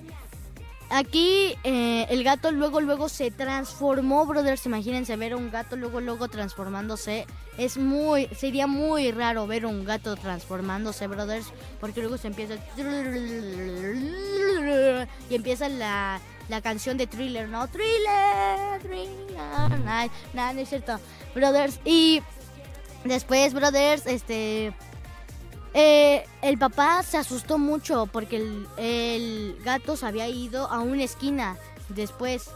aquí 0.89 1.55
eh, 1.63 2.05
el 2.09 2.23
gato 2.23 2.51
luego 2.51 2.81
luego 2.81 3.09
se 3.09 3.31
transformó, 3.31 4.25
brothers. 4.25 4.65
Imagínense 4.65 5.15
ver 5.15 5.35
un 5.35 5.51
gato 5.51 5.75
luego 5.75 6.01
luego 6.01 6.27
transformándose. 6.27 7.25
Es 7.57 7.77
muy, 7.77 8.27
sería 8.35 8.67
muy 8.67 9.11
raro 9.11 9.47
ver 9.47 9.65
un 9.65 9.83
gato 9.85 10.15
transformándose, 10.15 11.07
brothers, 11.07 11.47
porque 11.79 12.01
luego 12.01 12.17
se 12.17 12.27
empieza 12.27 12.55
y 15.29 15.35
empieza 15.35 15.67
la, 15.69 16.21
la 16.47 16.61
canción 16.61 16.97
de 16.97 17.07
Thriller, 17.07 17.49
¿no? 17.49 17.67
Thriller, 17.67 18.81
Thriller, 18.81 19.79
nada, 19.83 20.09
no, 20.33 20.53
no 20.53 20.59
es 20.59 20.69
cierto, 20.69 20.99
brothers. 21.35 21.79
Y 21.83 22.21
después, 23.03 23.53
brothers, 23.53 24.05
este 24.05 24.73
eh, 25.73 26.25
el 26.41 26.57
papá 26.57 27.03
se 27.03 27.17
asustó 27.17 27.57
mucho 27.57 28.07
porque 28.07 28.37
el, 28.77 29.57
gato 29.63 29.95
se 29.95 30.05
había 30.05 30.27
ido 30.27 30.67
a 30.67 30.79
una 30.79 31.03
esquina 31.03 31.57
después 31.89 32.49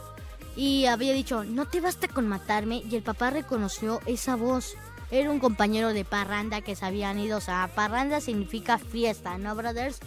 y 0.56 0.86
había 0.86 1.12
dicho, 1.12 1.44
no 1.44 1.66
te 1.66 1.80
basta 1.80 2.08
con 2.08 2.28
matarme. 2.28 2.82
Y 2.88 2.96
el 2.96 3.02
papá 3.02 3.30
reconoció 3.30 4.00
esa 4.06 4.36
voz. 4.36 4.74
Era 5.10 5.30
un 5.30 5.40
compañero 5.40 5.92
de 5.92 6.04
parranda 6.04 6.60
que 6.60 6.76
se 6.76 6.84
habían 6.84 7.18
ido. 7.18 7.38
O 7.38 7.40
sea, 7.40 7.70
parranda 7.74 8.20
significa 8.20 8.78
fiesta, 8.78 9.36
¿no, 9.38 9.54
brothers? 9.54 9.98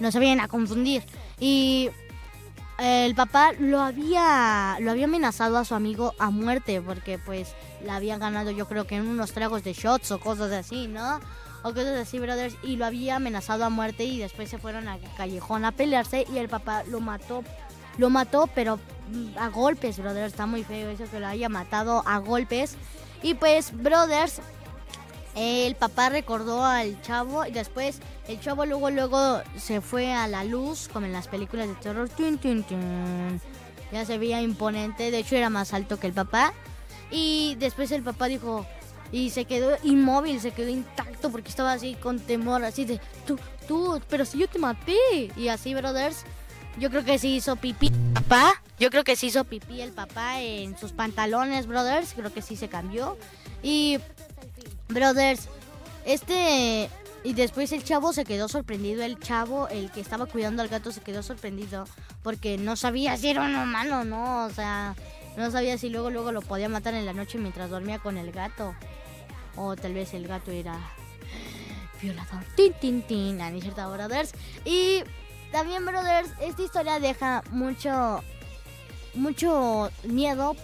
No 0.00 0.12
se 0.12 0.18
vayan 0.18 0.40
a 0.40 0.48
confundir. 0.48 1.02
Y 1.40 1.90
el 2.78 3.14
papá 3.16 3.52
lo 3.58 3.80
había, 3.80 4.76
lo 4.80 4.92
había 4.92 5.06
amenazado 5.06 5.58
a 5.58 5.64
su 5.64 5.74
amigo 5.74 6.14
a 6.18 6.30
muerte 6.30 6.80
porque 6.80 7.18
pues 7.18 7.54
la 7.84 7.96
había 7.96 8.18
ganado 8.18 8.52
yo 8.52 8.68
creo 8.68 8.86
que 8.86 8.94
en 8.96 9.08
unos 9.08 9.32
tragos 9.32 9.64
de 9.64 9.72
shots 9.72 10.12
o 10.12 10.20
cosas 10.20 10.52
así, 10.52 10.86
¿no? 10.86 11.20
O 11.62 11.74
cosas 11.74 11.98
así, 11.98 12.18
brothers, 12.18 12.56
y 12.62 12.76
lo 12.76 12.86
había 12.86 13.16
amenazado 13.16 13.64
a 13.64 13.70
muerte 13.70 14.04
y 14.04 14.18
después 14.18 14.48
se 14.48 14.58
fueron 14.58 14.88
a 14.88 14.98
callejón 15.16 15.64
a 15.64 15.72
pelearse 15.72 16.26
y 16.32 16.38
el 16.38 16.48
papá 16.48 16.84
lo 16.84 17.00
mató. 17.00 17.42
Lo 17.96 18.10
mató, 18.10 18.48
pero 18.54 18.78
mm, 19.10 19.38
a 19.38 19.48
golpes, 19.48 19.98
brothers. 19.98 20.32
Está 20.32 20.46
muy 20.46 20.62
feo 20.62 20.90
eso 20.90 21.04
que 21.10 21.18
lo 21.18 21.26
haya 21.26 21.48
matado 21.48 22.02
a 22.06 22.18
golpes. 22.18 22.76
Y 23.22 23.34
pues, 23.34 23.72
brothers, 23.76 24.40
el 25.34 25.74
papá 25.74 26.08
recordó 26.08 26.64
al 26.64 27.00
chavo 27.02 27.44
y 27.44 27.50
después 27.50 28.00
el 28.28 28.40
chavo 28.40 28.66
luego 28.66 28.90
luego 28.90 29.40
se 29.56 29.80
fue 29.80 30.12
a 30.12 30.28
la 30.28 30.44
luz 30.44 30.88
como 30.92 31.06
en 31.06 31.12
las 31.12 31.28
películas 31.28 31.68
de 31.68 31.74
terror. 31.74 32.08
Ya 33.90 34.04
se 34.04 34.18
veía 34.18 34.42
imponente, 34.42 35.10
de 35.10 35.18
hecho 35.18 35.36
era 35.36 35.50
más 35.50 35.74
alto 35.74 35.98
que 35.98 36.06
el 36.06 36.12
papá. 36.12 36.52
Y 37.10 37.56
después 37.58 37.90
el 37.90 38.02
papá 38.02 38.26
dijo, 38.26 38.66
y 39.10 39.30
se 39.30 39.44
quedó 39.44 39.76
inmóvil, 39.82 40.40
se 40.40 40.50
quedó 40.50 40.68
intacto 40.68 41.30
porque 41.30 41.48
estaba 41.48 41.72
así 41.72 41.94
con 41.94 42.20
temor, 42.20 42.64
así 42.64 42.84
de, 42.84 43.00
tú, 43.26 43.38
tú, 43.66 44.00
pero 44.08 44.24
si 44.24 44.38
yo 44.38 44.48
te 44.48 44.58
maté. 44.58 44.96
Y 45.36 45.48
así, 45.48 45.74
brothers, 45.74 46.24
yo 46.78 46.90
creo 46.90 47.04
que 47.04 47.18
se 47.18 47.28
hizo 47.28 47.56
pipí 47.56 47.90
papá. 48.14 48.62
Yo 48.78 48.90
creo 48.90 49.02
que 49.04 49.16
se 49.16 49.26
hizo 49.26 49.44
pipí 49.44 49.80
el 49.80 49.92
papá 49.92 50.40
en 50.40 50.78
sus 50.78 50.92
pantalones, 50.92 51.66
brothers. 51.66 52.12
Creo 52.14 52.32
que 52.32 52.42
sí 52.42 52.56
se 52.56 52.68
cambió. 52.68 53.16
Y, 53.62 53.98
brothers, 54.88 55.48
este... 56.04 56.88
Y 57.24 57.32
después 57.32 57.72
el 57.72 57.82
chavo 57.82 58.12
se 58.12 58.24
quedó 58.24 58.46
sorprendido. 58.46 59.02
El 59.02 59.18
chavo, 59.18 59.66
el 59.68 59.90
que 59.90 60.00
estaba 60.00 60.26
cuidando 60.26 60.62
al 60.62 60.68
gato, 60.68 60.92
se 60.92 61.00
quedó 61.00 61.24
sorprendido. 61.24 61.84
Porque 62.22 62.58
no 62.58 62.76
sabía 62.76 63.16
si 63.16 63.28
era 63.28 63.42
un 63.42 63.56
humano, 63.56 64.04
¿no? 64.04 64.46
O 64.46 64.50
sea, 64.50 64.94
no 65.36 65.50
sabía 65.50 65.76
si 65.78 65.90
luego, 65.90 66.10
luego 66.10 66.30
lo 66.30 66.42
podía 66.42 66.68
matar 66.68 66.94
en 66.94 67.06
la 67.06 67.12
noche 67.12 67.38
mientras 67.38 67.70
dormía 67.70 67.98
con 67.98 68.18
el 68.18 68.30
gato. 68.30 68.74
O 69.58 69.74
tal 69.76 69.92
vez 69.92 70.14
el 70.14 70.26
gato 70.28 70.50
era 70.50 70.78
violador. 72.00 72.44
Tin, 72.54 72.72
tin, 72.74 73.02
tin. 73.02 73.38
¿no 73.38 73.60
cierto, 73.60 73.90
brothers? 73.92 74.32
Y 74.64 75.02
también, 75.50 75.84
brothers, 75.84 76.30
esta 76.40 76.62
historia 76.62 77.00
deja 77.00 77.42
mucho, 77.50 78.22
mucho 79.14 79.90
miedo. 80.04 80.54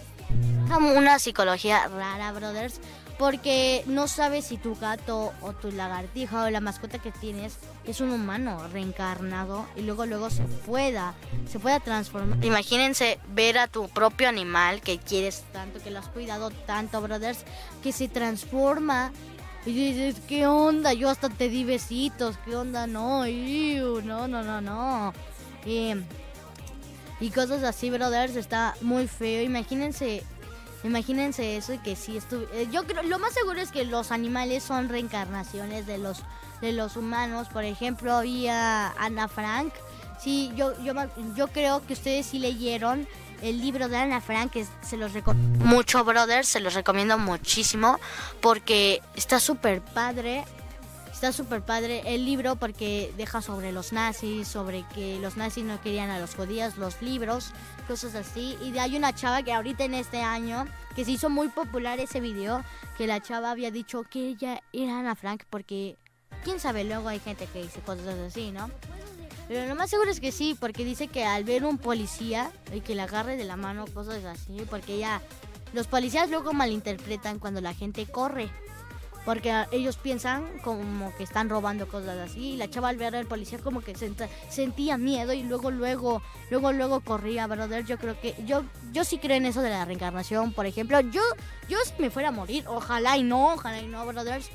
Como 0.71 0.93
una 0.93 1.19
psicología 1.19 1.87
rara, 1.87 2.31
brothers 2.31 2.79
porque 3.17 3.83
no 3.87 4.07
sabes 4.07 4.45
si 4.45 4.57
tu 4.57 4.75
gato 4.75 5.33
o 5.41 5.53
tu 5.53 5.71
lagartija 5.71 6.43
o 6.43 6.49
la 6.49 6.59
mascota 6.59 6.99
que 6.99 7.11
tienes 7.11 7.57
es 7.85 8.01
un 8.01 8.11
humano 8.11 8.67
reencarnado 8.71 9.65
y 9.75 9.81
luego 9.81 10.05
luego 10.05 10.29
se 10.29 10.43
pueda 10.43 11.13
se 11.49 11.59
pueda 11.59 11.79
transformar. 11.79 12.43
Imagínense 12.43 13.19
ver 13.33 13.57
a 13.57 13.67
tu 13.67 13.87
propio 13.89 14.27
animal 14.27 14.81
que 14.81 14.97
quieres 14.97 15.43
tanto, 15.53 15.81
que 15.81 15.91
lo 15.91 15.99
has 15.99 16.07
cuidado 16.07 16.49
tanto, 16.65 17.01
brothers, 17.01 17.45
que 17.83 17.91
se 17.91 18.07
transforma 18.07 19.11
y 19.65 19.73
dices, 19.73 20.21
¿qué 20.27 20.45
onda? 20.45 20.93
Yo 20.93 21.09
hasta 21.09 21.29
te 21.29 21.49
di 21.49 21.63
besitos, 21.63 22.37
¿qué 22.45 22.55
onda? 22.55 22.85
No, 22.85 23.25
no, 23.25 24.27
no, 24.27 24.43
no, 24.43 24.61
no. 24.61 25.13
Y, 25.65 27.29
cosas 27.31 27.63
así, 27.63 27.89
brothers, 27.89 28.35
está 28.35 28.75
muy 28.81 29.07
feo. 29.07 29.41
Imagínense 29.41 30.23
Imagínense 30.85 31.57
eso 31.57 31.73
y 31.73 31.79
que 31.79 31.95
si 31.95 32.15
estuve. 32.15 32.47
Eh, 32.53 32.67
yo 32.71 32.85
creo, 32.85 33.01
lo 33.01 33.17
más 33.17 33.33
seguro 33.33 33.59
es 33.59 33.71
que 33.71 33.85
los 33.85 34.11
animales 34.11 34.63
son 34.63 34.87
reencarnaciones 34.87 35.87
de 35.87 35.97
los 35.97 36.21
de 36.61 36.73
los 36.73 36.95
humanos. 36.95 37.47
Por 37.49 37.63
ejemplo, 37.63 38.13
había 38.13 38.89
Ana 38.91 39.27
Frank. 39.27 39.73
Sí, 40.21 40.51
yo, 40.55 40.79
yo, 40.83 40.93
yo 41.35 41.47
creo 41.47 41.85
que 41.85 41.93
ustedes 41.93 42.27
sí 42.27 42.39
leyeron 42.39 43.07
el 43.41 43.59
libro 43.59 43.89
de 43.89 43.97
Ana 43.97 44.21
Frank, 44.21 44.51
que 44.51 44.65
se 44.81 44.95
los 44.95 45.13
recomiendo 45.13 45.65
mucho, 45.65 46.03
brothers, 46.03 46.47
se 46.47 46.59
los 46.59 46.75
recomiendo 46.75 47.17
muchísimo, 47.17 47.99
porque 48.39 49.01
está 49.15 49.39
súper 49.39 49.81
padre. 49.81 50.45
Está 51.25 51.43
súper 51.43 51.63
padre 51.63 52.03
el 52.05 52.23
libro 52.23 52.55
porque 52.55 53.11
deja 53.17 53.41
sobre 53.41 53.71
los 53.71 53.93
nazis, 53.93 54.47
sobre 54.47 54.85
que 54.93 55.17
los 55.17 55.37
nazis 55.37 55.63
no 55.65 55.81
querían 55.81 56.11
a 56.11 56.19
los 56.19 56.35
judíos, 56.35 56.77
los 56.77 57.01
libros, 57.01 57.49
cosas 57.87 58.13
así. 58.13 58.55
Y 58.63 58.77
hay 58.77 58.95
una 58.95 59.11
chava 59.11 59.41
que 59.41 59.51
ahorita 59.51 59.85
en 59.85 59.95
este 59.95 60.21
año, 60.21 60.67
que 60.95 61.03
se 61.03 61.09
hizo 61.09 61.31
muy 61.31 61.47
popular 61.47 61.99
ese 61.99 62.19
video, 62.19 62.63
que 62.95 63.07
la 63.07 63.23
chava 63.23 63.49
había 63.49 63.71
dicho 63.71 64.03
que 64.03 64.27
ella 64.27 64.61
era 64.71 64.99
Ana 64.99 65.15
Frank 65.15 65.45
porque, 65.49 65.97
quién 66.43 66.59
sabe, 66.59 66.83
luego 66.83 67.09
hay 67.09 67.19
gente 67.19 67.47
que 67.47 67.63
dice 67.63 67.79
cosas 67.79 68.19
así, 68.19 68.51
¿no? 68.51 68.69
Pero 69.47 69.67
lo 69.67 69.73
más 69.73 69.89
seguro 69.89 70.11
es 70.11 70.19
que 70.19 70.31
sí, 70.31 70.55
porque 70.59 70.85
dice 70.85 71.07
que 71.07 71.25
al 71.25 71.43
ver 71.43 71.65
un 71.65 71.79
policía 71.79 72.51
y 72.71 72.81
que 72.81 72.93
le 72.93 73.01
agarre 73.01 73.35
de 73.35 73.45
la 73.45 73.55
mano 73.55 73.85
cosas 73.95 74.23
así, 74.25 74.61
porque 74.69 74.99
ya 74.99 75.23
los 75.73 75.87
policías 75.87 76.29
luego 76.29 76.53
malinterpretan 76.53 77.39
cuando 77.39 77.61
la 77.61 77.73
gente 77.73 78.05
corre 78.05 78.47
porque 79.25 79.65
ellos 79.71 79.97
piensan 79.97 80.45
como 80.63 81.13
que 81.15 81.23
están 81.23 81.49
robando 81.49 81.87
cosas 81.87 82.17
así 82.19 82.51
y 82.51 82.57
la 82.57 82.69
chava 82.69 82.89
al 82.89 82.97
ver 82.97 83.15
al 83.15 83.25
policía 83.25 83.57
como 83.59 83.81
que 83.81 83.95
sentía 84.49 84.97
miedo 84.97 85.33
y 85.33 85.43
luego 85.43 85.71
luego 85.71 86.21
luego 86.51 86.71
luego 86.71 87.01
corría 87.01 87.47
brother. 87.47 87.85
Yo 87.85 87.97
creo 87.97 88.19
que 88.21 88.35
yo 88.45 88.63
yo 88.93 89.03
sí 89.03 89.17
creo 89.17 89.37
en 89.37 89.47
eso 89.47 89.61
de 89.61 89.71
la 89.71 89.83
reencarnación 89.83 90.53
por 90.53 90.67
ejemplo. 90.67 90.99
Yo 90.99 91.21
yo 91.67 91.77
si 91.83 91.99
me 92.01 92.11
fuera 92.11 92.29
a 92.29 92.31
morir 92.31 92.65
ojalá 92.67 93.17
y 93.17 93.23
no 93.23 93.53
ojalá 93.53 93.81
y 93.81 93.87
no 93.87 94.05
brothers. 94.05 94.49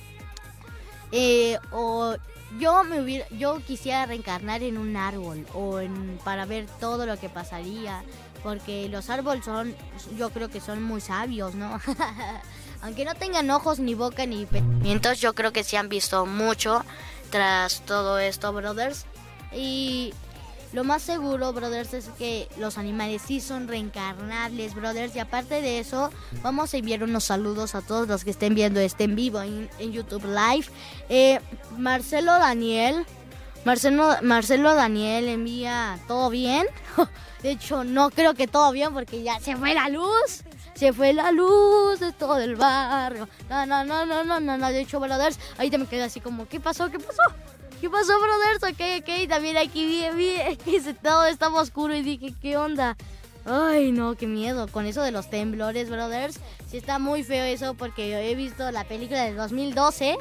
Eh, 1.13 1.59
o 1.73 2.15
yo 2.59 2.85
me 2.85 3.01
hubiera, 3.01 3.29
yo 3.31 3.59
quisiera 3.65 4.07
reencarnar 4.07 4.63
en 4.63 4.79
un 4.79 4.97
árbol 4.97 5.47
o 5.55 5.81
en 5.81 6.19
para 6.25 6.47
ver 6.47 6.67
todo 6.79 7.07
lo 7.07 7.19
que 7.19 7.29
pasaría 7.29 8.03
porque 8.43 8.89
los 8.89 9.11
árboles 9.11 9.45
son 9.45 9.75
yo 10.17 10.31
creo 10.31 10.49
que 10.49 10.61
son 10.61 10.83
muy 10.83 11.01
sabios 11.01 11.55
no 11.55 11.81
Aunque 12.83 13.05
no 13.05 13.15
tengan 13.15 13.51
ojos, 13.51 13.79
ni 13.79 13.95
boca, 13.95 14.27
ni 14.27 14.47
pensamientos, 14.47 15.21
yo 15.21 15.35
creo 15.35 15.53
que 15.53 15.65
sí 15.65 15.77
han 15.77 15.89
visto 15.89 16.25
mucho 16.27 16.85
tras 17.31 17.83
todo 17.83 18.19
esto, 18.19 18.53
brothers. 18.53 19.05
Y 19.53 20.15
lo 20.73 20.85
más 20.85 21.03
seguro, 21.03 21.53
brothers, 21.53 21.95
es 21.95 22.09
que 22.19 22.49
los 22.57 22.79
animales 22.79 23.23
sí 23.27 23.41
son 23.41 23.69
reencarnables, 23.69 24.75
brothers. 24.75 25.15
Y 25.17 25.19
aparte 25.19 25.61
de 25.61 25.81
eso, 25.81 26.11
vamos 26.43 26.73
a 26.73 26.79
enviar 26.79 27.03
unos 27.03 27.25
saludos 27.25 27.75
a 27.75 27.83
todos 27.83 28.09
los 28.09 28.25
que 28.25 28.31
estén 28.31 28.55
viendo 28.55 28.81
este 28.81 29.05
en 29.05 29.17
vivo 29.17 29.43
en, 29.43 29.69
YouTube 29.79 30.25
Live. 30.25 30.67
Eh, 31.09 31.41
Marcelo 31.77 32.33
Daniel. 32.33 33.05
Marcelo, 33.65 34.17
Marcelo 34.23 34.75
Daniel 34.75 35.29
envía 35.29 35.99
todo 36.09 36.31
bien. 36.31 36.67
De 37.43 37.51
hecho, 37.51 37.85
no 37.85 38.11
creo 38.11 38.35
que 38.35 38.47
todo 38.47 38.73
bien 38.73 38.95
porque 38.95 39.23
ya 39.23 39.39
se 39.41 39.57
fue 39.57 39.75
la 39.75 39.89
luz 39.89 40.45
se 40.75 40.93
fue 40.93 41.13
la 41.13 41.33
luz 41.33 42.01
de 42.01 42.13
todo 42.13 42.39
el 42.39 42.57
barrio. 42.57 43.29
No, 43.49 43.67
no, 43.67 43.85
no, 43.85 44.07
no, 44.07 44.25
no, 44.25 44.41
no, 44.41 44.59
no. 44.59 44.69
De 44.69 44.81
hecho, 44.81 45.01
brothers, 45.01 45.39
ahí 45.59 45.71
me 45.71 45.87
quedé 45.87 46.03
así 46.03 46.21
como, 46.21 46.47
¿qué 46.49 46.61
pasó? 46.61 46.91
¿Qué 46.91 46.99
pasó? 46.99 47.23
¿Qué 47.81 47.89
pasó, 47.89 48.13
brothers? 48.21 48.75
Ok, 48.75 49.01
ok, 49.01 49.29
también 49.29 49.57
aquí 49.57 49.87
vi, 49.87 50.05
vi 50.15 50.57
que 50.57 50.95
todo 50.95 51.25
estaba 51.25 51.61
oscuro 51.63 51.95
y 51.95 52.03
dije, 52.03 52.35
¿qué 52.41 52.59
onda? 52.59 52.97
Ay, 53.47 53.91
no, 53.91 54.17
qué 54.17 54.27
miedo. 54.27 54.69
Con 54.69 54.85
eso 54.85 55.03
de 55.03 55.13
los 55.13 55.31
temblores, 55.31 55.89
brothers. 55.89 56.39
Sí 56.69 56.77
está 56.77 56.99
muy 56.99 57.23
feo 57.23 57.45
eso 57.45 57.75
porque 57.75 58.11
yo 58.11 58.19
he 58.19 58.35
visto 58.35 58.71
la 58.71 58.85
película 58.85 59.25
del 59.25 59.37
2012. 59.37 60.19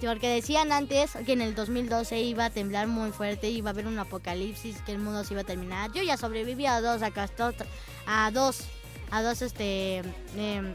Porque 0.00 0.28
decían 0.28 0.70
antes 0.70 1.12
que 1.26 1.32
en 1.32 1.40
el 1.40 1.54
2012 1.54 2.20
iba 2.20 2.44
a 2.44 2.50
temblar 2.50 2.86
muy 2.86 3.10
fuerte, 3.10 3.48
iba 3.48 3.70
a 3.70 3.72
haber 3.72 3.88
un 3.88 3.98
apocalipsis, 3.98 4.80
que 4.82 4.92
el 4.92 4.98
mundo 4.98 5.24
se 5.24 5.34
iba 5.34 5.40
a 5.40 5.44
terminar. 5.44 5.90
Yo 5.92 6.02
ya 6.02 6.16
sobreviví 6.16 6.66
a 6.66 6.80
dos, 6.80 7.02
acá 7.02 7.28
a 8.06 8.30
dos 8.30 8.60
a 9.10 9.22
dos 9.22 9.42
este 9.42 10.02
em, 10.36 10.74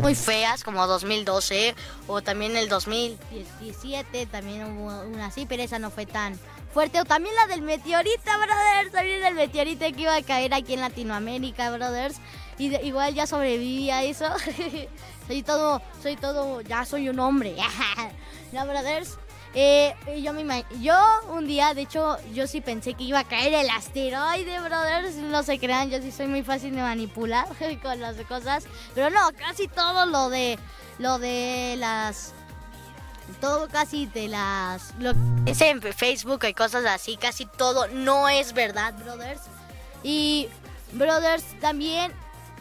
muy 0.00 0.14
feas 0.14 0.62
como 0.62 0.86
2012 0.86 1.74
o 2.06 2.22
también 2.22 2.56
el 2.56 2.68
2017 2.68 4.26
también 4.26 4.64
hubo 4.64 5.02
una 5.02 5.26
así 5.26 5.46
pero 5.46 5.62
esa 5.62 5.78
no 5.78 5.90
fue 5.90 6.06
tan 6.06 6.38
fuerte. 6.76 7.00
O 7.00 7.06
también 7.06 7.34
la 7.34 7.46
del 7.46 7.62
meteorito, 7.62 8.30
brothers. 8.36 8.92
También 8.92 9.24
el 9.24 9.34
meteorito 9.34 9.86
que 9.86 10.02
iba 10.02 10.14
a 10.14 10.20
caer 10.20 10.52
aquí 10.52 10.74
en 10.74 10.80
Latinoamérica, 10.80 11.70
brothers. 11.70 12.18
Y 12.58 12.76
igual 12.86 13.14
ya 13.14 13.26
sobreviví 13.26 13.90
a 13.90 14.02
eso. 14.02 14.26
soy 15.26 15.42
todo, 15.42 15.80
soy 16.02 16.16
todo, 16.16 16.60
ya 16.60 16.84
soy 16.84 17.08
un 17.08 17.18
hombre. 17.18 17.56
no, 18.52 18.66
brothers. 18.66 19.16
Eh, 19.58 19.94
yo, 20.22 20.34
me, 20.34 20.66
yo 20.82 20.94
un 21.30 21.46
día, 21.46 21.72
de 21.72 21.80
hecho, 21.80 22.18
yo 22.34 22.46
sí 22.46 22.60
pensé 22.60 22.92
que 22.92 23.04
iba 23.04 23.20
a 23.20 23.24
caer 23.24 23.54
el 23.54 23.70
asteroide, 23.70 24.60
brothers. 24.60 25.14
No 25.14 25.42
se 25.42 25.58
crean, 25.58 25.88
yo 25.88 26.02
sí 26.02 26.12
soy 26.12 26.26
muy 26.26 26.42
fácil 26.42 26.76
de 26.76 26.82
manipular 26.82 27.46
con 27.82 27.98
las 27.98 28.16
cosas. 28.28 28.64
Pero 28.94 29.08
no, 29.08 29.30
casi 29.38 29.66
todo 29.66 30.04
lo 30.04 30.28
de, 30.28 30.58
lo 30.98 31.18
de 31.18 31.76
las 31.78 32.34
todo 33.40 33.66
casi 33.68 34.06
de 34.06 34.28
las 34.28 34.94
lo 34.98 35.12
es 35.46 35.60
en 35.60 35.82
Facebook 35.82 36.44
y 36.44 36.54
cosas 36.54 36.84
así, 36.84 37.16
casi 37.16 37.46
todo 37.46 37.88
no 37.88 38.28
es 38.28 38.52
verdad, 38.52 38.92
brothers. 39.02 39.40
Y 40.02 40.48
brothers 40.92 41.44
también 41.60 42.12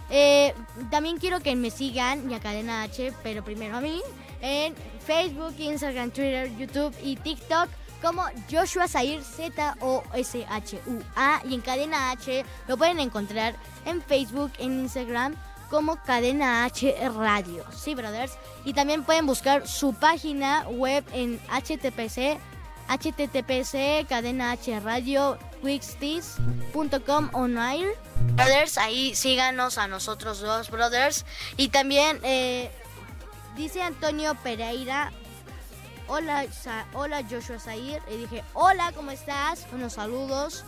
eh, 0.09 0.53
también 0.91 1.17
quiero 1.17 1.41
que 1.41 1.55
me 1.55 1.71
sigan 1.71 2.31
y 2.31 2.39
Cadena 2.39 2.83
H, 2.83 3.11
pero 3.21 3.43
primero 3.43 3.75
a 3.75 3.81
mí 3.81 4.01
en 4.41 4.75
Facebook, 5.05 5.55
Instagram, 5.57 6.11
Twitter, 6.11 6.51
YouTube 6.57 6.95
y 7.03 7.15
TikTok 7.15 7.69
como 8.01 8.23
Joshua 8.51 8.87
Zair 8.87 9.23
Z 9.23 9.77
O 9.79 10.03
S 10.13 10.45
H 10.49 10.79
U 10.85 11.01
A 11.15 11.41
y 11.47 11.55
en 11.55 11.61
Cadena 11.61 12.11
H 12.11 12.45
lo 12.67 12.77
pueden 12.77 12.99
encontrar 12.99 13.55
en 13.85 14.01
Facebook, 14.01 14.51
en 14.59 14.81
Instagram 14.81 15.35
como 15.69 16.01
Cadena 16.03 16.65
H 16.65 16.95
Radio. 17.15 17.65
Sí, 17.75 17.95
brothers. 17.95 18.33
Y 18.63 18.73
también 18.73 19.03
pueden 19.03 19.25
buscar 19.25 19.67
su 19.67 19.93
página 19.93 20.67
web 20.69 21.03
en 21.13 21.39
HTPC, 21.49 22.39
HTTPC, 22.87 24.07
Cadena 24.07 24.51
H 24.51 24.79
Radio, 24.79 25.37
online. 27.33 27.87
Brothers, 28.35 28.77
ahí 28.77 29.15
síganos 29.15 29.77
a 29.77 29.87
nosotros 29.87 30.39
dos, 30.41 30.69
brothers. 30.69 31.25
Y 31.57 31.69
también 31.69 32.19
eh, 32.23 32.69
dice 33.55 33.81
Antonio 33.81 34.35
Pereira. 34.35 35.11
Hola, 36.07 36.45
hola 36.93 37.23
Joshua 37.29 37.59
Zair. 37.59 38.01
Y 38.11 38.17
dije, 38.17 38.43
hola, 38.53 38.91
¿cómo 38.95 39.11
estás? 39.11 39.65
Unos 39.71 39.93
saludos. 39.93 40.63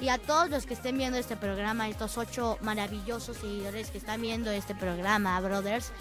Y 0.00 0.08
a 0.08 0.16
todos 0.16 0.48
los 0.48 0.64
que 0.64 0.72
estén 0.72 0.96
viendo 0.96 1.18
este 1.18 1.36
programa, 1.36 1.88
estos 1.88 2.16
ocho 2.16 2.56
maravillosos 2.62 3.36
seguidores 3.36 3.90
que 3.90 3.98
están 3.98 4.22
viendo 4.22 4.50
este 4.50 4.74
programa, 4.74 5.38
brothers, 5.40 5.92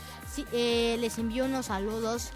eh, 0.53 0.95
les 0.99 1.17
envío 1.17 1.45
unos 1.45 1.65
saludos. 1.65 2.31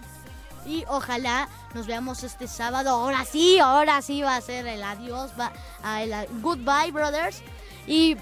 Y 0.65 0.83
ojalá 0.87 1.47
nos 1.73 1.87
veamos 1.87 2.23
este 2.23 2.47
sábado. 2.47 2.89
Ahora 2.89 3.23
sí, 3.23 3.59
ahora 3.59 4.01
sí 4.01 4.21
va 4.21 4.35
a 4.35 4.41
ser 4.41 4.67
el 4.67 4.83
adiós, 4.83 5.31
va, 5.39 5.53
el 6.01 6.13
goodbye, 6.41 6.91
brothers. 6.91 7.41
Y 7.87 8.17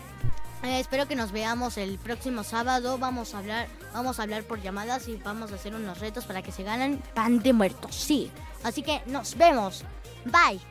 eh, 0.63 0.79
espero 0.79 1.07
que 1.07 1.15
nos 1.15 1.31
veamos 1.31 1.77
el 1.77 1.97
próximo 1.97 2.43
sábado. 2.43 2.99
Vamos 2.99 3.33
a 3.33 3.39
hablar, 3.39 3.67
vamos 3.93 4.19
a 4.19 4.23
hablar 4.23 4.43
por 4.43 4.61
llamadas 4.61 5.07
y 5.07 5.15
vamos 5.17 5.51
a 5.51 5.55
hacer 5.55 5.75
unos 5.75 5.99
retos 5.99 6.25
para 6.25 6.41
que 6.41 6.51
se 6.51 6.63
ganen 6.63 7.01
pan 7.13 7.39
de 7.39 7.53
muertos. 7.53 7.95
Sí. 7.95 8.31
Así 8.63 8.83
que 8.83 9.01
nos 9.07 9.35
vemos. 9.37 9.83
Bye. 10.25 10.70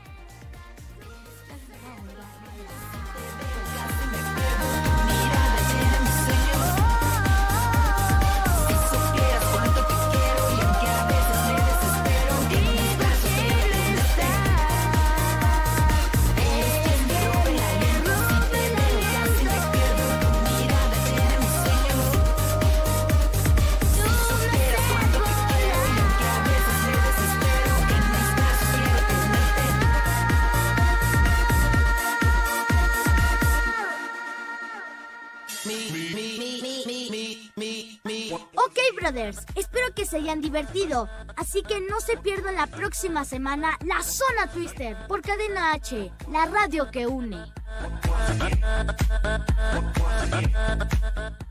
Espero 39.55 39.95
que 39.95 40.07
se 40.07 40.17
hayan 40.17 40.41
divertido. 40.41 41.09
Así 41.37 41.63
que 41.63 41.81
no 41.81 42.01
se 42.01 42.17
pierdan 42.17 42.57
la 42.57 42.67
próxima 42.67 43.25
semana 43.25 43.79
la 43.85 44.03
Zona 44.03 44.51
Twister 44.53 44.97
por 45.09 45.23
Cadena 45.23 45.73
H, 45.73 46.13
la 46.31 46.47
radio 46.47 46.91
que 46.91 47.07
une. 47.07 47.53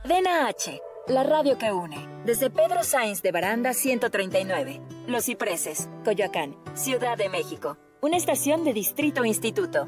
Cadena 0.04 0.48
H, 0.48 0.82
la 1.08 1.24
radio 1.24 1.58
que 1.58 1.72
une. 1.72 2.08
Desde 2.26 2.50
Pedro 2.50 2.84
Sainz 2.84 3.22
de 3.22 3.32
Baranda 3.32 3.74
139, 3.74 4.82
Los 5.08 5.26
Cipreses, 5.26 5.90
Coyoacán, 6.04 6.56
Ciudad 6.74 7.18
de 7.18 7.30
México. 7.30 7.78
Una 8.02 8.18
estación 8.18 8.64
de 8.64 8.74
Distrito 8.74 9.26
Instituto. 9.26 9.86